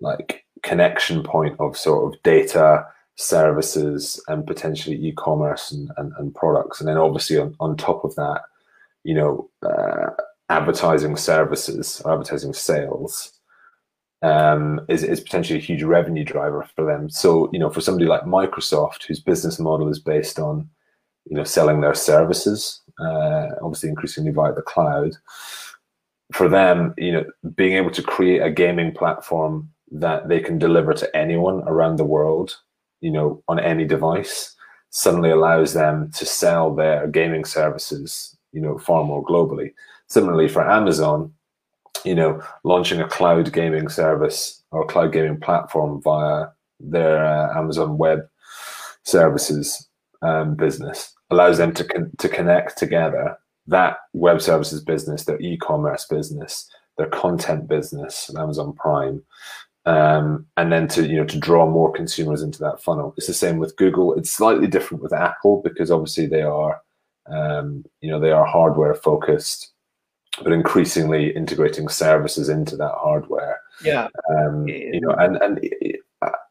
like 0.00 0.44
connection 0.62 1.22
point 1.22 1.58
of 1.58 1.76
sort 1.76 2.14
of 2.14 2.22
data, 2.22 2.86
services, 3.20 4.22
and 4.28 4.46
potentially 4.46 4.96
e 4.96 5.12
commerce 5.12 5.72
and, 5.72 5.90
and, 5.98 6.12
and, 6.18 6.34
products. 6.34 6.80
And 6.80 6.88
then 6.88 6.96
obviously 6.96 7.38
on, 7.38 7.54
on 7.60 7.76
top 7.76 8.04
of 8.04 8.14
that, 8.16 8.42
you 9.04 9.14
know, 9.14 9.50
uh, 9.62 10.10
advertising 10.48 11.16
services, 11.16 12.02
advertising 12.06 12.54
sales 12.54 13.32
um, 14.22 14.80
is, 14.88 15.02
is 15.02 15.20
potentially 15.20 15.58
a 15.58 15.62
huge 15.62 15.82
revenue 15.82 16.24
driver 16.24 16.66
for 16.74 16.84
them. 16.84 17.08
So, 17.10 17.50
you 17.52 17.58
know, 17.58 17.70
for 17.70 17.80
somebody 17.80 18.06
like 18.06 18.22
Microsoft, 18.22 19.04
whose 19.04 19.20
business 19.20 19.58
model 19.58 19.88
is 19.88 19.98
based 19.98 20.38
on, 20.38 20.68
you 21.26 21.36
know, 21.36 21.44
selling 21.44 21.80
their 21.80 21.94
services, 21.94 22.80
uh, 22.98 23.48
obviously 23.62 23.88
increasingly 23.88 24.32
via 24.32 24.54
the 24.54 24.62
cloud, 24.62 25.12
for 26.32 26.48
them, 26.48 26.94
you 26.96 27.12
know, 27.12 27.24
being 27.54 27.74
able 27.74 27.90
to 27.90 28.02
create 28.02 28.40
a 28.40 28.50
gaming 28.50 28.92
platform 28.92 29.70
that 29.90 30.28
they 30.28 30.40
can 30.40 30.58
deliver 30.58 30.94
to 30.94 31.16
anyone 31.16 31.62
around 31.66 31.96
the 31.96 32.04
world, 32.04 32.56
you 33.00 33.10
know, 33.10 33.42
on 33.48 33.58
any 33.58 33.84
device, 33.84 34.54
suddenly 34.90 35.30
allows 35.30 35.72
them 35.72 36.10
to 36.12 36.26
sell 36.26 36.74
their 36.74 37.06
gaming 37.06 37.44
services, 37.44 38.36
you 38.52 38.60
know, 38.60 38.78
far 38.78 39.04
more 39.04 39.24
globally. 39.24 39.72
Similarly, 40.08 40.48
for 40.48 40.68
Amazon, 40.68 41.32
you 42.04 42.14
know, 42.14 42.42
launching 42.64 43.00
a 43.00 43.08
cloud 43.08 43.52
gaming 43.52 43.88
service 43.88 44.62
or 44.70 44.86
cloud 44.86 45.12
gaming 45.12 45.38
platform 45.38 46.00
via 46.02 46.46
their 46.80 47.24
uh, 47.24 47.56
Amazon 47.56 47.98
Web 47.98 48.28
Services 49.04 49.88
um, 50.22 50.54
business 50.54 51.14
allows 51.30 51.58
them 51.58 51.72
to 51.74 51.84
con- 51.84 52.10
to 52.18 52.28
connect 52.28 52.76
together 52.76 53.38
that 53.66 53.98
web 54.12 54.42
services 54.42 54.82
business, 54.82 55.24
their 55.24 55.40
e-commerce 55.40 56.06
business, 56.06 56.68
their 56.98 57.06
content 57.06 57.68
business, 57.68 58.30
Amazon 58.36 58.72
Prime, 58.72 59.22
um, 59.86 60.46
and 60.56 60.70
then 60.72 60.88
to 60.88 61.06
you 61.06 61.16
know 61.16 61.26
to 61.26 61.38
draw 61.38 61.66
more 61.66 61.92
consumers 61.92 62.42
into 62.42 62.58
that 62.60 62.82
funnel. 62.82 63.14
It's 63.16 63.26
the 63.26 63.34
same 63.34 63.58
with 63.58 63.76
Google. 63.76 64.14
It's 64.14 64.30
slightly 64.30 64.66
different 64.66 65.02
with 65.02 65.12
Apple 65.12 65.62
because 65.62 65.90
obviously 65.90 66.26
they 66.26 66.42
are 66.42 66.80
Um, 67.30 67.84
you 68.00 68.10
know, 68.10 68.18
they 68.18 68.32
are 68.32 68.46
hardware 68.46 68.94
focused, 68.94 69.72
but 70.42 70.52
increasingly 70.52 71.30
integrating 71.36 71.88
services 71.88 72.48
into 72.48 72.76
that 72.76 72.94
hardware. 72.96 73.60
Yeah. 73.84 74.08
Um, 74.34 74.66
you 74.66 75.00
know, 75.00 75.14
and 75.18 75.36
and 75.36 75.60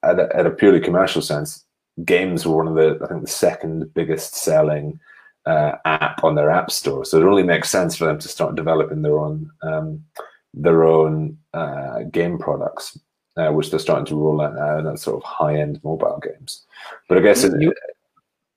at 0.03 0.19
a, 0.19 0.25
at 0.33 0.45
a 0.45 0.51
purely 0.51 0.79
commercial 0.79 1.21
sense, 1.21 1.65
games 2.05 2.45
were 2.45 2.55
one 2.63 2.69
of 2.69 2.75
the 2.75 3.03
I 3.03 3.07
think 3.07 3.21
the 3.21 3.39
second 3.47 3.93
biggest 3.93 4.35
selling 4.35 4.99
uh, 5.45 5.73
app 5.83 6.23
on 6.23 6.35
their 6.35 6.49
app 6.49 6.71
store. 6.71 7.03
So 7.03 7.17
it 7.17 7.25
only 7.27 7.43
makes 7.43 7.69
sense 7.69 7.97
for 7.97 8.05
them 8.05 8.19
to 8.19 8.27
start 8.27 8.55
developing 8.55 9.01
their 9.01 9.19
own 9.19 9.49
um, 9.61 10.05
their 10.53 10.83
own 10.83 11.37
uh, 11.53 12.03
game 12.11 12.37
products, 12.37 12.97
uh, 13.39 13.51
which 13.51 13.69
they're 13.69 13.79
starting 13.79 14.05
to 14.05 14.15
roll 14.15 14.41
out 14.41 14.55
now, 14.55 14.77
and 14.77 14.87
that's 14.87 15.03
sort 15.03 15.17
of 15.17 15.23
high 15.23 15.59
end 15.59 15.79
mobile 15.83 16.19
games. 16.21 16.65
But 17.07 17.17
I 17.17 17.21
guess 17.21 17.43
you, 17.43 17.71
it, 17.71 17.77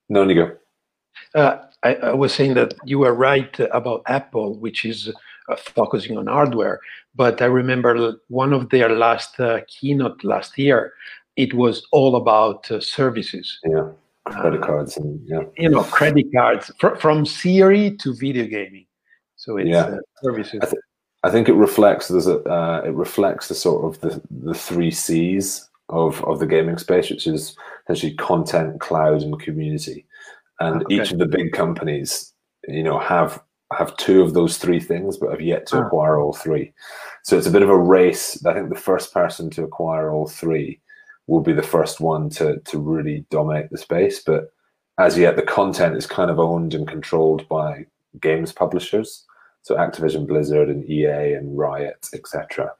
no, 0.09 0.27
you 0.27 0.35
go. 0.35 0.51
Uh, 1.35 1.57
I, 1.83 1.95
I, 1.95 2.13
was 2.13 2.33
saying 2.33 2.53
that 2.55 2.73
you 2.85 2.99
were 2.99 3.13
right 3.13 3.59
about 3.71 4.03
Apple, 4.07 4.55
which 4.59 4.85
is 4.85 5.11
uh, 5.49 5.55
focusing 5.55 6.17
on 6.17 6.27
hardware. 6.27 6.79
But 7.15 7.41
I 7.41 7.45
remember 7.45 8.15
one 8.27 8.53
of 8.53 8.69
their 8.69 8.89
last 8.89 9.39
uh, 9.39 9.61
keynote 9.67 10.23
last 10.23 10.57
year. 10.57 10.93
It 11.35 11.53
was 11.55 11.87
all 11.91 12.15
about 12.15 12.67
services. 12.81 13.59
Yeah 13.65 13.89
credit 14.25 14.61
cards 14.61 14.97
and 14.97 15.19
yeah 15.25 15.41
you 15.57 15.69
know 15.69 15.83
credit 15.83 16.25
cards 16.33 16.71
fr- 16.79 16.95
from 16.95 17.25
Siri 17.25 17.95
to 17.97 18.13
video 18.15 18.45
gaming 18.45 18.85
so 19.35 19.57
it's 19.57 19.69
yeah. 19.69 19.85
Uh, 19.85 19.97
services 20.21 20.73
I, 21.23 21.29
think 21.29 21.49
it 21.49 21.53
reflects 21.53 22.07
there's 22.07 22.27
a 22.27 22.39
uh, 22.49 22.81
it 22.85 22.93
reflects 22.93 23.47
the 23.47 23.55
sort 23.55 23.85
of 23.85 24.01
the 24.01 24.21
the 24.29 24.53
three 24.53 24.91
c's 24.91 25.69
of 25.89 26.23
of 26.23 26.39
the 26.39 26.47
gaming 26.47 26.77
space 26.77 27.09
which 27.09 27.27
is 27.27 27.55
essentially 27.83 28.13
content 28.15 28.79
cloud 28.79 29.21
and 29.21 29.39
community 29.39 30.05
and 30.59 30.83
okay. 30.83 30.95
each 30.95 31.11
of 31.11 31.19
the 31.19 31.25
big 31.25 31.51
companies 31.51 32.33
you 32.67 32.83
know 32.83 32.99
have 32.99 33.41
have 33.77 33.95
two 33.97 34.21
of 34.21 34.33
those 34.33 34.57
three 34.57 34.79
things 34.79 35.17
but 35.17 35.31
have 35.31 35.41
yet 35.41 35.65
to 35.67 35.77
oh. 35.77 35.81
acquire 35.81 36.19
all 36.19 36.33
three 36.33 36.71
so 37.23 37.37
it's 37.37 37.47
a 37.47 37.51
bit 37.51 37.63
of 37.63 37.69
a 37.69 37.77
race 37.77 38.43
i 38.45 38.53
think 38.53 38.69
the 38.69 38.75
first 38.75 39.13
person 39.13 39.49
to 39.49 39.63
acquire 39.63 40.11
all 40.11 40.27
three 40.27 40.79
will 41.27 41.41
be 41.41 41.53
the 41.53 41.63
first 41.63 41.99
one 41.99 42.29
to 42.29 42.59
to 42.59 42.79
really 42.79 43.25
dominate 43.29 43.69
the 43.69 43.77
space. 43.77 44.21
But 44.21 44.51
as 44.97 45.17
yet, 45.17 45.35
the 45.35 45.41
content 45.41 45.95
is 45.95 46.05
kind 46.05 46.29
of 46.29 46.39
owned 46.39 46.73
and 46.73 46.87
controlled 46.87 47.47
by 47.47 47.85
games 48.21 48.51
publishers, 48.51 49.25
so 49.63 49.75
Activision 49.75 50.27
Blizzard 50.27 50.69
and 50.69 50.87
EA 50.89 51.33
and 51.33 51.57
Riot, 51.57 52.09
etc. 52.13 52.71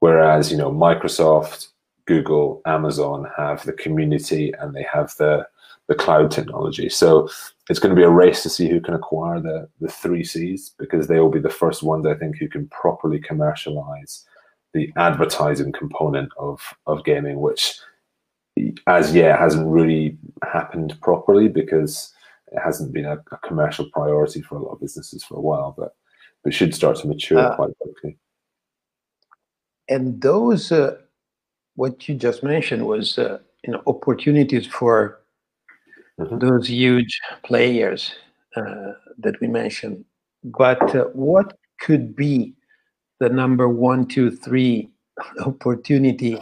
Whereas 0.00 0.50
you 0.50 0.56
know 0.56 0.70
Microsoft, 0.70 1.68
Google, 2.06 2.62
Amazon 2.64 3.26
have 3.36 3.64
the 3.64 3.72
community 3.72 4.52
and 4.58 4.74
they 4.74 4.86
have 4.90 5.14
the 5.18 5.46
the 5.88 5.94
cloud 5.94 6.30
technology. 6.30 6.88
So 6.88 7.28
it's 7.68 7.80
going 7.80 7.94
to 7.94 8.00
be 8.00 8.04
a 8.04 8.10
race 8.10 8.42
to 8.44 8.48
see 8.48 8.68
who 8.68 8.80
can 8.80 8.94
acquire 8.94 9.40
the 9.40 9.68
the 9.80 9.88
three 9.88 10.24
Cs 10.24 10.70
because 10.78 11.08
they 11.08 11.18
will 11.20 11.30
be 11.30 11.40
the 11.40 11.50
first 11.50 11.82
ones 11.82 12.06
I 12.06 12.14
think 12.14 12.38
who 12.38 12.48
can 12.48 12.68
properly 12.68 13.18
commercialize 13.18 14.24
the 14.74 14.90
advertising 14.96 15.72
component 15.72 16.30
of 16.38 16.60
of 16.86 17.04
gaming, 17.04 17.40
which 17.40 17.78
as 18.86 19.14
yet 19.14 19.38
hasn't 19.38 19.66
really 19.66 20.18
happened 20.52 20.98
properly 21.00 21.48
because 21.48 22.12
it 22.52 22.60
hasn't 22.62 22.92
been 22.92 23.06
a, 23.06 23.16
a, 23.32 23.38
commercial 23.38 23.88
priority 23.92 24.42
for 24.42 24.56
a 24.56 24.62
lot 24.62 24.72
of 24.72 24.80
businesses 24.80 25.24
for 25.24 25.36
a 25.36 25.40
while, 25.40 25.74
but 25.76 25.94
but 26.44 26.54
should 26.54 26.74
start 26.74 26.96
to 26.98 27.08
mature 27.08 27.38
uh, 27.38 27.56
quite 27.56 27.76
quickly. 27.78 28.16
And 29.88 30.20
those, 30.20 30.72
uh, 30.72 30.96
what 31.76 32.08
you 32.08 32.14
just 32.14 32.42
mentioned, 32.42 32.86
was 32.86 33.18
uh, 33.18 33.38
you 33.64 33.72
know 33.72 33.82
opportunities 33.86 34.66
for 34.66 35.20
mm-hmm. 36.18 36.38
those 36.38 36.68
huge 36.68 37.20
players 37.44 38.12
uh, 38.56 38.92
that 39.18 39.40
we 39.40 39.48
mentioned. 39.48 40.04
But 40.44 40.94
uh, 40.94 41.04
what 41.12 41.56
could 41.80 42.14
be 42.16 42.54
the 43.20 43.28
number 43.28 43.68
one, 43.68 44.06
two, 44.06 44.30
three 44.30 44.90
opportunity 45.46 46.38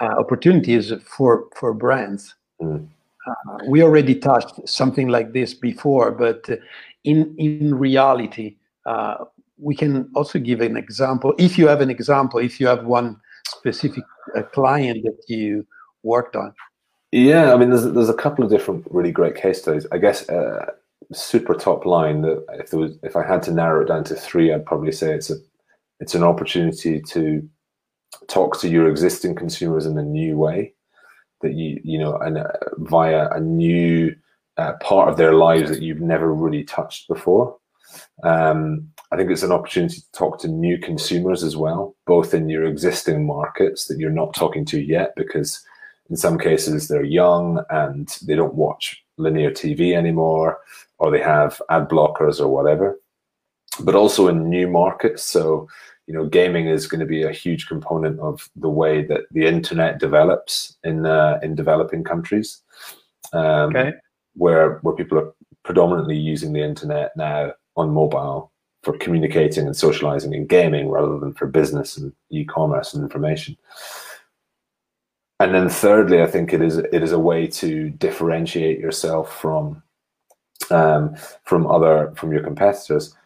uh, 0.00 0.14
opportunities 0.18 0.92
for 1.04 1.46
for 1.54 1.74
brands. 1.74 2.34
Mm. 2.60 2.88
Uh, 3.26 3.58
we 3.68 3.82
already 3.82 4.14
touched 4.14 4.66
something 4.68 5.08
like 5.08 5.32
this 5.32 5.54
before, 5.54 6.10
but 6.10 6.48
in 7.04 7.34
in 7.36 7.74
reality, 7.74 8.56
uh, 8.86 9.24
we 9.58 9.74
can 9.74 10.10
also 10.14 10.38
give 10.38 10.60
an 10.60 10.76
example. 10.76 11.34
If 11.38 11.58
you 11.58 11.68
have 11.68 11.80
an 11.80 11.90
example, 11.90 12.40
if 12.40 12.60
you 12.60 12.66
have 12.66 12.84
one 12.84 13.20
specific 13.46 14.04
uh, 14.36 14.42
client 14.42 15.04
that 15.04 15.18
you 15.28 15.66
worked 16.02 16.36
on. 16.36 16.54
Yeah, 17.12 17.52
I 17.52 17.56
mean, 17.56 17.70
there's 17.70 17.92
there's 17.92 18.08
a 18.08 18.14
couple 18.14 18.44
of 18.44 18.50
different 18.50 18.86
really 18.90 19.10
great 19.10 19.34
case 19.34 19.60
studies. 19.60 19.86
I 19.90 19.98
guess 19.98 20.28
uh, 20.28 20.66
super 21.12 21.54
top 21.54 21.84
line 21.84 22.22
that 22.22 22.44
if 22.54 22.70
there 22.70 22.80
was 22.80 22.96
if 23.02 23.16
I 23.16 23.26
had 23.26 23.42
to 23.44 23.52
narrow 23.52 23.82
it 23.82 23.88
down 23.88 24.04
to 24.04 24.14
three, 24.14 24.52
I'd 24.52 24.66
probably 24.66 24.92
say 24.92 25.12
it's 25.12 25.30
a 25.30 25.34
it's 25.98 26.14
an 26.14 26.22
opportunity 26.22 27.00
to 27.00 27.48
talk 28.28 28.60
to 28.60 28.68
your 28.68 28.88
existing 28.88 29.34
consumers 29.34 29.86
in 29.86 29.98
a 29.98 30.02
new 30.02 30.36
way 30.36 30.72
that 31.42 31.54
you 31.54 31.80
you 31.82 31.98
know 31.98 32.16
and 32.18 32.38
uh, 32.38 32.52
via 32.78 33.28
a 33.30 33.40
new 33.40 34.14
uh, 34.56 34.74
part 34.74 35.08
of 35.08 35.16
their 35.16 35.32
lives 35.32 35.70
that 35.70 35.82
you've 35.82 36.00
never 36.00 36.32
really 36.32 36.64
touched 36.64 37.08
before 37.08 37.56
um, 38.22 38.88
i 39.12 39.16
think 39.16 39.30
it's 39.30 39.42
an 39.42 39.52
opportunity 39.52 39.96
to 39.96 40.12
talk 40.12 40.38
to 40.38 40.48
new 40.48 40.78
consumers 40.78 41.42
as 41.42 41.56
well 41.56 41.94
both 42.06 42.34
in 42.34 42.48
your 42.48 42.64
existing 42.64 43.26
markets 43.26 43.86
that 43.86 43.98
you're 43.98 44.10
not 44.10 44.34
talking 44.34 44.64
to 44.64 44.80
yet 44.80 45.12
because 45.16 45.60
in 46.08 46.16
some 46.16 46.38
cases 46.38 46.88
they're 46.88 47.04
young 47.04 47.62
and 47.70 48.16
they 48.26 48.34
don't 48.34 48.54
watch 48.54 49.02
linear 49.18 49.50
tv 49.50 49.94
anymore 49.94 50.58
or 50.98 51.10
they 51.10 51.20
have 51.20 51.60
ad 51.70 51.88
blockers 51.88 52.40
or 52.40 52.48
whatever 52.48 52.98
but 53.80 53.94
also 53.94 54.28
in 54.28 54.48
new 54.48 54.68
markets 54.68 55.22
so 55.22 55.68
you 56.10 56.16
know, 56.16 56.26
gaming 56.26 56.66
is 56.66 56.88
going 56.88 56.98
to 56.98 57.06
be 57.06 57.22
a 57.22 57.30
huge 57.30 57.68
component 57.68 58.18
of 58.18 58.50
the 58.56 58.68
way 58.68 59.04
that 59.04 59.20
the 59.30 59.46
internet 59.46 60.00
develops 60.00 60.76
in 60.82 61.06
uh, 61.06 61.38
in 61.40 61.54
developing 61.54 62.02
countries, 62.02 62.62
um, 63.32 63.76
okay. 63.76 63.92
where 64.34 64.80
where 64.82 64.96
people 64.96 65.18
are 65.20 65.32
predominantly 65.62 66.16
using 66.16 66.52
the 66.52 66.64
internet 66.64 67.16
now 67.16 67.52
on 67.80 67.90
mobile 67.92 68.52
for 68.82 68.96
communicating 68.96 69.66
and 69.66 69.76
socializing 69.76 70.34
and 70.34 70.48
gaming 70.48 70.88
rather 70.88 71.18
than 71.18 71.34
for 71.34 71.46
business 71.46 71.96
and 71.96 72.12
e-commerce 72.30 72.94
and 72.94 73.02
information. 73.02 73.56
And 75.38 75.54
then 75.54 75.68
thirdly, 75.68 76.22
I 76.22 76.26
think 76.26 76.52
it 76.52 76.62
is 76.62 76.76
it 76.76 77.02
is 77.02 77.12
a 77.12 77.18
way 77.18 77.46
to 77.46 77.90
differentiate 77.90 78.78
yourself 78.78 79.40
from 79.40 79.82
um, 80.70 81.16
from 81.44 81.66
other 81.66 82.12
from 82.16 82.32
your 82.32 82.42
competitors, 82.42 83.16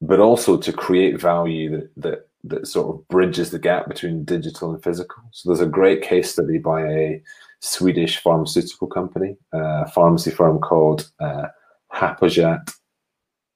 but 0.00 0.20
also 0.20 0.56
to 0.56 0.72
create 0.72 1.20
value 1.20 1.70
that, 1.70 1.90
that 1.96 2.28
that 2.44 2.66
sort 2.66 2.94
of 2.94 3.08
bridges 3.08 3.50
the 3.50 3.58
gap 3.58 3.88
between 3.88 4.24
digital 4.24 4.72
and 4.72 4.82
physical. 4.82 5.22
So 5.32 5.48
there's 5.48 5.60
a 5.60 5.66
great 5.66 6.02
case 6.02 6.32
study 6.32 6.58
by 6.58 6.82
a 6.82 7.22
Swedish 7.60 8.22
pharmaceutical 8.22 8.86
company, 8.86 9.36
a 9.52 9.88
pharmacy 9.90 10.30
firm 10.30 10.58
called 10.60 11.10
uh, 11.20 11.48
Hapojat. 11.92 12.72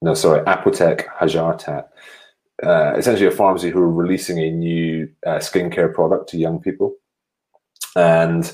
No, 0.03 0.13
sorry, 0.13 0.41
Apotek 0.41 1.05
Hjärtat. 1.21 1.85
Uh, 2.61 2.93
essentially, 2.97 3.25
a 3.25 3.31
pharmacy 3.31 3.69
who 3.69 3.79
are 3.79 3.89
releasing 3.89 4.37
a 4.37 4.51
new 4.51 5.09
uh, 5.25 5.37
skincare 5.37 5.93
product 5.93 6.27
to 6.29 6.37
young 6.37 6.59
people, 6.59 6.93
and 7.95 8.53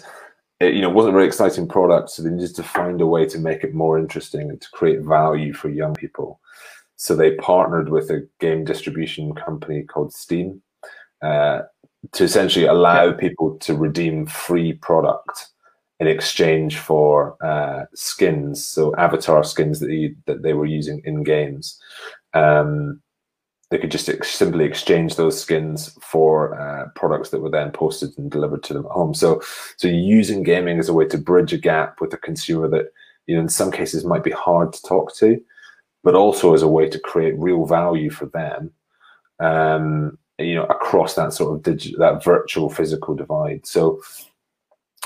it, 0.60 0.76
you 0.76 0.82
know 0.82 0.90
wasn't 0.90 1.16
a 1.16 1.18
very 1.18 1.26
exciting 1.26 1.68
product. 1.68 2.12
So 2.12 2.22
they 2.22 2.30
needed 2.30 2.56
to 2.56 2.62
find 2.62 3.02
a 3.02 3.08
way 3.08 3.26
to 3.26 3.40
make 3.40 3.64
it 3.64 3.74
more 3.74 3.98
interesting 3.98 4.52
and 4.52 4.62
to 4.62 4.68
create 4.74 5.02
value 5.02 5.52
for 5.54 5.70
young 5.70 5.96
people. 5.96 6.40
So 6.98 7.16
they 7.16 7.34
partnered 7.38 7.90
with 7.90 8.12
a 8.12 8.28
game 8.40 8.64
distribution 8.64 9.34
company 9.34 9.82
called 9.82 10.14
Steam 10.14 10.62
uh, 11.24 11.62
to 12.12 12.24
essentially 12.24 12.66
allow 12.66 13.06
yeah. 13.06 13.14
people 13.14 13.58
to 13.62 13.74
redeem 13.74 14.28
free 14.28 14.74
product 14.74 15.48
in 16.00 16.08
exchange 16.08 16.78
for 16.78 17.36
uh, 17.44 17.86
skins, 17.94 18.66
so 18.66 18.96
avatar 18.96 19.44
skins 19.44 19.80
that, 19.80 19.88
they, 19.88 20.16
that 20.26 20.44
they 20.44 20.54
were 20.54 20.66
using 20.66 21.02
in 21.04 21.24
games. 21.24 21.80
Um, 22.34 23.02
they 23.70 23.78
could 23.78 23.92
just 23.92 24.10
ex- 24.10 24.32
simply 24.32 24.66
exchange 24.66 25.16
those 25.16 25.40
skins 25.40 25.96
for 26.02 26.60
uh, 26.60 26.90
products 26.96 27.30
that 27.30 27.42
were 27.42 27.52
then 27.52 27.72
posted 27.72 28.18
and 28.18 28.32
delivered 28.32 28.64
to 28.64 28.74
them 28.74 28.86
at 28.86 28.92
home. 28.92 29.14
So, 29.14 29.42
so 29.78 29.88
using 29.88 30.42
gaming 30.42 30.80
as 30.80 30.90
a 30.90 30.94
way 30.94 31.06
to 31.08 31.18
bridge 31.18 31.54
a 31.54 31.58
gap 31.58 32.02
with 32.02 32.14
a 32.14 32.18
consumer 32.18 32.68
that 32.70 32.92
you 33.28 33.36
know 33.36 33.42
in 33.42 33.50
some 33.50 33.72
cases 33.72 34.06
might 34.06 34.24
be 34.24 34.32
hard 34.32 34.74
to 34.74 34.82
talk 34.82 35.14
to, 35.18 35.40
but 36.04 36.16
also 36.16 36.54
as 36.54 36.64
a 36.64 36.68
way 36.68 36.90
to 36.90 37.00
create 37.00 37.38
real 37.38 37.66
value 37.66 38.10
for 38.10 38.26
them, 38.28 38.72
um, 39.40 40.18
you 40.40 40.56
know, 40.56 40.64
across 40.64 41.14
that 41.16 41.34
sort 41.34 41.54
of 41.54 41.62
digital, 41.62 42.00
that 42.00 42.24
virtual 42.24 42.70
physical 42.70 43.14
divide. 43.14 43.68
So 43.68 44.02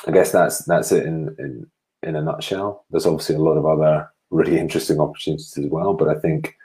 I 0.07 0.11
guess 0.11 0.31
that's 0.31 0.65
that's 0.65 0.91
it 0.91 1.05
in, 1.05 1.35
in 1.39 1.67
in 2.03 2.15
a 2.15 2.21
nutshell. 2.21 2.85
There's 2.89 3.05
obviously 3.05 3.35
a 3.35 3.39
lot 3.39 3.57
of 3.57 3.65
other 3.65 4.09
really 4.29 4.59
interesting 4.59 4.99
opportunities 4.99 5.57
as 5.57 5.65
well, 5.67 5.93
but 5.93 6.09
I 6.09 6.19
think 6.19 6.57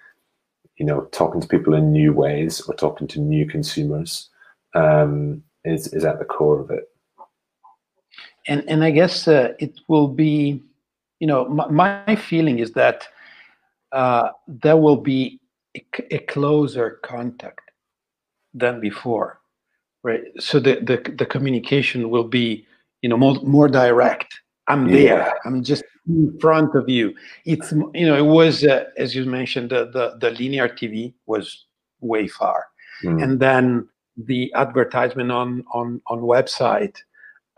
you 0.79 0.87
know, 0.87 1.03
talking 1.13 1.41
to 1.41 1.49
people 1.49 1.75
in 1.75 1.93
new 1.93 2.13
ways 2.13 2.61
or 2.63 2.75
talking 2.75 3.09
to 3.09 3.21
new 3.21 3.47
consumers 3.47 4.31
um, 4.75 5.43
is 5.65 5.93
is 5.93 6.05
at 6.05 6.19
the 6.19 6.25
core 6.25 6.61
of 6.61 6.71
it. 6.71 6.89
And 8.47 8.65
and 8.69 8.85
I 8.85 8.91
guess 8.91 9.29
uh, 9.29 9.53
it 9.59 9.81
will 9.89 10.09
be, 10.09 10.63
you 11.19 11.27
know, 11.27 11.49
my, 11.49 11.69
my 11.69 12.17
feeling 12.17 12.61
is 12.61 12.73
that 12.73 13.09
uh, 13.93 14.31
there 14.47 14.77
will 14.77 14.97
be 14.97 15.41
a, 15.77 15.85
a, 16.11 16.19
closer 16.19 17.01
contact 17.03 17.71
than 18.53 18.81
before, 18.81 19.41
right? 20.03 20.25
So 20.39 20.61
the, 20.61 20.75
the, 20.75 21.15
the 21.17 21.25
communication 21.25 22.11
will 22.11 22.29
be, 22.29 22.67
you 23.03 23.09
know, 23.09 23.17
more, 23.17 23.37
more 23.43 23.69
direct. 23.69 24.41
I'm 24.67 24.87
there. 24.91 25.33
I'm 25.47 25.63
just 25.63 25.83
in 26.07 26.39
front 26.41 26.75
of 26.75 26.89
you. 26.89 27.15
It's, 27.47 27.73
you 27.73 28.07
know, 28.07 28.17
it 28.17 28.27
was, 28.27 28.65
uh, 28.65 28.85
as 28.99 29.15
you 29.15 29.25
mentioned, 29.25 29.71
the, 29.71 29.87
the, 29.87 30.19
the 30.21 30.31
linear 30.33 30.69
TV 30.69 31.15
was 31.27 31.65
way 32.01 32.29
far. 32.29 32.67
Mm. 33.03 33.23
And 33.23 33.41
then 33.41 33.89
the 34.17 34.53
advertisement 34.55 35.33
on, 35.33 35.65
on, 35.73 36.03
on 36.09 36.21
website 36.21 36.99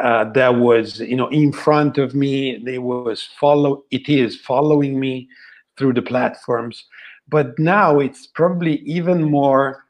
uh, 0.01 0.24
that 0.32 0.57
was 0.57 1.01
you 1.01 1.16
know 1.16 1.28
in 1.28 1.53
front 1.53 1.99
of 1.99 2.14
me 2.14 2.59
they 2.64 2.78
was 2.78 3.22
follow 3.38 3.84
it 3.91 4.09
is 4.09 4.41
following 4.41 4.99
me 4.99 5.28
through 5.76 5.93
the 5.93 6.03
platforms 6.03 6.86
but 7.28 7.59
now 7.59 7.99
it's 7.99 8.26
probably 8.26 8.76
even 8.80 9.22
more 9.22 9.84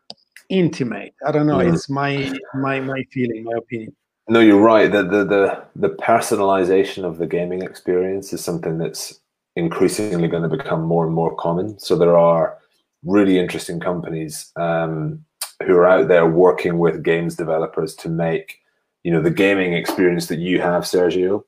intimate 0.49 1.15
i 1.27 1.31
don't 1.31 1.47
know 1.47 1.59
mm. 1.59 1.73
it's 1.73 1.89
my 1.89 2.33
my 2.55 2.81
my 2.81 3.05
feeling 3.13 3.45
my 3.45 3.57
opinion 3.57 3.95
no 4.31 4.41
you're 4.41 4.61
right. 4.61 4.91
The, 4.91 5.03
the 5.03 5.24
the 5.24 5.64
the 5.76 5.91
personalization 5.97 7.05
of 7.05 7.18
the 7.18 7.26
gaming 7.26 7.62
experience 7.62 8.33
is 8.33 8.43
something 8.43 8.78
that's 8.78 9.20
increasingly 9.57 10.28
going 10.28 10.49
to 10.49 10.57
become 10.57 10.83
more 10.83 11.05
and 11.05 11.14
more 11.14 11.35
common. 11.35 11.78
So 11.78 11.97
there 11.97 12.16
are 12.16 12.57
really 13.05 13.39
interesting 13.39 13.81
companies 13.81 14.53
um, 14.57 15.24
who 15.64 15.76
are 15.76 15.89
out 15.89 16.09
there 16.09 16.26
working 16.26 16.78
with 16.78 17.03
games 17.03 17.35
developers 17.35 17.95
to 17.97 18.09
make 18.09 18.59
you 19.03 19.12
know 19.12 19.20
the 19.20 19.31
gaming 19.31 19.74
experience 19.74 20.26
that 20.28 20.39
you 20.39 20.61
have 20.61 20.85
sergio 20.85 21.43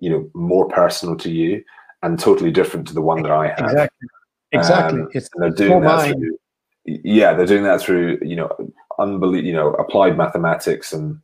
you 0.00 0.10
know 0.10 0.30
more 0.34 0.68
personal 0.68 1.16
to 1.16 1.30
you 1.30 1.62
and 2.02 2.18
totally 2.18 2.50
different 2.50 2.86
to 2.86 2.94
the 2.94 3.00
one 3.00 3.22
that 3.22 3.32
i 3.32 3.48
have. 3.48 3.70
Exactly. 3.70 4.08
Exactly. 4.52 5.00
Um, 5.00 5.08
it's 5.14 5.28
they're 5.36 5.50
doing 5.50 5.80
that 5.82 6.12
through, 6.12 6.38
yeah 6.84 7.32
they're 7.32 7.46
doing 7.46 7.64
that 7.64 7.80
through 7.80 8.18
you 8.22 8.36
know 8.36 8.50
unbelievable 8.98 9.46
you 9.46 9.52
know 9.54 9.72
applied 9.74 10.16
mathematics 10.16 10.92
and 10.92 11.18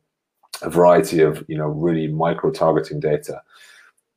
a 0.61 0.69
variety 0.69 1.21
of 1.21 1.43
you 1.47 1.57
know 1.57 1.67
really 1.67 2.07
micro 2.07 2.51
targeting 2.51 2.99
data. 2.99 3.41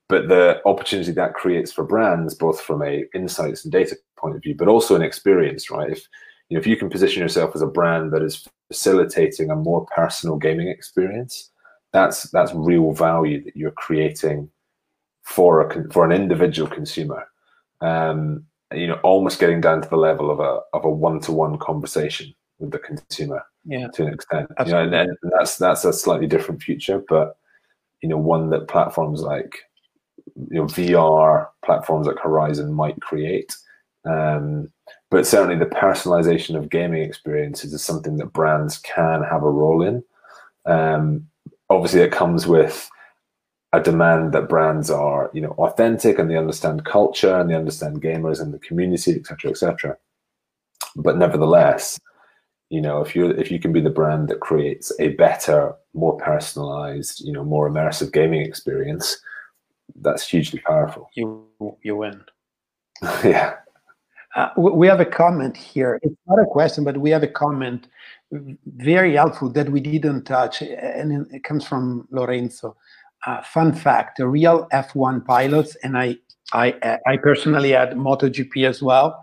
But 0.09 0.29
the 0.29 0.61
opportunity 0.67 1.13
that 1.13 1.35
creates 1.35 1.71
for 1.71 1.85
brands 1.85 2.35
both 2.35 2.61
from 2.61 2.83
a 2.83 3.05
insights 3.15 3.65
and 3.65 3.73
data 3.73 3.97
point 4.19 4.37
of 4.37 4.43
view 4.43 4.55
but 4.55 4.69
also 4.69 4.97
an 4.97 5.03
experience 5.03 5.71
right? 5.71 5.91
If 5.91 6.07
you 6.49 6.57
know 6.57 6.61
if 6.61 6.67
you 6.67 6.77
can 6.77 6.91
position 6.91 7.23
yourself 7.23 7.55
as 7.55 7.63
a 7.63 7.67
brand 7.67 8.13
that 8.13 8.23
is 8.23 8.47
facilitating 8.69 9.51
a 9.51 9.57
more 9.57 9.87
personal 9.87 10.37
gaming 10.37 10.69
experience 10.69 11.51
that's 11.93 12.31
that's 12.31 12.53
real 12.55 12.93
value 12.93 13.43
that 13.45 13.57
you're 13.57 13.71
creating 13.73 14.51
for 15.23 15.61
a 15.61 15.93
for 15.93 16.05
an 16.05 16.13
individual 16.13 16.69
consumer. 16.69 17.27
Um, 17.81 18.45
you 18.75 18.87
know 18.87 19.01
almost 19.03 19.41
getting 19.41 19.61
down 19.61 19.83
to 19.83 19.89
the 19.89 19.97
level 19.97 20.31
of 20.31 20.41
a 20.41 20.61
of 20.73 20.85
a 20.85 20.91
one-to-one 20.91 21.59
conversation 21.59 22.33
with 22.61 22.71
the 22.71 22.79
consumer 22.79 23.43
yeah. 23.65 23.89
to 23.95 24.07
an 24.07 24.15
extent. 24.15 24.51
You 24.65 24.73
know, 24.73 24.83
and, 24.83 24.95
and 24.95 25.17
that's 25.37 25.57
that's 25.57 25.85
a 25.85 25.93
slightly 25.93 26.27
different 26.27 26.63
future 26.63 27.03
but 27.09 27.37
you 28.03 28.09
know 28.09 28.19
one 28.19 28.51
that 28.51 28.69
platforms 28.69 29.21
like 29.23 29.59
you 30.37 30.61
know 30.61 30.65
vr 30.65 31.47
platforms 31.65 32.07
like 32.07 32.19
horizon 32.19 32.73
might 32.73 33.01
create. 33.01 33.55
Um, 34.05 34.73
but 35.11 35.27
certainly 35.27 35.57
the 35.57 35.67
personalization 35.67 36.57
of 36.57 36.71
gaming 36.71 37.03
experiences 37.03 37.75
is 37.75 37.85
something 37.85 38.17
that 38.17 38.33
brands 38.33 38.79
can 38.79 39.23
have 39.23 39.43
a 39.43 39.51
role 39.51 39.83
in. 39.83 40.03
Um, 40.65 41.27
obviously 41.71 42.01
it 42.01 42.13
comes 42.13 42.47
with 42.47 42.91
a 43.73 43.81
demand 43.81 44.33
that 44.33 44.49
brands 44.49 44.91
are 44.91 45.31
you 45.33 45.41
know 45.41 45.53
authentic 45.53 46.19
and 46.19 46.31
they 46.31 46.37
understand 46.37 46.85
culture 46.85 47.37
and 47.37 47.49
they 47.49 47.55
understand 47.55 48.03
gamers 48.03 48.41
and 48.41 48.53
the 48.53 48.59
community 48.59 49.13
etc 49.13 49.51
etc 49.51 49.97
but 50.97 51.17
nevertheless 51.17 51.99
you 52.71 52.81
know 52.81 53.01
if 53.01 53.15
you 53.15 53.31
if 53.31 53.51
you 53.51 53.61
can 53.61 53.73
be 53.73 53.81
the 53.81 53.91
brand 53.91 54.29
that 54.29 54.41
creates 54.41 54.93
a 54.99 55.09
better 55.11 55.75
more 55.93 56.17
personalized 56.17 57.21
you 57.21 57.33
know 57.33 57.45
more 57.45 57.69
immersive 57.69 58.13
gaming 58.13 58.41
experience 58.41 59.21
that's 59.97 60.27
hugely 60.27 60.61
powerful. 60.61 61.11
You 61.15 61.47
you 61.83 61.97
win. 61.97 62.23
Yeah. 63.25 63.55
Uh, 64.37 64.51
we 64.57 64.87
have 64.87 65.01
a 65.01 65.05
comment 65.05 65.57
here. 65.57 65.99
It's 66.03 66.15
not 66.29 66.39
a 66.39 66.47
question 66.47 66.85
but 66.85 66.99
we 66.99 67.11
have 67.11 67.25
a 67.25 67.29
comment 67.29 67.89
very 68.77 69.15
helpful 69.17 69.51
that 69.51 69.69
we 69.69 69.81
didn't 69.81 70.23
touch, 70.23 70.63
and 70.63 71.27
it 71.33 71.43
comes 71.43 71.67
from 71.67 72.07
Lorenzo. 72.11 72.77
Uh, 73.27 73.43
fun 73.43 73.73
fact: 73.73 74.19
the 74.19 74.29
real 74.29 74.69
F1 74.73 75.25
pilots, 75.27 75.75
and 75.83 75.99
I, 75.99 76.17
I, 76.53 76.99
I 77.07 77.17
personally 77.17 77.71
had 77.71 77.93
MotoGP 77.93 78.69
as 78.69 78.83
well. 78.83 79.23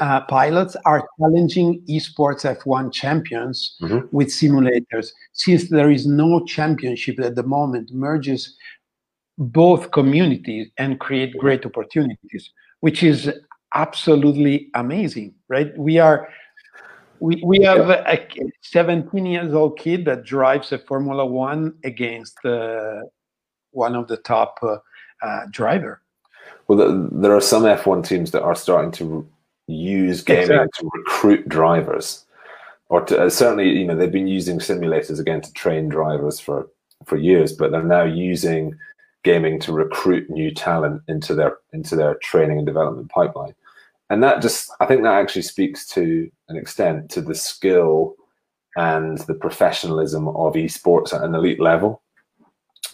Uh, 0.00 0.20
pilots 0.22 0.76
are 0.84 1.08
challenging 1.18 1.82
esports 1.88 2.44
F1 2.44 2.92
champions 2.92 3.76
mm-hmm. 3.80 4.06
with 4.14 4.28
simulators. 4.28 5.08
Since 5.32 5.70
there 5.70 5.90
is 5.90 6.06
no 6.06 6.44
championship 6.44 7.18
at 7.20 7.34
the 7.34 7.42
moment, 7.42 7.92
merges 7.92 8.56
both 9.38 9.90
communities 9.90 10.68
and 10.78 11.00
create 11.00 11.36
great 11.38 11.64
opportunities, 11.64 12.50
which 12.80 13.02
is 13.02 13.30
absolutely 13.74 14.70
amazing, 14.74 15.34
right? 15.48 15.76
We 15.78 15.98
are 15.98 16.28
we, 17.20 17.42
we 17.44 17.62
have 17.62 17.88
a 17.88 18.28
17 18.60 19.24
years 19.24 19.54
old 19.54 19.78
kid 19.78 20.04
that 20.04 20.24
drives 20.24 20.72
a 20.72 20.78
Formula 20.78 21.24
One 21.24 21.74
against 21.82 22.36
uh, 22.44 23.00
one 23.70 23.94
of 23.94 24.06
the 24.08 24.18
top 24.18 24.58
uh, 24.62 24.76
uh, 25.22 25.46
driver. 25.50 26.02
Well, 26.68 26.78
the, 26.78 27.08
there 27.12 27.34
are 27.34 27.40
some 27.40 27.62
F1 27.62 28.06
teams 28.06 28.32
that 28.32 28.42
are 28.42 28.54
starting 28.54 28.90
to 28.92 29.26
use 29.66 30.22
gaming 30.22 30.42
exactly. 30.44 30.68
to 30.80 30.90
recruit 30.94 31.48
drivers, 31.48 32.24
or 32.88 33.02
to, 33.02 33.24
uh, 33.24 33.30
certainly, 33.30 33.70
you 33.70 33.84
know, 33.84 33.96
they've 33.96 34.10
been 34.10 34.26
using 34.26 34.58
simulators 34.58 35.20
again 35.20 35.40
to 35.40 35.52
train 35.52 35.88
drivers 35.88 36.40
for 36.40 36.68
for 37.04 37.16
years, 37.16 37.52
but 37.52 37.70
they're 37.70 37.82
now 37.82 38.04
using 38.04 38.74
gaming 39.22 39.58
to 39.60 39.72
recruit 39.72 40.30
new 40.30 40.52
talent 40.52 41.02
into 41.08 41.34
their 41.34 41.58
into 41.72 41.96
their 41.96 42.14
training 42.16 42.58
and 42.58 42.66
development 42.66 43.10
pipeline. 43.10 43.54
And 44.08 44.22
that 44.22 44.40
just 44.40 44.70
i 44.80 44.86
think 44.86 45.02
that 45.02 45.14
actually 45.14 45.42
speaks 45.42 45.86
to 45.88 46.30
an 46.48 46.56
extent 46.56 47.10
to 47.10 47.20
the 47.20 47.34
skill 47.34 48.14
and 48.76 49.18
the 49.18 49.34
professionalism 49.34 50.28
of 50.28 50.54
esports 50.54 51.12
at 51.12 51.22
an 51.22 51.34
elite 51.34 51.60
level. 51.60 52.02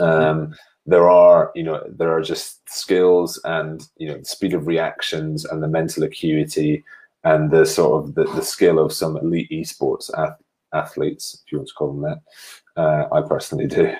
Um, 0.00 0.54
there 0.86 1.08
are 1.08 1.52
you 1.54 1.62
know 1.62 1.82
there 1.88 2.12
are 2.12 2.22
just 2.22 2.68
skills 2.68 3.40
and 3.44 3.88
you 3.98 4.08
know 4.08 4.18
the 4.18 4.24
speed 4.24 4.54
of 4.54 4.66
reactions 4.66 5.44
and 5.44 5.62
the 5.62 5.68
mental 5.68 6.02
acuity 6.02 6.82
and 7.24 7.50
the 7.52 7.64
sort 7.64 8.02
of 8.02 8.14
the, 8.14 8.24
the 8.34 8.42
skill 8.42 8.78
of 8.78 8.92
some 8.92 9.16
elite 9.16 9.50
esports 9.50 10.10
ath- 10.18 10.40
athletes 10.74 11.42
if 11.44 11.52
you 11.52 11.58
want 11.58 11.68
to 11.68 11.74
call 11.74 11.92
them 11.92 12.02
that 12.02 12.82
uh, 12.82 13.06
i 13.14 13.20
personally 13.20 13.66
do 13.66 13.92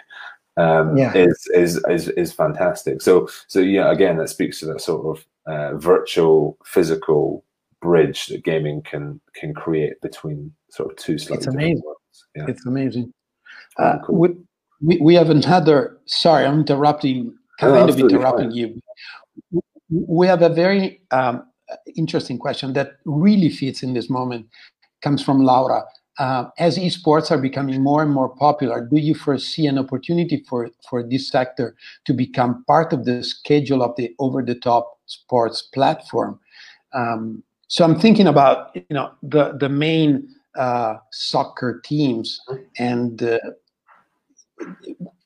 um, 0.58 0.96
yeah. 0.98 1.14
is, 1.14 1.48
is 1.54 1.84
is 1.88 2.08
is 2.08 2.32
fantastic 2.32 3.00
so 3.00 3.28
so 3.46 3.60
yeah 3.60 3.90
again 3.90 4.16
that 4.16 4.28
speaks 4.28 4.58
to 4.60 4.66
that 4.66 4.80
sort 4.80 5.16
of 5.16 5.26
uh, 5.46 5.76
virtual 5.76 6.58
physical 6.64 7.44
bridge 7.80 8.26
that 8.26 8.44
gaming 8.44 8.82
can 8.82 9.20
can 9.34 9.54
create 9.54 10.00
between 10.02 10.52
sort 10.70 10.90
of 10.90 10.96
two 10.96 11.16
slightly 11.18 11.38
it's 11.38 11.46
amazing 11.46 11.82
worlds. 11.84 12.26
Yeah. 12.34 12.46
it's 12.48 12.66
amazing 12.66 13.12
uh, 13.78 13.98
cool. 14.04 14.36
We, 14.82 14.98
we 14.98 15.14
have 15.14 15.30
another 15.30 15.98
sorry 16.06 16.44
i'm 16.44 16.60
interrupting 16.60 17.34
kind 17.58 17.74
no, 17.74 17.88
of 17.88 17.98
interrupting 17.98 18.50
fine. 18.50 18.56
you 18.56 18.82
we 19.90 20.26
have 20.26 20.42
a 20.42 20.48
very 20.48 21.00
um, 21.10 21.46
interesting 21.96 22.38
question 22.38 22.72
that 22.72 22.92
really 23.04 23.50
fits 23.50 23.82
in 23.82 23.94
this 23.94 24.08
moment 24.10 24.46
comes 25.02 25.22
from 25.22 25.42
laura 25.42 25.84
uh, 26.18 26.44
as 26.58 26.78
esports 26.78 27.30
are 27.30 27.38
becoming 27.38 27.82
more 27.82 28.02
and 28.02 28.12
more 28.12 28.28
popular, 28.28 28.86
do 28.86 28.98
you 28.98 29.14
foresee 29.14 29.66
an 29.66 29.78
opportunity 29.78 30.44
for, 30.48 30.70
for 30.88 31.02
this 31.02 31.28
sector 31.28 31.74
to 32.04 32.12
become 32.12 32.64
part 32.66 32.92
of 32.92 33.04
the 33.06 33.24
schedule 33.24 33.82
of 33.82 33.96
the 33.96 34.14
over-the-top 34.18 34.98
sports 35.06 35.62
platform? 35.62 36.38
Um, 36.92 37.42
so 37.68 37.84
I'm 37.84 37.98
thinking 37.98 38.26
about 38.26 38.76
you 38.76 38.84
know 38.90 39.12
the 39.22 39.56
the 39.58 39.70
main 39.70 40.28
uh, 40.54 40.96
soccer 41.10 41.80
teams, 41.82 42.38
and 42.78 43.22
uh, 43.22 43.38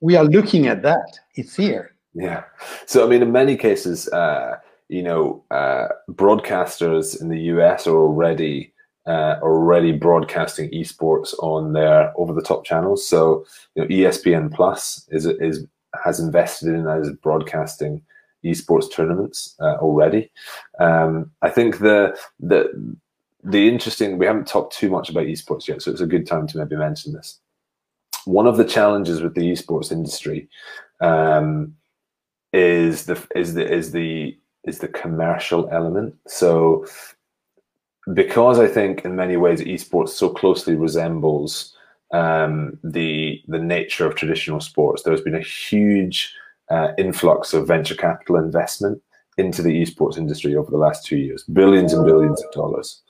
we 0.00 0.16
are 0.16 0.24
looking 0.24 0.66
at 0.66 0.82
that. 0.82 1.18
It's 1.34 1.56
here. 1.56 1.94
Yeah. 2.14 2.44
So 2.86 3.04
I 3.04 3.08
mean, 3.08 3.22
in 3.22 3.32
many 3.32 3.56
cases, 3.56 4.08
uh, 4.08 4.56
you 4.88 5.02
know, 5.02 5.44
uh, 5.50 5.88
broadcasters 6.10 7.20
in 7.20 7.28
the 7.28 7.40
US 7.52 7.86
are 7.86 7.96
already 7.96 8.72
uh, 9.06 9.38
already 9.42 9.92
broadcasting 9.92 10.70
esports 10.70 11.32
on 11.40 11.72
their 11.72 12.12
over-the-top 12.16 12.64
channels. 12.64 13.06
So 13.06 13.46
you 13.74 13.82
know, 13.82 13.88
ESPN 13.88 14.52
Plus 14.52 15.06
is 15.10 15.26
is 15.26 15.66
has 16.04 16.20
invested 16.20 16.74
in 16.74 16.86
as 16.88 17.10
broadcasting 17.22 18.02
esports 18.44 18.90
tournaments 18.90 19.54
uh, 19.60 19.76
already. 19.76 20.30
Um, 20.78 21.30
I 21.42 21.50
think 21.50 21.78
the 21.78 22.18
the 22.40 22.96
the 23.44 23.68
interesting 23.68 24.18
we 24.18 24.26
haven't 24.26 24.48
talked 24.48 24.74
too 24.74 24.90
much 24.90 25.08
about 25.10 25.26
esports 25.26 25.68
yet, 25.68 25.82
so 25.82 25.90
it's 25.90 26.00
a 26.00 26.06
good 26.06 26.26
time 26.26 26.46
to 26.48 26.58
maybe 26.58 26.76
mention 26.76 27.12
this. 27.12 27.40
One 28.26 28.46
of 28.46 28.56
the 28.56 28.64
challenges 28.64 29.22
with 29.22 29.34
the 29.34 29.50
esports 29.52 29.90
industry 29.90 30.48
um, 31.00 31.74
is 32.52 33.06
the 33.06 33.26
is 33.34 33.54
the 33.54 33.72
is 33.72 33.92
the 33.92 34.36
is 34.64 34.80
the 34.80 34.88
commercial 34.88 35.68
element. 35.70 36.14
So 36.26 36.86
because 38.12 38.58
I 38.58 38.68
think 38.68 39.04
in 39.04 39.16
many 39.16 39.36
ways 39.36 39.60
esports 39.60 40.10
so 40.10 40.28
closely 40.28 40.74
resembles 40.74 41.74
um, 42.12 42.78
the 42.84 43.42
the 43.48 43.58
nature 43.58 44.06
of 44.06 44.14
traditional 44.14 44.60
sports, 44.60 45.02
there's 45.02 45.22
been 45.22 45.34
a 45.34 45.40
huge 45.40 46.34
uh, 46.70 46.88
influx 46.98 47.54
of 47.54 47.66
venture 47.66 47.94
capital 47.94 48.36
investment 48.36 49.00
into 49.38 49.62
the 49.62 49.82
esports 49.82 50.16
industry 50.16 50.56
over 50.56 50.70
the 50.70 50.78
last 50.78 51.04
two 51.04 51.18
years, 51.18 51.44
billions 51.44 51.92
and 51.92 52.06
billions 52.06 52.42
of 52.42 52.50
dollars, 52.52 53.02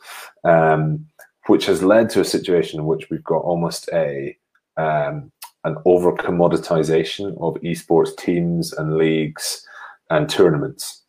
um, 0.45 1.07
which 1.47 1.67
has 1.67 1.83
led 1.83 2.11
to 2.11 2.21
a 2.21 2.25
situation 2.25 2.81
in 2.81 2.87
which 2.87 3.09
we've 3.11 3.25
got 3.25 3.43
almost 3.43 3.89
a 3.93 4.37
um, 4.77 5.31
an 5.65 5.77
over 5.85 6.13
commoditization 6.13 7.33
of 7.41 7.61
esports 7.63 8.17
teams 8.17 8.73
and 8.73 8.97
leagues 8.97 9.67
and 10.11 10.29
tournaments. 10.29 11.03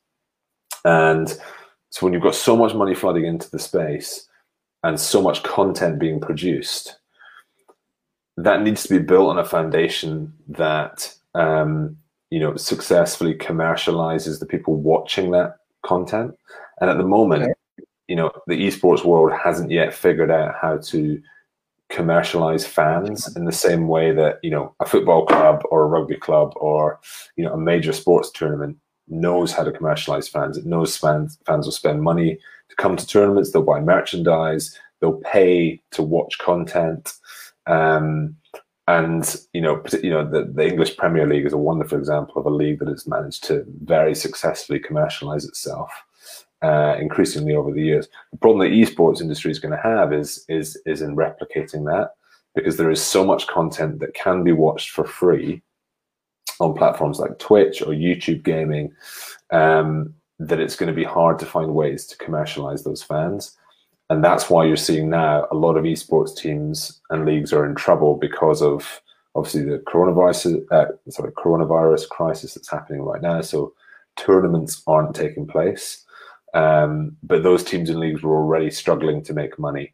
And 0.84 1.30
so 1.90 2.06
when 2.06 2.14
you've 2.14 2.24
got 2.24 2.36
so 2.36 2.56
much 2.56 2.74
money 2.74 2.96
flooding 2.96 3.26
into 3.26 3.50
the 3.50 3.60
space 3.60 4.28
and 4.84 5.00
so 5.00 5.22
much 5.22 5.44
content 5.44 6.00
being 6.00 6.20
produced, 6.20 6.98
that 8.38 8.62
needs 8.62 8.84
to 8.84 8.90
be 8.90 9.00
built 9.00 9.30
on 9.30 9.40
a 9.40 9.46
foundation 9.46 10.34
that 10.48 11.14
um, 11.34 11.98
you 12.30 12.40
know 12.40 12.56
successfully 12.56 13.34
commercializes 13.34 14.40
the 14.40 14.46
people 14.46 14.76
watching 14.76 15.32
that 15.32 15.58
content. 15.84 16.36
And 16.80 16.90
at 16.90 16.98
the 16.98 17.04
moment, 17.04 17.44
okay. 17.44 17.54
you 18.08 18.16
know, 18.16 18.32
the 18.48 18.68
esports 18.68 19.04
world 19.04 19.32
hasn't 19.44 19.72
yet 19.72 19.94
figured 19.94 20.32
out 20.32 20.56
how 20.62 20.78
to 20.78 21.22
commercialize 21.90 22.66
fans 22.66 23.34
in 23.36 23.46
the 23.46 23.52
same 23.52 23.88
way 23.88 24.12
that 24.12 24.40
you 24.44 24.50
know 24.50 24.76
a 24.80 24.86
football 24.86 25.26
club 25.26 25.64
or 25.72 25.84
a 25.84 25.88
rugby 25.88 26.18
club 26.18 26.54
or 26.58 27.00
you 27.36 27.44
know 27.44 27.54
a 27.54 27.58
major 27.58 27.94
sports 27.94 28.32
tournament 28.32 28.78
knows 29.08 29.54
how 29.54 29.64
to 29.64 29.72
commercialize 29.72 30.28
fans. 30.28 30.58
It 30.58 30.66
knows 30.66 30.98
fans 30.98 31.38
fans 31.46 31.66
will 31.66 31.72
spend 31.72 32.02
money 32.02 32.40
to 32.70 32.76
come 32.76 32.96
to 32.96 33.08
tournaments. 33.08 33.52
They'll 33.52 33.64
buy 33.64 33.80
merchandise. 33.80 34.78
They'll 35.00 35.22
pay 35.24 35.82
to 35.92 36.02
watch 36.02 36.38
content. 36.40 37.14
Um, 37.68 38.36
and 38.88 39.36
you 39.54 39.62
know, 39.62 39.84
you 40.02 40.10
know, 40.10 40.30
the, 40.30 40.46
the 40.46 40.68
English 40.68 40.98
Premier 40.98 41.28
League 41.28 41.46
is 41.46 41.54
a 41.54 41.58
wonderful 41.58 41.98
example 41.98 42.38
of 42.38 42.46
a 42.46 42.50
league 42.50 42.80
that 42.80 42.88
has 42.88 43.08
managed 43.08 43.44
to 43.46 43.66
very 43.84 44.16
successfully 44.16 44.80
commercialize 44.80 45.46
itself. 45.46 45.92
Uh, 46.64 46.96
increasingly 47.00 47.54
over 47.54 47.72
the 47.72 47.84
years, 47.84 48.08
the 48.32 48.38
problem 48.38 48.68
the 48.68 48.82
esports 48.82 49.22
industry 49.22 49.52
is 49.52 49.60
going 49.60 49.72
to 49.72 49.84
have 49.84 50.12
is 50.12 50.44
is 50.50 50.76
is 50.88 51.04
in 51.04 51.16
replicating 51.16 51.86
that 51.86 52.14
because 52.56 52.78
there 52.78 52.90
is 52.90 53.00
so 53.00 53.24
much 53.24 53.46
content 53.46 54.00
that 54.00 54.16
can 54.16 54.44
be 54.44 54.52
watched 54.52 54.90
for 54.90 55.06
free 55.06 55.62
on 56.60 56.74
platforms 56.74 57.20
like 57.20 57.38
Twitch 57.38 57.82
or 57.84 57.94
YouTube 57.94 58.44
gaming, 58.44 58.92
um, 59.52 60.14
that 60.40 60.60
it's 60.60 60.76
going 60.76 60.88
to 60.88 60.96
be 60.96 61.04
hard 61.04 61.38
to 61.40 61.46
find 61.46 61.76
ways 61.76 62.06
to 62.08 62.18
commercialize 62.18 62.84
those 62.84 63.04
fans. 63.04 63.56
And 64.10 64.24
that's 64.24 64.50
why 64.50 64.66
you're 64.66 64.76
seeing 64.76 65.10
now 65.10 65.48
a 65.52 65.56
lot 65.56 65.78
of 65.78 65.84
esports 65.84 66.36
teams 66.36 67.02
and 67.10 67.26
leagues 67.26 67.54
are 67.54 67.66
in 67.66 67.76
trouble 67.76 68.16
because 68.16 68.62
of 68.62 69.02
obviously 69.36 69.64
the 69.64 69.78
coronavirus, 69.80 70.66
uh, 70.72 70.86
sorry, 71.10 71.32
coronavirus 71.34 72.10
crisis 72.10 72.54
that's 72.54 72.72
happening 72.72 73.02
right 73.02 73.22
now. 73.22 73.42
So 73.42 73.74
tournaments 74.16 74.82
aren't 74.88 75.16
taking 75.16 75.46
place, 75.46 76.06
um, 76.58 77.16
but 77.22 77.44
those 77.44 77.64
teams 77.64 77.88
and 77.90 78.00
leagues 78.00 78.24
were 78.24 78.36
already 78.36 78.72
struggling 78.72 79.24
to 79.24 79.34
make 79.34 79.60
money. 79.60 79.94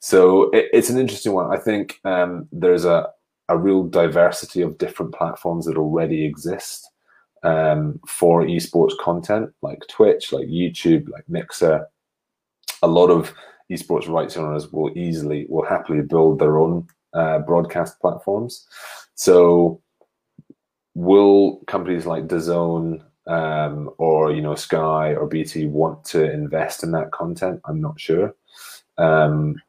So 0.00 0.48
it, 0.50 0.70
it's 0.72 0.88
an 0.88 0.98
interesting 0.98 1.34
one. 1.34 1.52
I 1.52 1.58
think 1.58 2.00
um, 2.04 2.48
there's 2.50 2.86
a, 2.86 3.08
a 3.50 3.58
real 3.58 3.84
diversity 3.84 4.62
of 4.62 4.78
different 4.78 5.14
platforms 5.14 5.66
that 5.66 5.76
already 5.76 6.24
exist 6.24 6.90
um, 7.42 8.00
for 8.06 8.42
esports 8.42 8.96
content, 8.98 9.50
like 9.60 9.80
Twitch, 9.90 10.32
like 10.32 10.46
YouTube, 10.46 11.10
like 11.10 11.28
Mixer. 11.28 11.86
A 12.82 12.88
lot 12.88 13.10
of 13.10 13.34
esports 13.70 14.08
rights 14.08 14.38
owners 14.38 14.72
will 14.72 14.90
easily, 14.96 15.44
will 15.50 15.66
happily 15.66 16.00
build 16.00 16.38
their 16.38 16.58
own 16.58 16.86
uh, 17.12 17.40
broadcast 17.40 18.00
platforms. 18.00 18.66
So, 19.14 19.82
will 20.94 21.60
companies 21.66 22.06
like 22.06 22.28
DAZN 22.28 23.02
um, 23.28 23.90
or 23.98 24.32
you 24.32 24.40
know 24.40 24.54
Sky 24.54 25.14
or 25.14 25.26
BT 25.26 25.66
want 25.66 26.04
to 26.06 26.30
invest 26.30 26.82
in 26.82 26.90
that 26.92 27.12
content? 27.12 27.60
I'm 27.66 27.80
not 27.80 28.00
sure, 28.00 28.34
um, 28.96 29.60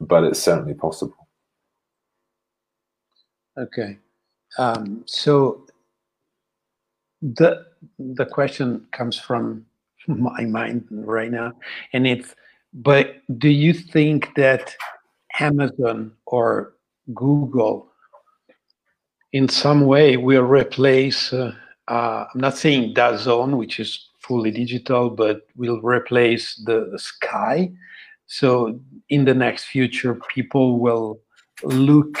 but 0.00 0.24
it's 0.24 0.40
certainly 0.40 0.74
possible. 0.74 1.28
Okay. 3.58 3.98
Um, 4.56 5.02
so 5.06 5.66
the 7.20 7.66
the 7.98 8.24
question 8.24 8.86
comes 8.92 9.18
from 9.18 9.66
my 10.06 10.44
mind 10.44 10.86
right 10.90 11.30
now, 11.30 11.52
and 11.92 12.06
it's 12.06 12.34
but 12.72 13.16
do 13.38 13.48
you 13.48 13.72
think 13.72 14.34
that 14.36 14.74
Amazon 15.40 16.12
or 16.26 16.74
Google 17.14 17.90
in 19.32 19.48
some 19.48 19.86
way 19.86 20.16
will 20.16 20.42
replace 20.44 21.32
uh, 21.32 21.54
uh, 21.88 22.26
I'm 22.32 22.40
not 22.40 22.56
saying 22.56 22.94
DAZN, 22.94 23.56
which 23.56 23.80
is 23.80 24.08
fully 24.20 24.50
digital, 24.50 25.10
but 25.10 25.46
will 25.56 25.80
replace 25.80 26.54
the, 26.66 26.88
the 26.92 26.98
sky. 26.98 27.72
So 28.26 28.78
in 29.08 29.24
the 29.24 29.34
next 29.34 29.64
future, 29.64 30.20
people 30.28 30.78
will 30.78 31.20
look 31.62 32.18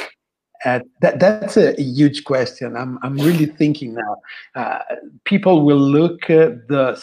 at 0.64 0.84
that, 1.00 1.20
that's 1.20 1.56
a 1.56 1.74
huge 1.80 2.24
question. 2.24 2.76
I'm, 2.76 2.98
I'm 3.02 3.16
really 3.16 3.46
thinking 3.46 3.94
now. 3.94 4.16
Uh, 4.54 4.78
people 5.24 5.64
will 5.64 5.78
look 5.78 6.30
at 6.30 6.66
the 6.68 7.00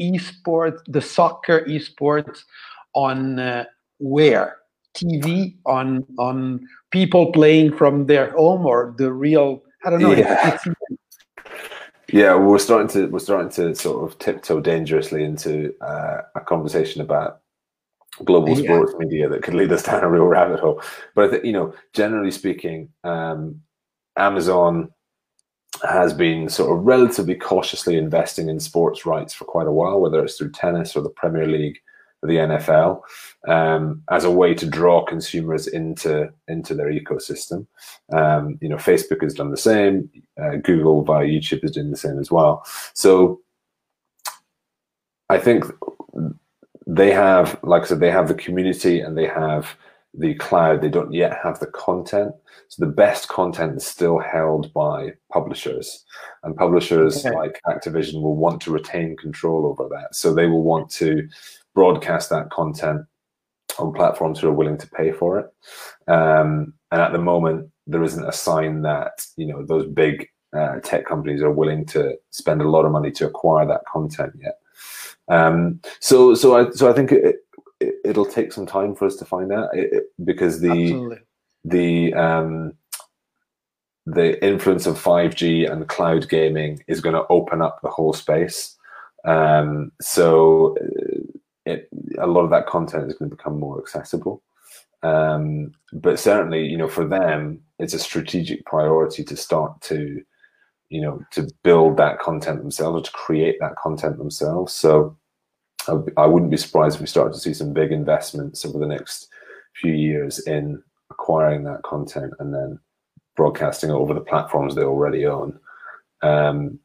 esports, 0.00 0.80
the 0.88 1.00
soccer 1.00 1.64
esports 1.64 2.40
on 2.94 3.38
uh, 3.38 3.64
where? 3.98 4.58
TV, 4.94 5.56
on 5.66 6.04
on 6.18 6.60
people 6.92 7.32
playing 7.32 7.76
from 7.76 8.06
their 8.06 8.30
home 8.30 8.64
or 8.64 8.94
the 8.96 9.12
real, 9.12 9.62
I 9.84 9.90
don't 9.90 10.00
know. 10.00 10.12
Yeah. 10.12 10.54
It's, 10.54 10.66
it's, 10.66 10.93
yeah, 12.14 12.36
we're 12.36 12.60
starting 12.60 12.86
to 12.90 13.08
we're 13.08 13.18
starting 13.18 13.50
to 13.50 13.74
sort 13.74 14.08
of 14.08 14.16
tiptoe 14.20 14.60
dangerously 14.60 15.24
into 15.24 15.74
uh, 15.80 16.20
a 16.36 16.40
conversation 16.42 17.00
about 17.00 17.40
global 18.24 18.50
yeah. 18.50 18.66
sports 18.66 18.94
media 19.00 19.28
that 19.28 19.42
could 19.42 19.54
lead 19.54 19.72
us 19.72 19.82
down 19.86 20.04
a 20.04 20.08
real 20.08 20.26
rabbit 20.26 20.60
hole. 20.60 20.80
But 21.16 21.24
I 21.24 21.28
think, 21.32 21.44
you 21.44 21.52
know, 21.52 21.74
generally 21.92 22.30
speaking, 22.30 22.90
um, 23.02 23.60
Amazon 24.16 24.90
has 25.82 26.12
been 26.12 26.48
sort 26.48 26.78
of 26.78 26.84
relatively 26.84 27.34
cautiously 27.34 27.96
investing 27.96 28.48
in 28.48 28.60
sports 28.60 29.04
rights 29.04 29.34
for 29.34 29.44
quite 29.44 29.66
a 29.66 29.72
while, 29.72 30.00
whether 30.00 30.22
it's 30.22 30.38
through 30.38 30.52
tennis 30.52 30.94
or 30.94 31.02
the 31.02 31.10
Premier 31.10 31.48
League 31.48 31.80
the 32.26 32.36
NFL, 32.36 33.00
um, 33.48 34.02
as 34.10 34.24
a 34.24 34.30
way 34.30 34.54
to 34.54 34.66
draw 34.66 35.04
consumers 35.04 35.66
into 35.66 36.32
into 36.48 36.74
their 36.74 36.90
ecosystem. 36.90 37.66
Um, 38.12 38.58
you 38.60 38.68
know, 38.68 38.76
Facebook 38.76 39.22
has 39.22 39.34
done 39.34 39.50
the 39.50 39.56
same. 39.56 40.10
Uh, 40.40 40.56
Google 40.56 41.02
via 41.02 41.26
YouTube 41.26 41.64
is 41.64 41.72
doing 41.72 41.90
the 41.90 41.96
same 41.96 42.18
as 42.18 42.30
well. 42.30 42.64
So 42.94 43.40
I 45.28 45.38
think 45.38 45.64
they 46.86 47.10
have, 47.12 47.58
like 47.62 47.82
I 47.82 47.86
said, 47.86 48.00
they 48.00 48.10
have 48.10 48.28
the 48.28 48.34
community 48.34 49.00
and 49.00 49.16
they 49.16 49.26
have 49.26 49.76
the 50.12 50.34
cloud. 50.34 50.80
They 50.80 50.90
don't 50.90 51.12
yet 51.12 51.38
have 51.42 51.58
the 51.58 51.66
content. 51.66 52.32
So 52.68 52.84
the 52.84 52.92
best 52.92 53.28
content 53.28 53.76
is 53.76 53.86
still 53.86 54.18
held 54.18 54.72
by 54.72 55.12
publishers, 55.32 56.04
and 56.42 56.56
publishers 56.56 57.24
okay. 57.24 57.34
like 57.34 57.60
Activision 57.66 58.22
will 58.22 58.36
want 58.36 58.60
to 58.62 58.70
retain 58.70 59.16
control 59.16 59.66
over 59.66 59.88
that. 59.90 60.14
So 60.14 60.32
they 60.32 60.46
will 60.46 60.62
want 60.62 60.90
to 60.92 61.28
broadcast 61.74 62.30
that 62.30 62.50
content 62.50 63.02
on 63.78 63.92
platforms 63.92 64.38
who 64.38 64.48
are 64.48 64.52
willing 64.52 64.78
to 64.78 64.88
pay 64.88 65.12
for 65.12 65.38
it. 65.38 65.46
Um, 66.10 66.74
and 66.90 67.00
at 67.00 67.12
the 67.12 67.18
moment, 67.18 67.70
there 67.86 68.02
isn't 68.02 68.28
a 68.28 68.32
sign 68.32 68.82
that 68.82 69.26
you 69.36 69.46
know 69.46 69.64
those 69.64 69.86
big 69.86 70.28
uh, 70.56 70.80
tech 70.80 71.04
companies 71.04 71.42
are 71.42 71.50
willing 71.50 71.84
to 71.86 72.16
spend 72.30 72.62
a 72.62 72.68
lot 72.68 72.84
of 72.84 72.92
money 72.92 73.10
to 73.10 73.26
acquire 73.26 73.66
that 73.66 73.84
content 73.92 74.32
yet. 74.40 74.58
Um, 75.28 75.80
so, 76.00 76.34
so 76.34 76.56
I, 76.56 76.70
so 76.70 76.90
I 76.90 76.92
think 76.92 77.12
it, 77.12 77.36
it, 77.80 78.16
will 78.16 78.26
take 78.26 78.52
some 78.52 78.66
time 78.66 78.94
for 78.94 79.06
us 79.06 79.16
to 79.16 79.24
find 79.24 79.52
out 79.52 79.70
it, 79.72 80.04
because 80.24 80.60
the 80.60 80.70
Absolutely. 80.70 81.18
the 81.64 82.14
um, 82.14 82.74
the 84.06 84.44
influence 84.44 84.86
of 84.86 85.02
5G 85.02 85.70
and 85.70 85.88
cloud 85.88 86.28
gaming 86.28 86.84
is 86.86 87.00
going 87.00 87.14
to 87.14 87.26
open 87.30 87.62
up 87.62 87.80
the 87.82 87.88
whole 87.88 88.12
space. 88.12 88.76
Um, 89.24 89.92
so, 90.02 90.76
it, 90.78 91.03
a 92.18 92.26
lot 92.26 92.42
of 92.42 92.50
that 92.50 92.66
content 92.66 93.10
is 93.10 93.18
going 93.18 93.30
to 93.30 93.36
become 93.36 93.58
more 93.58 93.80
accessible. 93.80 94.42
Um, 95.02 95.72
but 95.92 96.18
certainly, 96.18 96.66
you 96.66 96.76
know, 96.76 96.88
for 96.88 97.06
them, 97.06 97.60
it's 97.78 97.94
a 97.94 97.98
strategic 97.98 98.64
priority 98.64 99.24
to 99.24 99.36
start 99.36 99.80
to 99.82 100.22
you 100.90 101.00
know 101.00 101.18
to 101.30 101.48
build 101.62 101.96
that 101.96 102.18
content 102.18 102.60
themselves 102.60 102.96
or 102.98 103.02
to 103.02 103.10
create 103.12 103.56
that 103.58 103.74
content 103.76 104.18
themselves 104.18 104.72
so 104.72 105.16
I, 106.16 106.26
wouldn't 106.26 106.50
be 106.50 106.58
surprised 106.58 106.96
if 106.96 107.00
we 107.00 107.06
start 107.06 107.32
to 107.32 107.38
see 107.38 107.54
some 107.54 107.72
big 107.72 107.90
investments 107.90 108.66
over 108.66 108.78
the 108.78 108.86
next 108.86 109.28
few 109.80 109.92
years 109.92 110.40
in 110.46 110.82
acquiring 111.10 111.64
that 111.64 111.82
content 111.84 112.34
and 112.38 112.52
then 112.52 112.78
broadcasting 113.34 113.90
it 113.90 113.94
over 113.94 114.12
the 114.12 114.20
platforms 114.20 114.74
they 114.74 114.82
already 114.82 115.24
own 115.24 115.58
um, 116.22 116.78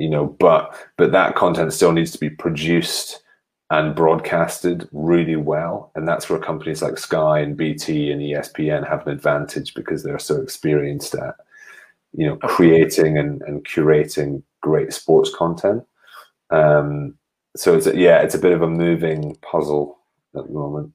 you 0.00 0.08
know, 0.08 0.26
but 0.26 0.74
but 0.96 1.12
that 1.12 1.36
content 1.36 1.72
still 1.74 1.92
needs 1.92 2.10
to 2.12 2.18
be 2.18 2.30
produced 2.30 3.22
and 3.70 3.94
broadcasted 3.94 4.88
really 4.92 5.36
well, 5.36 5.92
and 5.94 6.06
that's 6.06 6.28
where 6.28 6.38
companies 6.38 6.82
like 6.82 6.98
Sky 6.98 7.38
and 7.38 7.56
BT 7.56 8.10
and 8.10 8.20
ESPN 8.20 8.88
have 8.88 9.06
an 9.06 9.12
advantage 9.12 9.74
because 9.74 10.02
they're 10.02 10.18
so 10.18 10.40
experienced 10.40 11.14
at 11.14 11.36
you 12.12 12.26
know 12.26 12.36
creating 12.36 13.16
and, 13.16 13.42
and 13.42 13.64
curating 13.64 14.42
great 14.60 14.92
sports 14.92 15.32
content. 15.34 15.84
Um, 16.50 17.14
so 17.56 17.76
it's 17.76 17.86
a, 17.86 17.96
yeah, 17.96 18.20
it's 18.20 18.34
a 18.34 18.38
bit 18.38 18.52
of 18.52 18.62
a 18.62 18.68
moving 18.68 19.36
puzzle 19.36 19.98
at 20.36 20.46
the 20.46 20.52
moment. 20.52 20.92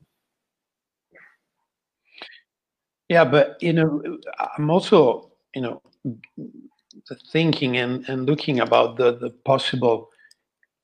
Yeah, 3.08 3.24
but 3.24 3.58
you 3.62 3.72
know, 3.72 4.20
I'm 4.58 4.70
also 4.70 5.32
you 5.54 5.62
know 5.62 5.82
thinking 7.32 7.78
and, 7.78 8.08
and 8.10 8.26
looking 8.26 8.60
about 8.60 8.98
the, 8.98 9.18
the 9.18 9.30
possible 9.30 10.10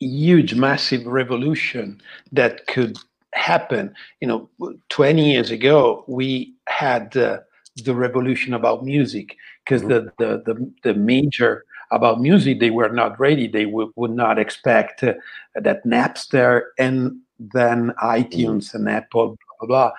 huge, 0.05 0.55
massive 0.55 1.05
revolution 1.05 2.01
that 2.31 2.67
could 2.67 2.97
happen. 3.33 3.93
You 4.19 4.27
know, 4.27 4.75
20 4.89 5.31
years 5.31 5.51
ago, 5.51 6.03
we 6.07 6.53
had 6.67 7.15
uh, 7.15 7.39
the 7.83 7.95
revolution 7.95 8.53
about 8.53 8.83
music 8.83 9.37
because 9.63 9.81
mm-hmm. 9.81 10.07
the, 10.17 10.43
the, 10.43 10.53
the, 10.53 10.71
the, 10.83 10.93
major 10.93 11.63
about 11.91 12.19
music, 12.19 12.59
they 12.59 12.69
were 12.69 12.89
not 12.89 13.19
ready. 13.19 13.47
They 13.47 13.65
w- 13.65 13.93
would 13.95 14.11
not 14.11 14.39
expect 14.39 15.03
uh, 15.03 15.13
that 15.55 15.85
Napster 15.85 16.63
and 16.79 17.19
then 17.39 17.93
iTunes 18.03 18.69
mm-hmm. 18.69 18.87
and 18.87 18.89
Apple, 18.89 19.27
blah, 19.27 19.37
blah, 19.59 19.67
blah, 19.67 19.91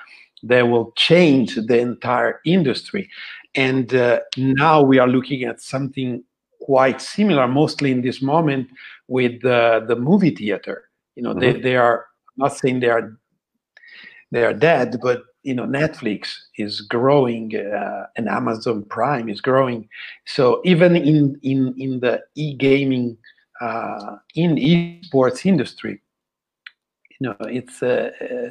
they 0.42 0.62
will 0.62 0.92
change 0.96 1.54
the 1.54 1.78
entire 1.78 2.40
industry. 2.44 3.08
And 3.54 3.94
uh, 3.94 4.20
now 4.36 4.82
we 4.82 4.98
are 4.98 5.08
looking 5.08 5.44
at 5.44 5.60
something 5.60 6.24
quite 6.62 7.00
similar, 7.00 7.46
mostly 7.48 7.90
in 7.90 8.02
this 8.02 8.22
moment 8.22 8.68
with 9.08 9.44
uh, 9.44 9.80
the 9.86 9.96
movie 9.96 10.34
theater. 10.34 10.88
You 11.16 11.22
know, 11.22 11.30
mm-hmm. 11.30 11.40
they, 11.40 11.60
they 11.60 11.76
are 11.76 12.06
I'm 12.36 12.44
not 12.44 12.56
saying 12.56 12.80
they 12.80 12.88
are 12.88 13.16
they 14.30 14.44
are 14.44 14.54
dead, 14.54 14.98
but 15.02 15.22
you 15.42 15.54
know, 15.54 15.66
Netflix 15.66 16.34
is 16.56 16.80
growing 16.80 17.56
uh, 17.56 18.06
and 18.16 18.28
Amazon 18.28 18.84
Prime 18.84 19.28
is 19.28 19.40
growing. 19.40 19.88
So 20.26 20.62
even 20.64 20.96
in 20.96 21.38
in 21.42 21.74
in 21.78 22.00
the 22.00 22.22
e 22.34 22.54
gaming 22.54 23.18
uh, 23.60 24.16
in 24.34 24.56
esports 24.56 25.44
industry, 25.44 26.00
you 27.10 27.28
know, 27.28 27.36
it's 27.40 27.82
uh, 27.82 28.10
uh, 28.20 28.50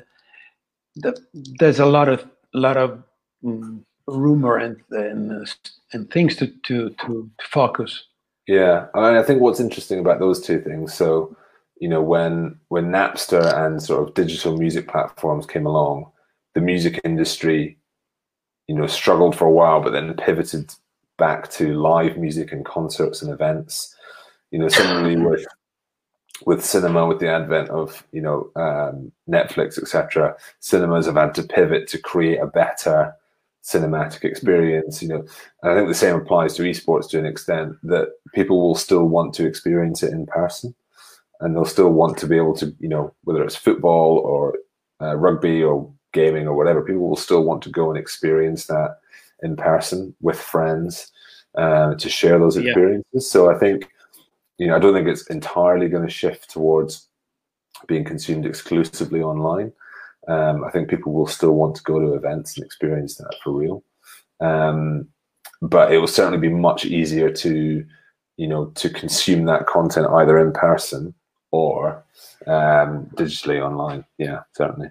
the, 0.95 1.17
there's 1.59 1.79
a 1.79 1.85
lot 1.85 2.09
of 2.09 2.27
lot 2.53 2.77
of 2.77 3.03
um, 3.45 3.85
rumor 4.11 4.57
and 4.57 4.77
and, 4.91 5.53
and 5.93 6.11
things 6.11 6.35
to, 6.37 6.47
to 6.63 6.89
to 7.05 7.29
focus. 7.49 8.05
Yeah, 8.47 8.87
I, 8.95 9.11
mean, 9.11 9.17
I 9.17 9.23
think 9.23 9.41
what's 9.41 9.59
interesting 9.59 9.99
about 9.99 10.19
those 10.19 10.41
two 10.41 10.59
things. 10.59 10.93
So, 10.93 11.35
you 11.79 11.87
know, 11.87 12.01
when 12.01 12.59
when 12.69 12.91
Napster 12.91 13.65
and 13.65 13.81
sort 13.81 14.07
of 14.07 14.13
digital 14.13 14.57
music 14.57 14.87
platforms 14.87 15.45
came 15.45 15.65
along, 15.65 16.11
the 16.53 16.61
music 16.61 16.99
industry, 17.03 17.77
you 18.67 18.75
know, 18.75 18.87
struggled 18.87 19.35
for 19.35 19.45
a 19.45 19.51
while, 19.51 19.81
but 19.81 19.91
then 19.91 20.13
pivoted 20.15 20.73
back 21.17 21.49
to 21.51 21.75
live 21.75 22.17
music 22.17 22.51
and 22.51 22.65
concerts 22.65 23.21
and 23.21 23.31
events. 23.31 23.95
You 24.49 24.59
know, 24.59 24.67
similarly 24.67 25.15
with 25.25 25.45
with 26.45 26.65
cinema, 26.65 27.05
with 27.05 27.19
the 27.19 27.29
advent 27.29 27.69
of 27.69 28.05
you 28.11 28.21
know 28.21 28.49
um, 28.55 29.11
Netflix, 29.29 29.81
etc., 29.81 30.35
cinemas 30.59 31.05
have 31.05 31.15
had 31.15 31.35
to 31.35 31.43
pivot 31.43 31.87
to 31.89 31.97
create 31.99 32.39
a 32.39 32.47
better 32.47 33.15
cinematic 33.63 34.23
experience. 34.23 35.01
You 35.01 35.09
know, 35.09 35.25
and 35.63 35.71
I 35.71 35.75
think 35.75 35.87
the 35.87 35.95
same 35.95 36.15
applies 36.15 36.55
to 36.55 36.63
esports 36.63 37.09
to 37.09 37.19
an 37.19 37.25
extent 37.25 37.75
that 37.83 38.09
people 38.33 38.61
will 38.61 38.75
still 38.75 39.05
want 39.05 39.33
to 39.35 39.45
experience 39.45 40.03
it 40.03 40.13
in 40.13 40.25
person, 40.25 40.73
and 41.39 41.55
they'll 41.55 41.65
still 41.65 41.91
want 41.91 42.17
to 42.19 42.27
be 42.27 42.37
able 42.37 42.55
to, 42.57 42.75
you 42.79 42.89
know, 42.89 43.13
whether 43.23 43.43
it's 43.43 43.55
football 43.55 44.19
or 44.19 44.57
uh, 45.01 45.15
rugby 45.15 45.63
or 45.63 45.91
gaming 46.13 46.47
or 46.47 46.55
whatever, 46.55 46.83
people 46.83 47.07
will 47.07 47.15
still 47.15 47.43
want 47.43 47.61
to 47.63 47.69
go 47.69 47.89
and 47.89 47.97
experience 47.97 48.67
that 48.67 48.97
in 49.43 49.55
person 49.55 50.13
with 50.21 50.39
friends 50.39 51.11
uh, 51.55 51.95
to 51.95 52.09
share 52.09 52.37
those 52.37 52.57
experiences. 52.57 53.05
Yeah. 53.13 53.19
So 53.21 53.49
I 53.49 53.57
think, 53.57 53.89
you 54.57 54.67
know, 54.67 54.75
I 54.75 54.79
don't 54.79 54.93
think 54.93 55.07
it's 55.07 55.25
entirely 55.27 55.87
going 55.87 56.05
to 56.05 56.13
shift 56.13 56.49
towards 56.49 57.07
being 57.87 58.03
consumed 58.03 58.45
exclusively 58.45 59.21
online. 59.21 59.71
Um, 60.27 60.63
I 60.63 60.69
think 60.69 60.89
people 60.89 61.13
will 61.13 61.27
still 61.27 61.53
want 61.53 61.75
to 61.75 61.83
go 61.83 61.99
to 61.99 62.13
events 62.13 62.55
and 62.55 62.65
experience 62.65 63.15
that 63.15 63.35
for 63.43 63.51
real. 63.51 63.83
Um, 64.39 65.07
but 65.61 65.91
it 65.91 65.97
will 65.97 66.07
certainly 66.07 66.39
be 66.39 66.53
much 66.53 66.85
easier 66.85 67.31
to, 67.31 67.85
you 68.37 68.47
know, 68.47 68.67
to 68.67 68.89
consume 68.89 69.45
that 69.45 69.67
content 69.67 70.07
either 70.07 70.37
in 70.39 70.51
person 70.53 71.13
or 71.51 72.03
um, 72.47 73.05
digitally 73.15 73.61
online. 73.61 74.05
Yeah, 74.17 74.41
certainly. 74.53 74.89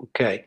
Okay, 0.00 0.46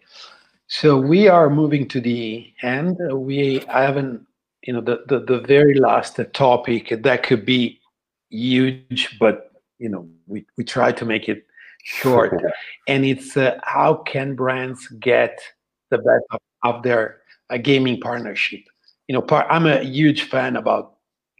so 0.68 0.98
we 0.98 1.28
are 1.28 1.50
moving 1.50 1.88
to 1.89 2.00
the 2.00 2.54
end. 2.62 2.98
We 3.14 3.66
I 3.68 3.84
haven't, 3.84 4.26
you 4.64 4.74
know, 4.74 4.82
the 4.82 5.04
the, 5.08 5.20
the 5.20 5.39
very 5.42 5.76
last 5.76 6.20
topic 6.34 7.04
that 7.04 7.24
could 7.24 7.46
be 7.46 7.80
huge, 8.30 9.18
but 9.20 9.51
you 9.82 9.89
know 9.89 10.07
we, 10.27 10.45
we 10.57 10.63
try 10.63 10.91
to 10.91 11.05
make 11.05 11.27
it 11.27 11.45
short. 11.84 12.34
And 12.88 13.05
it's 13.05 13.36
uh, 13.36 13.59
how 13.63 13.95
can 13.95 14.36
brands 14.36 14.88
get 14.99 15.39
the 15.89 15.97
best 15.97 16.25
of, 16.32 16.39
of 16.63 16.84
their 16.84 17.21
uh, 17.49 17.57
gaming 17.57 17.99
partnership? 17.99 18.61
You 19.07 19.15
know 19.15 19.21
par- 19.21 19.51
i'm 19.51 19.65
a 19.65 19.84
huge 19.84 20.23
fan 20.23 20.55
about 20.55 20.95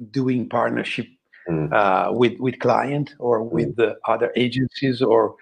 doing 0.10 0.50
partnership 0.50 1.08
mm. 1.50 1.72
uh, 1.72 2.12
with 2.12 2.40
with 2.40 2.60
client 2.60 3.14
or 3.20 3.44
with 3.44 3.70
mm. 3.70 3.76
the 3.76 3.98
other 4.08 4.32
agencies 4.36 5.02
or 5.02 5.36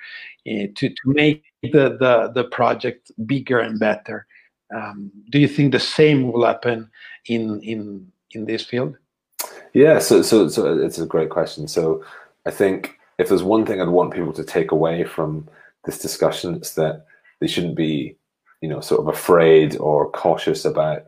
uh, 0.48 0.68
to, 0.76 0.90
to 0.90 1.06
make 1.06 1.44
the, 1.64 1.98
the 2.00 2.32
the 2.34 2.44
project 2.46 3.12
bigger 3.26 3.60
and 3.60 3.80
better. 3.80 4.26
Um, 4.76 5.12
do 5.32 5.40
you 5.40 5.48
think 5.48 5.72
the 5.72 5.80
same 5.80 6.32
will 6.32 6.46
happen 6.46 6.90
in 7.26 7.62
in 7.62 8.12
in 8.32 8.46
this 8.46 8.64
field? 8.64 8.98
Yeah 9.74 10.00
so 10.00 10.22
so 10.22 10.48
so 10.50 10.78
it's 10.78 11.00
a 11.00 11.06
great 11.06 11.30
question. 11.30 11.68
So 11.68 12.04
I 12.46 12.52
think 12.52 12.98
if 13.18 13.30
there's 13.30 13.44
one 13.44 13.66
thing 13.66 13.82
I'd 13.82 13.90
want 13.90 14.14
people 14.14 14.34
to 14.34 14.44
take 14.44 14.72
away 14.72 15.04
from 15.04 15.48
this 15.86 16.00
discussion, 16.00 16.56
it's 16.56 16.74
that 16.76 17.06
they 17.40 17.48
shouldn't 17.48 17.76
be, 17.76 18.16
you 18.62 18.70
know, 18.70 18.80
sort 18.80 19.02
of 19.02 19.08
afraid 19.08 19.78
or 19.78 20.12
cautious 20.12 20.66
about 20.66 21.06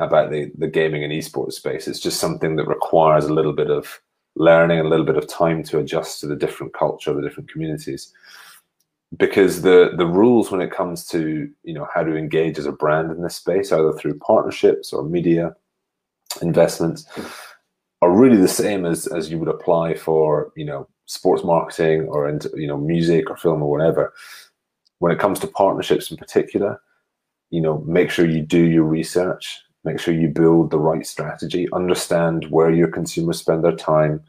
about 0.00 0.30
the, 0.30 0.50
the 0.56 0.68
gaming 0.68 1.02
and 1.02 1.12
esports 1.12 1.54
space. 1.54 1.88
It's 1.88 1.98
just 1.98 2.20
something 2.20 2.54
that 2.54 2.68
requires 2.68 3.24
a 3.24 3.34
little 3.34 3.52
bit 3.52 3.68
of 3.68 4.00
learning, 4.36 4.78
a 4.78 4.84
little 4.84 5.04
bit 5.04 5.16
of 5.16 5.26
time 5.26 5.64
to 5.64 5.80
adjust 5.80 6.20
to 6.20 6.28
the 6.28 6.36
different 6.36 6.72
culture, 6.72 7.12
the 7.12 7.22
different 7.22 7.50
communities. 7.50 8.12
Because 9.16 9.62
the 9.62 9.94
the 9.96 10.06
rules 10.06 10.50
when 10.50 10.60
it 10.60 10.70
comes 10.70 11.06
to 11.06 11.50
you 11.64 11.74
know 11.74 11.88
how 11.92 12.02
to 12.02 12.16
engage 12.16 12.58
as 12.58 12.66
a 12.66 12.72
brand 12.72 13.10
in 13.10 13.22
this 13.22 13.36
space, 13.36 13.72
either 13.72 13.92
through 13.92 14.18
partnerships 14.18 14.92
or 14.92 15.02
media 15.02 15.54
investments, 16.42 17.06
are 18.02 18.10
really 18.10 18.36
the 18.36 18.48
same 18.48 18.84
as 18.86 19.06
as 19.08 19.30
you 19.30 19.38
would 19.38 19.48
apply 19.48 19.94
for 19.94 20.52
you 20.56 20.64
know 20.64 20.88
sports 21.06 21.44
marketing 21.44 22.02
or 22.08 22.28
into 22.28 22.50
you 22.54 22.66
know 22.66 22.78
music 22.78 23.30
or 23.30 23.36
film 23.36 23.62
or 23.62 23.70
whatever. 23.70 24.12
When 25.00 25.12
it 25.12 25.20
comes 25.20 25.38
to 25.40 25.46
partnerships 25.46 26.10
in 26.10 26.16
particular 26.16 26.80
you 27.50 27.60
know 27.60 27.78
make 27.86 28.10
sure 28.10 28.26
you 28.26 28.42
do 28.42 28.64
your 28.64 28.84
research 28.84 29.62
make 29.84 29.98
sure 29.98 30.12
you 30.12 30.28
build 30.28 30.70
the 30.70 30.78
right 30.78 31.06
strategy 31.06 31.66
understand 31.72 32.44
where 32.50 32.70
your 32.70 32.88
consumers 32.88 33.38
spend 33.38 33.64
their 33.64 33.76
time 33.76 34.20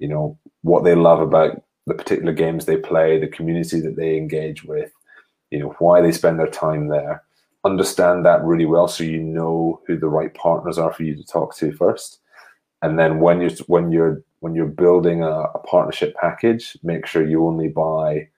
you 0.00 0.08
know 0.08 0.36
what 0.62 0.82
they 0.82 0.94
love 0.94 1.20
about 1.20 1.62
the 1.86 1.94
particular 1.94 2.32
games 2.32 2.64
they 2.64 2.76
play 2.76 3.18
the 3.18 3.28
community 3.28 3.80
that 3.80 3.96
they 3.96 4.16
engage 4.16 4.64
with 4.64 4.90
you 5.50 5.58
know 5.58 5.74
why 5.78 6.00
they 6.00 6.12
spend 6.12 6.38
their 6.38 6.50
time 6.50 6.88
there. 6.88 7.22
Understand 7.64 8.24
that 8.24 8.44
really 8.44 8.66
well 8.66 8.88
so 8.88 9.04
you 9.04 9.18
know 9.18 9.80
who 9.86 9.98
the 9.98 10.08
right 10.08 10.32
partners 10.34 10.78
are 10.78 10.92
for 10.92 11.02
you 11.02 11.14
to 11.16 11.24
talk 11.24 11.56
to 11.56 11.72
first 11.72 12.20
and 12.82 12.98
then 12.98 13.20
when 13.20 13.40
you're 13.40 13.50
when 13.66 13.90
you're 13.92 14.22
when 14.40 14.54
you're 14.54 14.66
building 14.66 15.22
a, 15.22 15.30
a, 15.30 15.58
partnership 15.60 16.14
package 16.20 16.76
make 16.82 17.06
sure 17.06 17.26
you 17.26 17.46
only 17.46 17.68
buy 17.68 18.28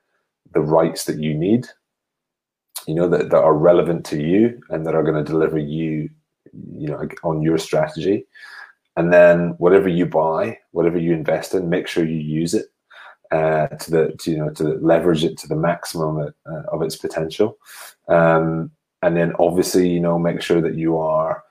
the 0.52 0.60
rights 0.60 1.04
that 1.04 1.18
you 1.18 1.34
need 1.34 1.66
you 2.86 2.94
know 2.94 3.08
that, 3.08 3.30
that 3.30 3.42
are 3.42 3.54
relevant 3.54 4.04
to 4.06 4.20
you 4.20 4.60
and 4.70 4.86
that 4.86 4.94
are 4.94 5.02
going 5.02 5.22
to 5.22 5.30
deliver 5.30 5.58
you 5.58 6.08
you 6.76 6.88
know 6.88 7.08
on 7.22 7.42
your 7.42 7.58
strategy. 7.58 8.26
And 8.96 9.12
then 9.12 9.50
whatever 9.58 9.88
you 9.88 10.06
buy 10.06 10.58
whatever 10.72 10.98
you 10.98 11.12
invest 11.12 11.54
in 11.54 11.68
make 11.68 11.86
sure 11.86 12.04
you 12.04 12.16
use 12.16 12.54
it 12.54 12.66
uh, 13.30 13.68
to 13.68 13.90
the 13.90 14.16
to, 14.20 14.30
you 14.30 14.38
know 14.38 14.50
to 14.50 14.64
leverage 14.80 15.24
it 15.24 15.38
to 15.38 15.48
the 15.48 15.56
maximum 15.56 16.18
of, 16.18 16.34
uh, 16.46 16.62
of 16.72 16.82
its 16.82 16.96
potential. 16.96 17.58
Um, 18.08 18.70
and 19.02 19.16
then 19.16 19.32
obviously 19.38 19.88
you 19.88 20.00
know 20.00 20.18
make 20.18 20.42
sure 20.42 20.60
that 20.60 20.74
you 20.74 20.98
are 20.98 21.44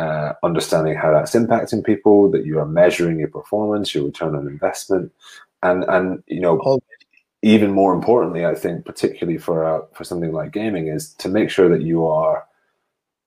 uh, 0.00 0.32
understanding 0.42 0.96
how 0.96 1.12
that's 1.12 1.34
impacting 1.34 1.84
people, 1.84 2.30
that 2.30 2.46
you 2.46 2.58
are 2.58 2.66
measuring 2.66 3.18
your 3.18 3.28
performance, 3.28 3.94
your 3.94 4.04
return 4.04 4.34
on 4.34 4.46
investment, 4.46 5.12
and 5.62 5.84
and 5.84 6.22
you 6.26 6.40
know, 6.40 6.80
even 7.42 7.70
more 7.72 7.92
importantly, 7.92 8.46
I 8.46 8.54
think 8.54 8.86
particularly 8.86 9.38
for 9.38 9.64
uh, 9.64 9.82
for 9.92 10.04
something 10.04 10.32
like 10.32 10.52
gaming 10.52 10.86
is 10.88 11.12
to 11.14 11.28
make 11.28 11.50
sure 11.50 11.68
that 11.68 11.82
you 11.82 12.06
are 12.06 12.46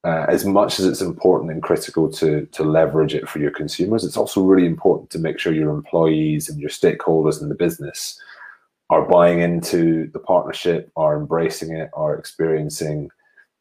uh, 0.03 0.25
as 0.27 0.45
much 0.45 0.79
as 0.79 0.85
it's 0.85 1.01
important 1.01 1.51
and 1.51 1.61
critical 1.61 2.11
to 2.13 2.47
to 2.47 2.63
leverage 2.63 3.13
it 3.13 3.29
for 3.29 3.37
your 3.37 3.51
consumers, 3.51 4.03
it's 4.03 4.17
also 4.17 4.41
really 4.41 4.65
important 4.65 5.11
to 5.11 5.19
make 5.19 5.37
sure 5.37 5.53
your 5.53 5.69
employees 5.69 6.49
and 6.49 6.59
your 6.59 6.71
stakeholders 6.71 7.39
in 7.39 7.49
the 7.49 7.55
business 7.55 8.19
are 8.89 9.07
buying 9.07 9.39
into 9.39 10.07
the 10.07 10.19
partnership, 10.19 10.91
are 10.95 11.15
embracing 11.15 11.75
it, 11.75 11.89
are 11.93 12.17
experiencing 12.17 13.09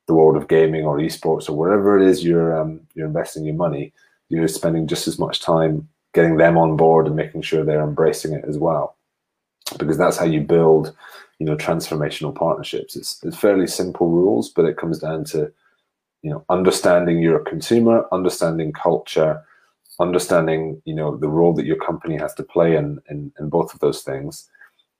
the 0.07 0.15
world 0.15 0.37
of 0.37 0.49
gaming 0.49 0.85
or 0.85 0.99
esports 0.99 1.49
or 1.49 1.57
wherever 1.57 1.99
it 1.99 2.07
is 2.07 2.25
you're 2.25 2.59
um, 2.61 2.81
you're 2.95 3.07
investing 3.07 3.45
your 3.45 3.55
money. 3.55 3.93
You're 4.29 4.49
spending 4.49 4.87
just 4.87 5.07
as 5.07 5.19
much 5.19 5.41
time 5.41 5.89
getting 6.15 6.37
them 6.37 6.59
on 6.59 6.77
board 6.77 7.07
and 7.07 7.17
making 7.17 7.43
sure 7.43 7.65
they're 7.65 7.83
embracing 7.83 8.33
it 8.33 8.45
as 8.47 8.59
well, 8.59 8.97
because 9.79 9.99
that's 9.99 10.17
how 10.17 10.25
you 10.25 10.41
build, 10.41 10.95
you 11.39 11.47
know, 11.47 11.57
transformational 11.57 12.35
partnerships. 12.35 12.97
It's, 12.97 13.23
it's 13.23 13.37
fairly 13.37 13.67
simple 13.67 14.09
rules, 14.09 14.51
but 14.51 14.65
it 14.65 14.77
comes 14.77 14.99
down 14.99 15.25
to 15.27 15.53
you 16.23 16.31
know 16.31 16.45
understanding 16.49 17.21
your 17.21 17.41
consumer 17.41 18.07
understanding 18.13 18.73
culture 18.73 19.43
understanding 20.01 20.81
you 20.85 20.95
know 20.95 21.17
the 21.17 21.29
role 21.29 21.53
that 21.53 21.67
your 21.67 21.77
company 21.77 22.17
has 22.17 22.33
to 22.35 22.43
play 22.43 22.77
in 22.77 23.01
in, 23.11 23.33
in 23.39 23.49
both 23.49 23.75
of 23.75 23.81
those 23.81 24.03
things 24.03 24.49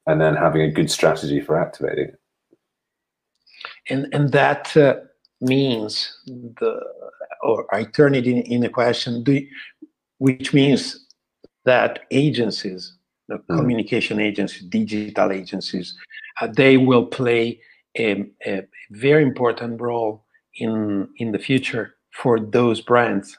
and 0.07 0.21
then 0.21 0.35
having 0.35 0.63
a 0.63 0.71
good 0.71 0.91
strategy 0.91 1.41
for 1.41 1.57
activating 1.57 2.07
it 2.09 2.21
and 3.89 4.09
and 4.13 4.33
that 4.33 4.77
uh, 4.77 4.97
means 5.41 6.19
the 6.27 6.81
or 7.43 7.67
i 7.75 7.85
turn 7.85 8.15
it 8.15 8.27
in, 8.27 8.39
in 8.43 8.65
a 8.65 8.69
question 8.69 9.23
do 9.23 9.45
which 10.19 10.55
means 10.55 11.07
that 11.65 12.01
agencies 12.11 12.95
the 13.29 13.39
mm. 13.39 13.57
communication 13.57 14.21
agencies 14.21 14.63
digital 14.69 15.33
agencies 15.33 15.97
uh, 16.41 16.47
they 16.47 16.77
will 16.77 17.07
play 17.07 17.61
a, 17.99 18.25
a 18.47 18.63
very 18.91 19.23
important 19.23 19.81
role 19.81 20.25
in 20.57 21.09
in 21.19 21.33
the 21.33 21.39
future 21.39 21.95
for 22.13 22.39
those 22.39 22.81
brands. 22.81 23.39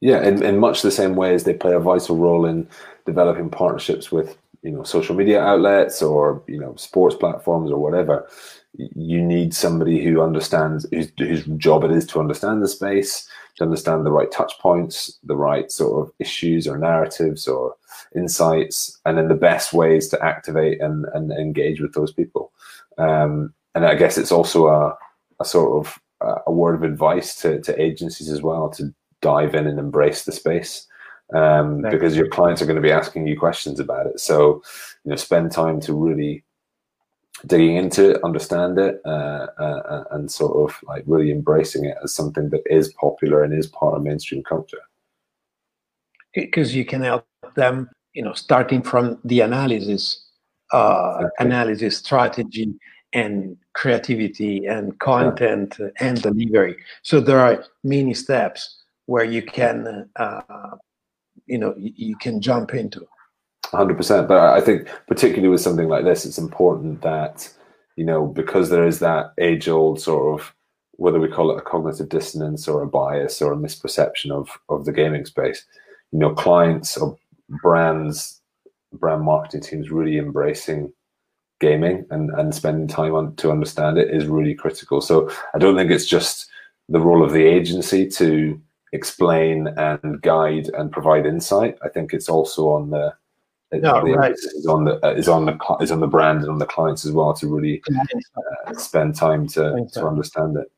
Yeah, 0.00 0.22
in, 0.22 0.42
in 0.42 0.58
much 0.58 0.82
the 0.82 0.90
same 0.90 1.16
way 1.16 1.34
as 1.34 1.44
they 1.44 1.54
play 1.54 1.72
a 1.72 1.80
vital 1.80 2.16
role 2.16 2.44
in 2.44 2.68
developing 3.06 3.48
partnerships 3.48 4.12
with 4.12 4.36
you 4.66 4.72
know 4.72 4.82
social 4.82 5.14
media 5.14 5.40
outlets 5.40 6.02
or 6.02 6.42
you 6.48 6.58
know 6.58 6.74
sports 6.76 7.14
platforms 7.14 7.70
or 7.70 7.78
whatever. 7.78 8.28
You 8.74 9.22
need 9.22 9.54
somebody 9.54 10.04
who 10.04 10.20
understands 10.20 10.86
whose, 10.92 11.10
whose 11.16 11.44
job 11.56 11.84
it 11.84 11.92
is 11.92 12.06
to 12.08 12.20
understand 12.20 12.62
the 12.62 12.68
space, 12.68 13.26
to 13.56 13.64
understand 13.64 14.04
the 14.04 14.10
right 14.10 14.30
touch 14.30 14.52
points, 14.58 15.18
the 15.22 15.36
right 15.36 15.70
sort 15.70 16.02
of 16.02 16.12
issues 16.18 16.66
or 16.66 16.76
narratives 16.76 17.48
or 17.48 17.74
insights, 18.14 18.98
and 19.06 19.16
then 19.16 19.28
the 19.28 19.34
best 19.34 19.72
ways 19.72 20.08
to 20.08 20.22
activate 20.22 20.80
and, 20.82 21.06
and 21.14 21.32
engage 21.32 21.80
with 21.80 21.94
those 21.94 22.12
people. 22.12 22.52
Um, 22.98 23.54
and 23.74 23.86
I 23.86 23.94
guess 23.94 24.18
it's 24.18 24.32
also 24.32 24.66
a, 24.66 24.98
a 25.40 25.44
sort 25.44 25.86
of 25.86 25.98
a 26.46 26.52
word 26.52 26.74
of 26.74 26.82
advice 26.82 27.40
to, 27.42 27.60
to 27.62 27.80
agencies 27.80 28.30
as 28.30 28.42
well 28.42 28.68
to 28.70 28.92
dive 29.22 29.54
in 29.54 29.66
and 29.66 29.78
embrace 29.78 30.24
the 30.24 30.32
space 30.32 30.86
um, 31.34 31.82
because 31.82 32.16
your 32.16 32.28
clients 32.28 32.62
are 32.62 32.66
going 32.66 32.76
to 32.76 32.82
be 32.82 32.92
asking 32.92 33.26
you 33.26 33.38
questions 33.38 33.80
about 33.80 34.06
it. 34.06 34.20
So, 34.20 34.62
you 35.04 35.10
know, 35.10 35.16
spend 35.16 35.52
time 35.52 35.80
to 35.82 35.94
really 35.94 36.44
digging 37.46 37.76
into 37.76 38.12
it, 38.12 38.24
understand 38.24 38.78
it, 38.78 39.00
uh, 39.04 39.46
uh, 39.58 40.04
and 40.12 40.30
sort 40.30 40.70
of 40.70 40.78
like 40.84 41.04
really 41.06 41.30
embracing 41.30 41.84
it 41.84 41.96
as 42.02 42.14
something 42.14 42.48
that 42.50 42.62
is 42.66 42.92
popular 42.94 43.42
and 43.42 43.52
is 43.52 43.66
part 43.66 43.94
of 43.94 44.02
mainstream 44.02 44.42
culture. 44.42 44.80
Because 46.34 46.74
you 46.74 46.84
can 46.84 47.02
help 47.02 47.26
them, 47.54 47.90
you 48.12 48.22
know, 48.22 48.32
starting 48.32 48.82
from 48.82 49.18
the 49.24 49.40
analysis, 49.40 50.24
uh, 50.72 51.16
exactly. 51.18 51.46
analysis 51.46 51.98
strategy, 51.98 52.74
and 53.12 53.56
creativity 53.72 54.66
and 54.66 54.98
content 54.98 55.76
yeah. 55.78 55.88
and 56.00 56.20
delivery. 56.20 56.76
So 57.02 57.20
there 57.20 57.40
are 57.40 57.64
many 57.82 58.14
steps 58.14 58.82
where 59.06 59.24
you 59.24 59.42
can, 59.42 60.08
uh, 60.16 60.76
you 61.46 61.58
know, 61.58 61.74
you, 61.76 61.92
you 61.94 62.16
can 62.16 62.40
jump 62.40 62.74
into. 62.74 63.06
100%. 63.72 64.28
But 64.28 64.54
I 64.54 64.60
think 64.60 64.88
particularly 65.06 65.48
with 65.48 65.60
something 65.60 65.88
like 65.88 66.04
this, 66.04 66.24
it's 66.24 66.38
important 66.38 67.02
that, 67.02 67.52
you 67.96 68.04
know, 68.04 68.26
because 68.26 68.70
there 68.70 68.86
is 68.86 68.98
that 69.00 69.32
age 69.40 69.68
old 69.68 70.00
sort 70.00 70.40
of, 70.40 70.52
whether 70.92 71.20
we 71.20 71.28
call 71.28 71.50
it 71.50 71.58
a 71.58 71.62
cognitive 71.62 72.08
dissonance 72.08 72.66
or 72.68 72.82
a 72.82 72.86
bias 72.86 73.42
or 73.42 73.52
a 73.52 73.56
misperception 73.56 74.30
of, 74.30 74.48
of 74.68 74.84
the 74.84 74.92
gaming 74.92 75.26
space, 75.26 75.64
you 76.12 76.18
know, 76.18 76.34
clients 76.34 76.96
or 76.96 77.16
brands, 77.62 78.40
brand 78.92 79.22
marketing 79.22 79.60
teams 79.60 79.90
really 79.90 80.16
embracing 80.16 80.92
gaming 81.60 82.06
and, 82.10 82.30
and 82.30 82.54
spending 82.54 82.88
time 82.88 83.14
on 83.14 83.34
to 83.36 83.50
understand 83.50 83.98
it 83.98 84.10
is 84.10 84.26
really 84.26 84.54
critical. 84.54 85.00
So 85.00 85.30
I 85.54 85.58
don't 85.58 85.76
think 85.76 85.90
it's 85.90 86.06
just 86.06 86.48
the 86.88 87.00
role 87.00 87.24
of 87.24 87.32
the 87.32 87.44
agency 87.44 88.06
to 88.08 88.60
explain 88.92 89.68
and 89.76 90.20
guide 90.22 90.68
and 90.76 90.92
provide 90.92 91.26
insight. 91.26 91.78
I 91.82 91.88
think 91.88 92.12
it's 92.12 92.28
also 92.28 92.70
on 92.70 92.90
the 92.90 93.14
no, 93.72 94.04
the 94.04 94.12
right. 94.12 94.32
is 94.32 94.66
on 94.66 94.84
the 94.84 95.04
uh, 95.04 95.12
is 95.12 95.28
on 95.28 95.46
the 95.46 95.76
is 95.80 95.90
on 95.90 96.00
the 96.00 96.06
brand 96.06 96.42
and 96.42 96.50
on 96.50 96.58
the 96.58 96.66
clients 96.66 97.04
as 97.04 97.12
well 97.12 97.34
to 97.34 97.52
really 97.52 97.82
uh, 98.36 98.72
spend 98.74 99.16
time 99.16 99.48
to 99.48 99.86
to 99.92 100.06
understand 100.06 100.56
it. 100.56 100.70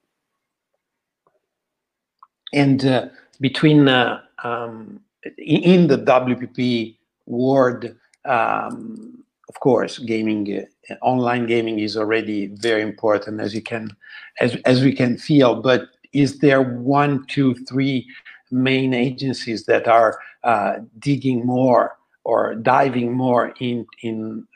And 2.54 2.84
uh, 2.84 3.08
between 3.40 3.88
uh, 3.88 4.22
um, 4.42 5.00
in 5.36 5.88
the 5.88 5.98
WPP 5.98 6.96
world, 7.26 7.94
um, 8.24 9.22
of 9.48 9.60
course, 9.60 9.98
gaming, 9.98 10.64
uh, 10.90 10.94
online 11.02 11.46
gaming 11.46 11.78
is 11.78 11.96
already 11.96 12.46
very 12.46 12.82
important, 12.82 13.40
as 13.40 13.54
you 13.54 13.62
can, 13.62 13.94
as 14.40 14.56
as 14.64 14.82
we 14.82 14.94
can 14.94 15.18
feel. 15.18 15.60
But 15.60 15.88
is 16.12 16.38
there 16.38 16.62
one, 16.62 17.24
two, 17.26 17.54
three 17.66 18.06
main 18.50 18.94
agencies 18.94 19.64
that 19.64 19.86
are 19.88 20.18
uh, 20.44 20.76
digging 20.98 21.44
more 21.44 21.96
or 22.24 22.54
diving 22.54 23.12
more 23.12 23.54
in 23.60 23.86
in 24.02 24.46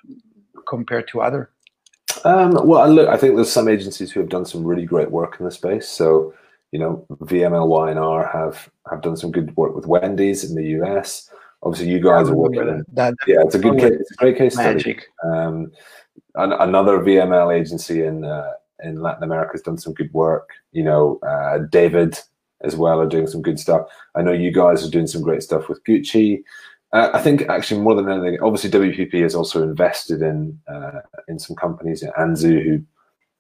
compared 0.69 1.09
to 1.09 1.21
other? 1.21 1.51
Um, 2.25 2.53
well, 2.67 2.89
look, 2.89 3.09
I 3.09 3.17
think 3.17 3.35
there's 3.35 3.51
some 3.51 3.69
agencies 3.69 4.13
who 4.13 4.21
have 4.21 4.29
done 4.29 4.45
some 4.45 4.65
really 4.65 4.85
great 4.85 5.11
work 5.11 5.37
in 5.39 5.45
the 5.45 5.51
space. 5.51 5.89
So, 5.89 6.35
you 6.71 6.79
know, 6.79 7.05
VMLY&R 7.11 8.27
have 8.29 8.71
have 8.91 9.03
done 9.03 9.17
some 9.17 9.33
good 9.33 9.57
work 9.57 9.75
with 9.75 9.87
Wendy's 9.87 10.45
in 10.49 10.55
the 10.55 10.69
US. 10.81 11.31
Obviously, 11.63 11.91
you 11.91 12.01
guys 12.01 12.29
are 12.29 12.35
working. 12.35 12.83
That, 12.93 13.15
yeah, 13.27 13.41
it's 13.41 13.55
a 13.55 13.59
good 13.59 13.79
case. 13.79 13.93
It's 14.01 14.11
a 14.13 14.17
great 14.17 14.37
case 14.37 14.57
magic. 14.57 15.09
study. 15.21 15.37
Um, 15.37 15.73
an, 16.35 16.53
another 16.53 16.99
VML 16.99 17.59
agency 17.59 18.05
in 18.05 18.25
uh, 18.25 18.53
in 18.83 19.01
Latin 19.01 19.25
America 19.25 19.53
has 19.53 19.63
done 19.63 19.79
some 19.79 19.95
good 19.95 20.13
work. 20.13 20.51
You 20.73 20.85
know, 20.85 21.19
uh, 21.27 21.59
David 21.71 22.19
as 22.63 22.77
well 22.77 23.01
are 23.01 23.09
doing 23.09 23.27
some 23.27 23.43
good 23.43 23.59
stuff. 23.59 23.89
I 24.15 24.23
know 24.23 24.33
you 24.33 24.53
guys 24.53 24.87
are 24.87 24.91
doing 24.91 25.07
some 25.07 25.23
great 25.23 25.43
stuff 25.43 25.69
with 25.69 25.83
Gucci. 25.85 26.43
Uh, 26.93 27.11
I 27.13 27.21
think 27.21 27.49
actually 27.49 27.81
more 27.81 27.95
than 27.95 28.09
anything, 28.09 28.39
obviously 28.43 28.71
WPP 28.71 29.23
has 29.23 29.35
also 29.35 29.63
invested 29.63 30.23
in 30.23 30.59
uh, 30.69 31.01
in 31.29 31.39
some 31.39 31.57
companies, 31.57 32.05
Anzu, 32.19 32.63
who 32.63 32.83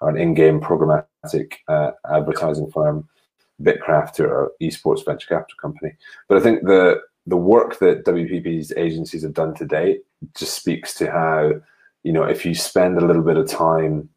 are 0.00 0.10
an 0.10 0.16
in-game 0.16 0.60
programmatic 0.60 1.54
uh, 1.68 1.92
advertising 2.10 2.70
firm, 2.70 3.08
Bitkraft, 3.62 4.20
or 4.20 4.52
esports 4.62 5.04
venture 5.04 5.28
capital 5.28 5.56
company. 5.60 5.92
But 6.28 6.38
I 6.38 6.40
think 6.40 6.62
the 6.62 7.00
the 7.26 7.36
work 7.36 7.78
that 7.78 8.04
WPP's 8.04 8.72
agencies 8.76 9.22
have 9.22 9.34
done 9.34 9.54
to 9.54 9.64
date 9.64 10.00
just 10.34 10.54
speaks 10.54 10.94
to 10.94 11.10
how, 11.10 11.52
you 12.02 12.12
know, 12.12 12.24
if 12.24 12.44
you 12.44 12.54
spend 12.54 12.98
a 12.98 13.06
little 13.06 13.22
bit 13.22 13.36
of 13.36 13.48
time 13.48 14.08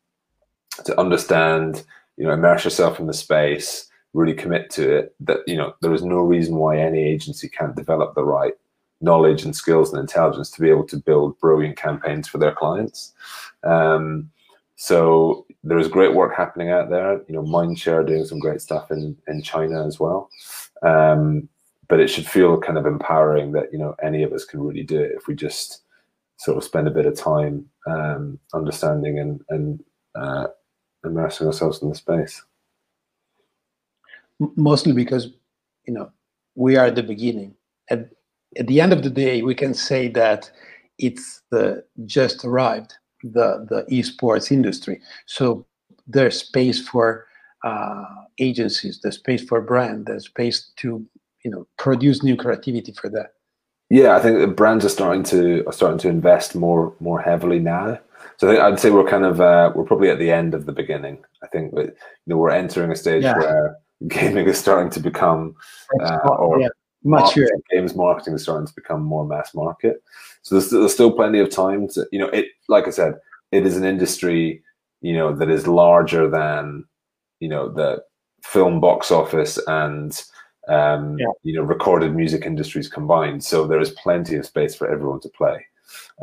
to 0.83 0.99
understand, 0.99 1.83
you 2.17 2.25
know, 2.25 2.33
immerse 2.33 2.63
yourself 2.63 2.99
in 2.99 3.07
the 3.07 3.13
space, 3.13 3.87
really 4.13 4.33
commit 4.33 4.69
to 4.71 4.97
it, 4.97 5.15
that, 5.21 5.39
you 5.47 5.55
know, 5.55 5.73
there 5.81 5.93
is 5.93 6.03
no 6.03 6.19
reason 6.19 6.55
why 6.55 6.77
any 6.77 7.03
agency 7.03 7.49
can't 7.49 7.75
develop 7.75 8.15
the 8.15 8.23
right 8.23 8.53
knowledge 9.01 9.43
and 9.43 9.55
skills 9.55 9.91
and 9.91 9.99
intelligence 9.99 10.49
to 10.51 10.61
be 10.61 10.69
able 10.69 10.85
to 10.85 10.97
build 10.97 11.39
brilliant 11.39 11.77
campaigns 11.77 12.27
for 12.27 12.37
their 12.37 12.53
clients. 12.53 13.13
Um, 13.63 14.31
so 14.75 15.45
there 15.63 15.79
is 15.79 15.87
great 15.87 16.13
work 16.13 16.35
happening 16.35 16.69
out 16.69 16.89
there. 16.89 17.21
You 17.27 17.35
know, 17.35 17.43
Mindshare 17.43 18.05
doing 18.05 18.25
some 18.25 18.39
great 18.39 18.61
stuff 18.61 18.91
in 18.91 19.17
in 19.27 19.41
China 19.41 19.85
as 19.85 19.99
well. 19.99 20.29
Um, 20.81 21.47
but 21.87 21.99
it 21.99 22.07
should 22.07 22.25
feel 22.25 22.59
kind 22.59 22.77
of 22.77 22.85
empowering 22.85 23.51
that 23.53 23.71
you 23.71 23.79
know 23.79 23.95
any 24.03 24.23
of 24.23 24.33
us 24.33 24.43
can 24.43 24.61
really 24.61 24.83
do 24.83 25.01
it 25.01 25.13
if 25.15 25.27
we 25.27 25.35
just 25.35 25.83
sort 26.37 26.57
of 26.57 26.63
spend 26.63 26.87
a 26.87 26.91
bit 26.91 27.05
of 27.05 27.15
time 27.15 27.65
um, 27.87 28.37
understanding 28.53 29.19
and 29.19 29.41
and 29.49 29.83
uh, 30.15 30.47
immersing 31.05 31.47
ourselves 31.47 31.81
in 31.81 31.89
the 31.89 31.95
space. 31.95 32.43
Mostly 34.39 34.91
because 34.91 35.29
you 35.85 35.93
know 35.93 36.11
we 36.55 36.75
are 36.75 36.87
at 36.87 36.95
the 36.95 37.03
beginning. 37.03 37.55
At 37.89 38.09
at 38.57 38.67
the 38.67 38.81
end 38.81 38.93
of 38.93 39.03
the 39.03 39.09
day, 39.09 39.41
we 39.41 39.55
can 39.55 39.73
say 39.73 40.07
that 40.09 40.49
it's 40.97 41.41
the 41.51 41.83
just 42.05 42.43
arrived 42.43 42.93
the 43.23 43.65
the 43.69 43.85
esports 43.89 44.51
industry. 44.51 45.01
So 45.25 45.65
there's 46.07 46.39
space 46.39 46.85
for 46.87 47.25
uh, 47.63 48.05
agencies, 48.37 48.99
there's 49.01 49.15
space 49.15 49.43
for 49.43 49.59
brand, 49.61 50.05
there's 50.05 50.25
space 50.25 50.71
to 50.77 51.05
you 51.45 51.51
know 51.51 51.65
produce 51.77 52.23
new 52.23 52.35
creativity 52.35 52.91
for 52.91 53.07
that 53.07 53.35
yeah 53.89 54.15
i 54.15 54.19
think 54.19 54.39
the 54.39 54.47
brands 54.47 54.83
are 54.83 54.89
starting 54.89 55.23
to 55.23 55.63
are 55.67 55.71
starting 55.71 55.99
to 55.99 56.09
invest 56.09 56.55
more 56.55 56.93
more 56.99 57.21
heavily 57.21 57.59
now 57.59 57.97
so 58.37 58.47
I 58.47 58.51
think 58.51 58.63
I'd 58.63 58.79
say 58.79 58.89
we're 58.89 59.07
kind 59.07 59.25
of 59.25 59.41
uh, 59.41 59.71
we're 59.75 59.85
probably 59.85 60.09
at 60.09 60.19
the 60.19 60.31
end 60.31 60.53
of 60.53 60.65
the 60.65 60.71
beginning. 60.71 61.23
I 61.43 61.47
think 61.47 61.73
you 61.75 61.91
know 62.25 62.37
we're 62.37 62.51
entering 62.51 62.91
a 62.91 62.95
stage 62.95 63.23
yeah. 63.23 63.37
where 63.37 63.77
gaming 64.07 64.47
is 64.47 64.57
starting 64.57 64.91
to 64.91 64.99
become, 64.99 65.55
uh, 66.01 66.17
or 66.27 66.59
yeah, 66.59 66.67
mature. 67.03 67.47
games 67.71 67.95
marketing 67.95 68.33
is 68.33 68.43
starting 68.43 68.67
to 68.67 68.73
become 68.73 69.01
more 69.01 69.25
mass 69.25 69.53
market. 69.53 70.03
So 70.41 70.55
there's, 70.55 70.69
there's 70.69 70.93
still 70.93 71.11
plenty 71.11 71.39
of 71.39 71.49
time 71.49 71.87
to, 71.89 72.05
you 72.11 72.19
know, 72.19 72.27
it. 72.27 72.47
Like 72.67 72.87
I 72.87 72.91
said, 72.91 73.15
it 73.51 73.65
is 73.65 73.77
an 73.77 73.85
industry, 73.85 74.63
you 75.01 75.13
know, 75.13 75.35
that 75.35 75.49
is 75.49 75.67
larger 75.67 76.29
than, 76.29 76.85
you 77.39 77.47
know, 77.47 77.69
the 77.69 78.03
film 78.43 78.79
box 78.79 79.11
office 79.11 79.57
and 79.67 80.23
um, 80.67 81.17
yeah. 81.17 81.27
you 81.43 81.53
know 81.53 81.61
recorded 81.61 82.15
music 82.15 82.45
industries 82.45 82.87
combined. 82.87 83.43
So 83.43 83.67
there 83.67 83.79
is 83.79 83.91
plenty 83.91 84.35
of 84.35 84.45
space 84.45 84.75
for 84.75 84.91
everyone 84.91 85.19
to 85.21 85.29
play. 85.29 85.65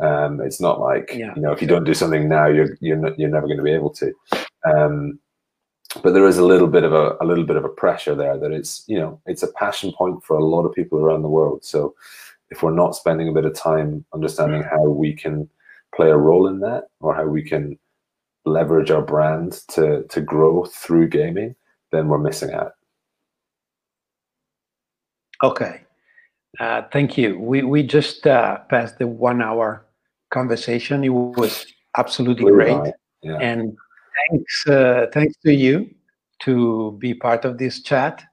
Um, 0.01 0.41
it's 0.41 0.59
not 0.59 0.79
like 0.79 1.11
yeah. 1.13 1.33
you 1.35 1.41
know 1.41 1.51
if 1.51 1.61
you 1.61 1.67
don't 1.67 1.83
do 1.83 1.93
something 1.93 2.27
now, 2.27 2.47
you're 2.47 2.77
you're 2.81 2.97
not, 2.97 3.17
you're 3.19 3.29
never 3.29 3.47
going 3.47 3.57
to 3.57 3.63
be 3.63 3.73
able 3.73 3.91
to. 3.91 4.13
Um, 4.65 5.19
but 6.01 6.13
there 6.13 6.27
is 6.27 6.39
a 6.39 6.45
little 6.45 6.67
bit 6.67 6.83
of 6.83 6.93
a, 6.93 7.15
a 7.21 7.25
little 7.25 7.43
bit 7.43 7.55
of 7.55 7.65
a 7.65 7.69
pressure 7.69 8.15
there 8.15 8.37
that 8.37 8.51
it's 8.51 8.83
you 8.87 8.97
know 8.97 9.21
it's 9.25 9.43
a 9.43 9.51
passion 9.53 9.91
point 9.91 10.23
for 10.23 10.35
a 10.35 10.43
lot 10.43 10.65
of 10.65 10.73
people 10.73 10.99
around 10.99 11.21
the 11.21 11.29
world. 11.29 11.63
So 11.63 11.93
if 12.49 12.63
we're 12.63 12.71
not 12.71 12.95
spending 12.95 13.27
a 13.27 13.33
bit 13.33 13.45
of 13.45 13.53
time 13.53 14.05
understanding 14.13 14.63
how 14.63 14.83
we 14.83 15.13
can 15.13 15.49
play 15.95 16.09
a 16.09 16.17
role 16.17 16.47
in 16.47 16.59
that 16.61 16.85
or 16.99 17.13
how 17.15 17.25
we 17.25 17.43
can 17.43 17.77
leverage 18.45 18.91
our 18.91 19.01
brand 19.01 19.61
to 19.69 20.03
to 20.09 20.21
grow 20.21 20.65
through 20.65 21.09
gaming, 21.09 21.55
then 21.91 22.07
we're 22.07 22.17
missing 22.17 22.51
out. 22.51 22.73
Okay. 25.43 25.82
Uh, 26.59 26.83
thank 26.91 27.17
you. 27.17 27.39
We 27.39 27.63
we 27.63 27.83
just 27.83 28.27
uh, 28.27 28.59
passed 28.69 28.99
the 28.99 29.07
one 29.07 29.41
hour 29.41 29.85
conversation. 30.29 31.03
It 31.03 31.09
was 31.09 31.65
absolutely 31.97 32.51
great, 32.51 32.93
yeah. 33.23 33.37
and 33.37 33.75
thanks 34.29 34.67
uh, 34.67 35.07
thanks 35.11 35.35
to 35.45 35.53
you 35.53 35.89
to 36.43 36.95
be 36.99 37.13
part 37.13 37.45
of 37.45 37.57
this 37.57 37.81
chat, 37.81 38.23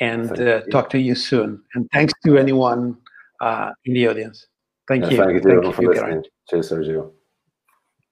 and 0.00 0.30
uh, 0.40 0.62
talk 0.70 0.88
to 0.90 0.98
you 0.98 1.14
soon. 1.14 1.62
And 1.74 1.88
thanks 1.92 2.14
to 2.24 2.38
anyone 2.38 2.96
uh, 3.40 3.72
in 3.84 3.94
the 3.94 4.08
audience. 4.08 4.46
Thank 4.88 5.04
yeah, 5.04 5.10
you. 5.10 5.16
Thank 5.16 5.32
you, 5.32 5.40
thank 5.40 5.64
you 5.64 5.72
for 5.72 5.82
listening. 5.82 6.24
Cheers, 6.48 6.70
Sergio. 6.70 7.10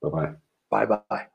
Bye 0.02 0.08
bye. 0.10 0.32
Bye 0.70 1.02
bye. 1.08 1.26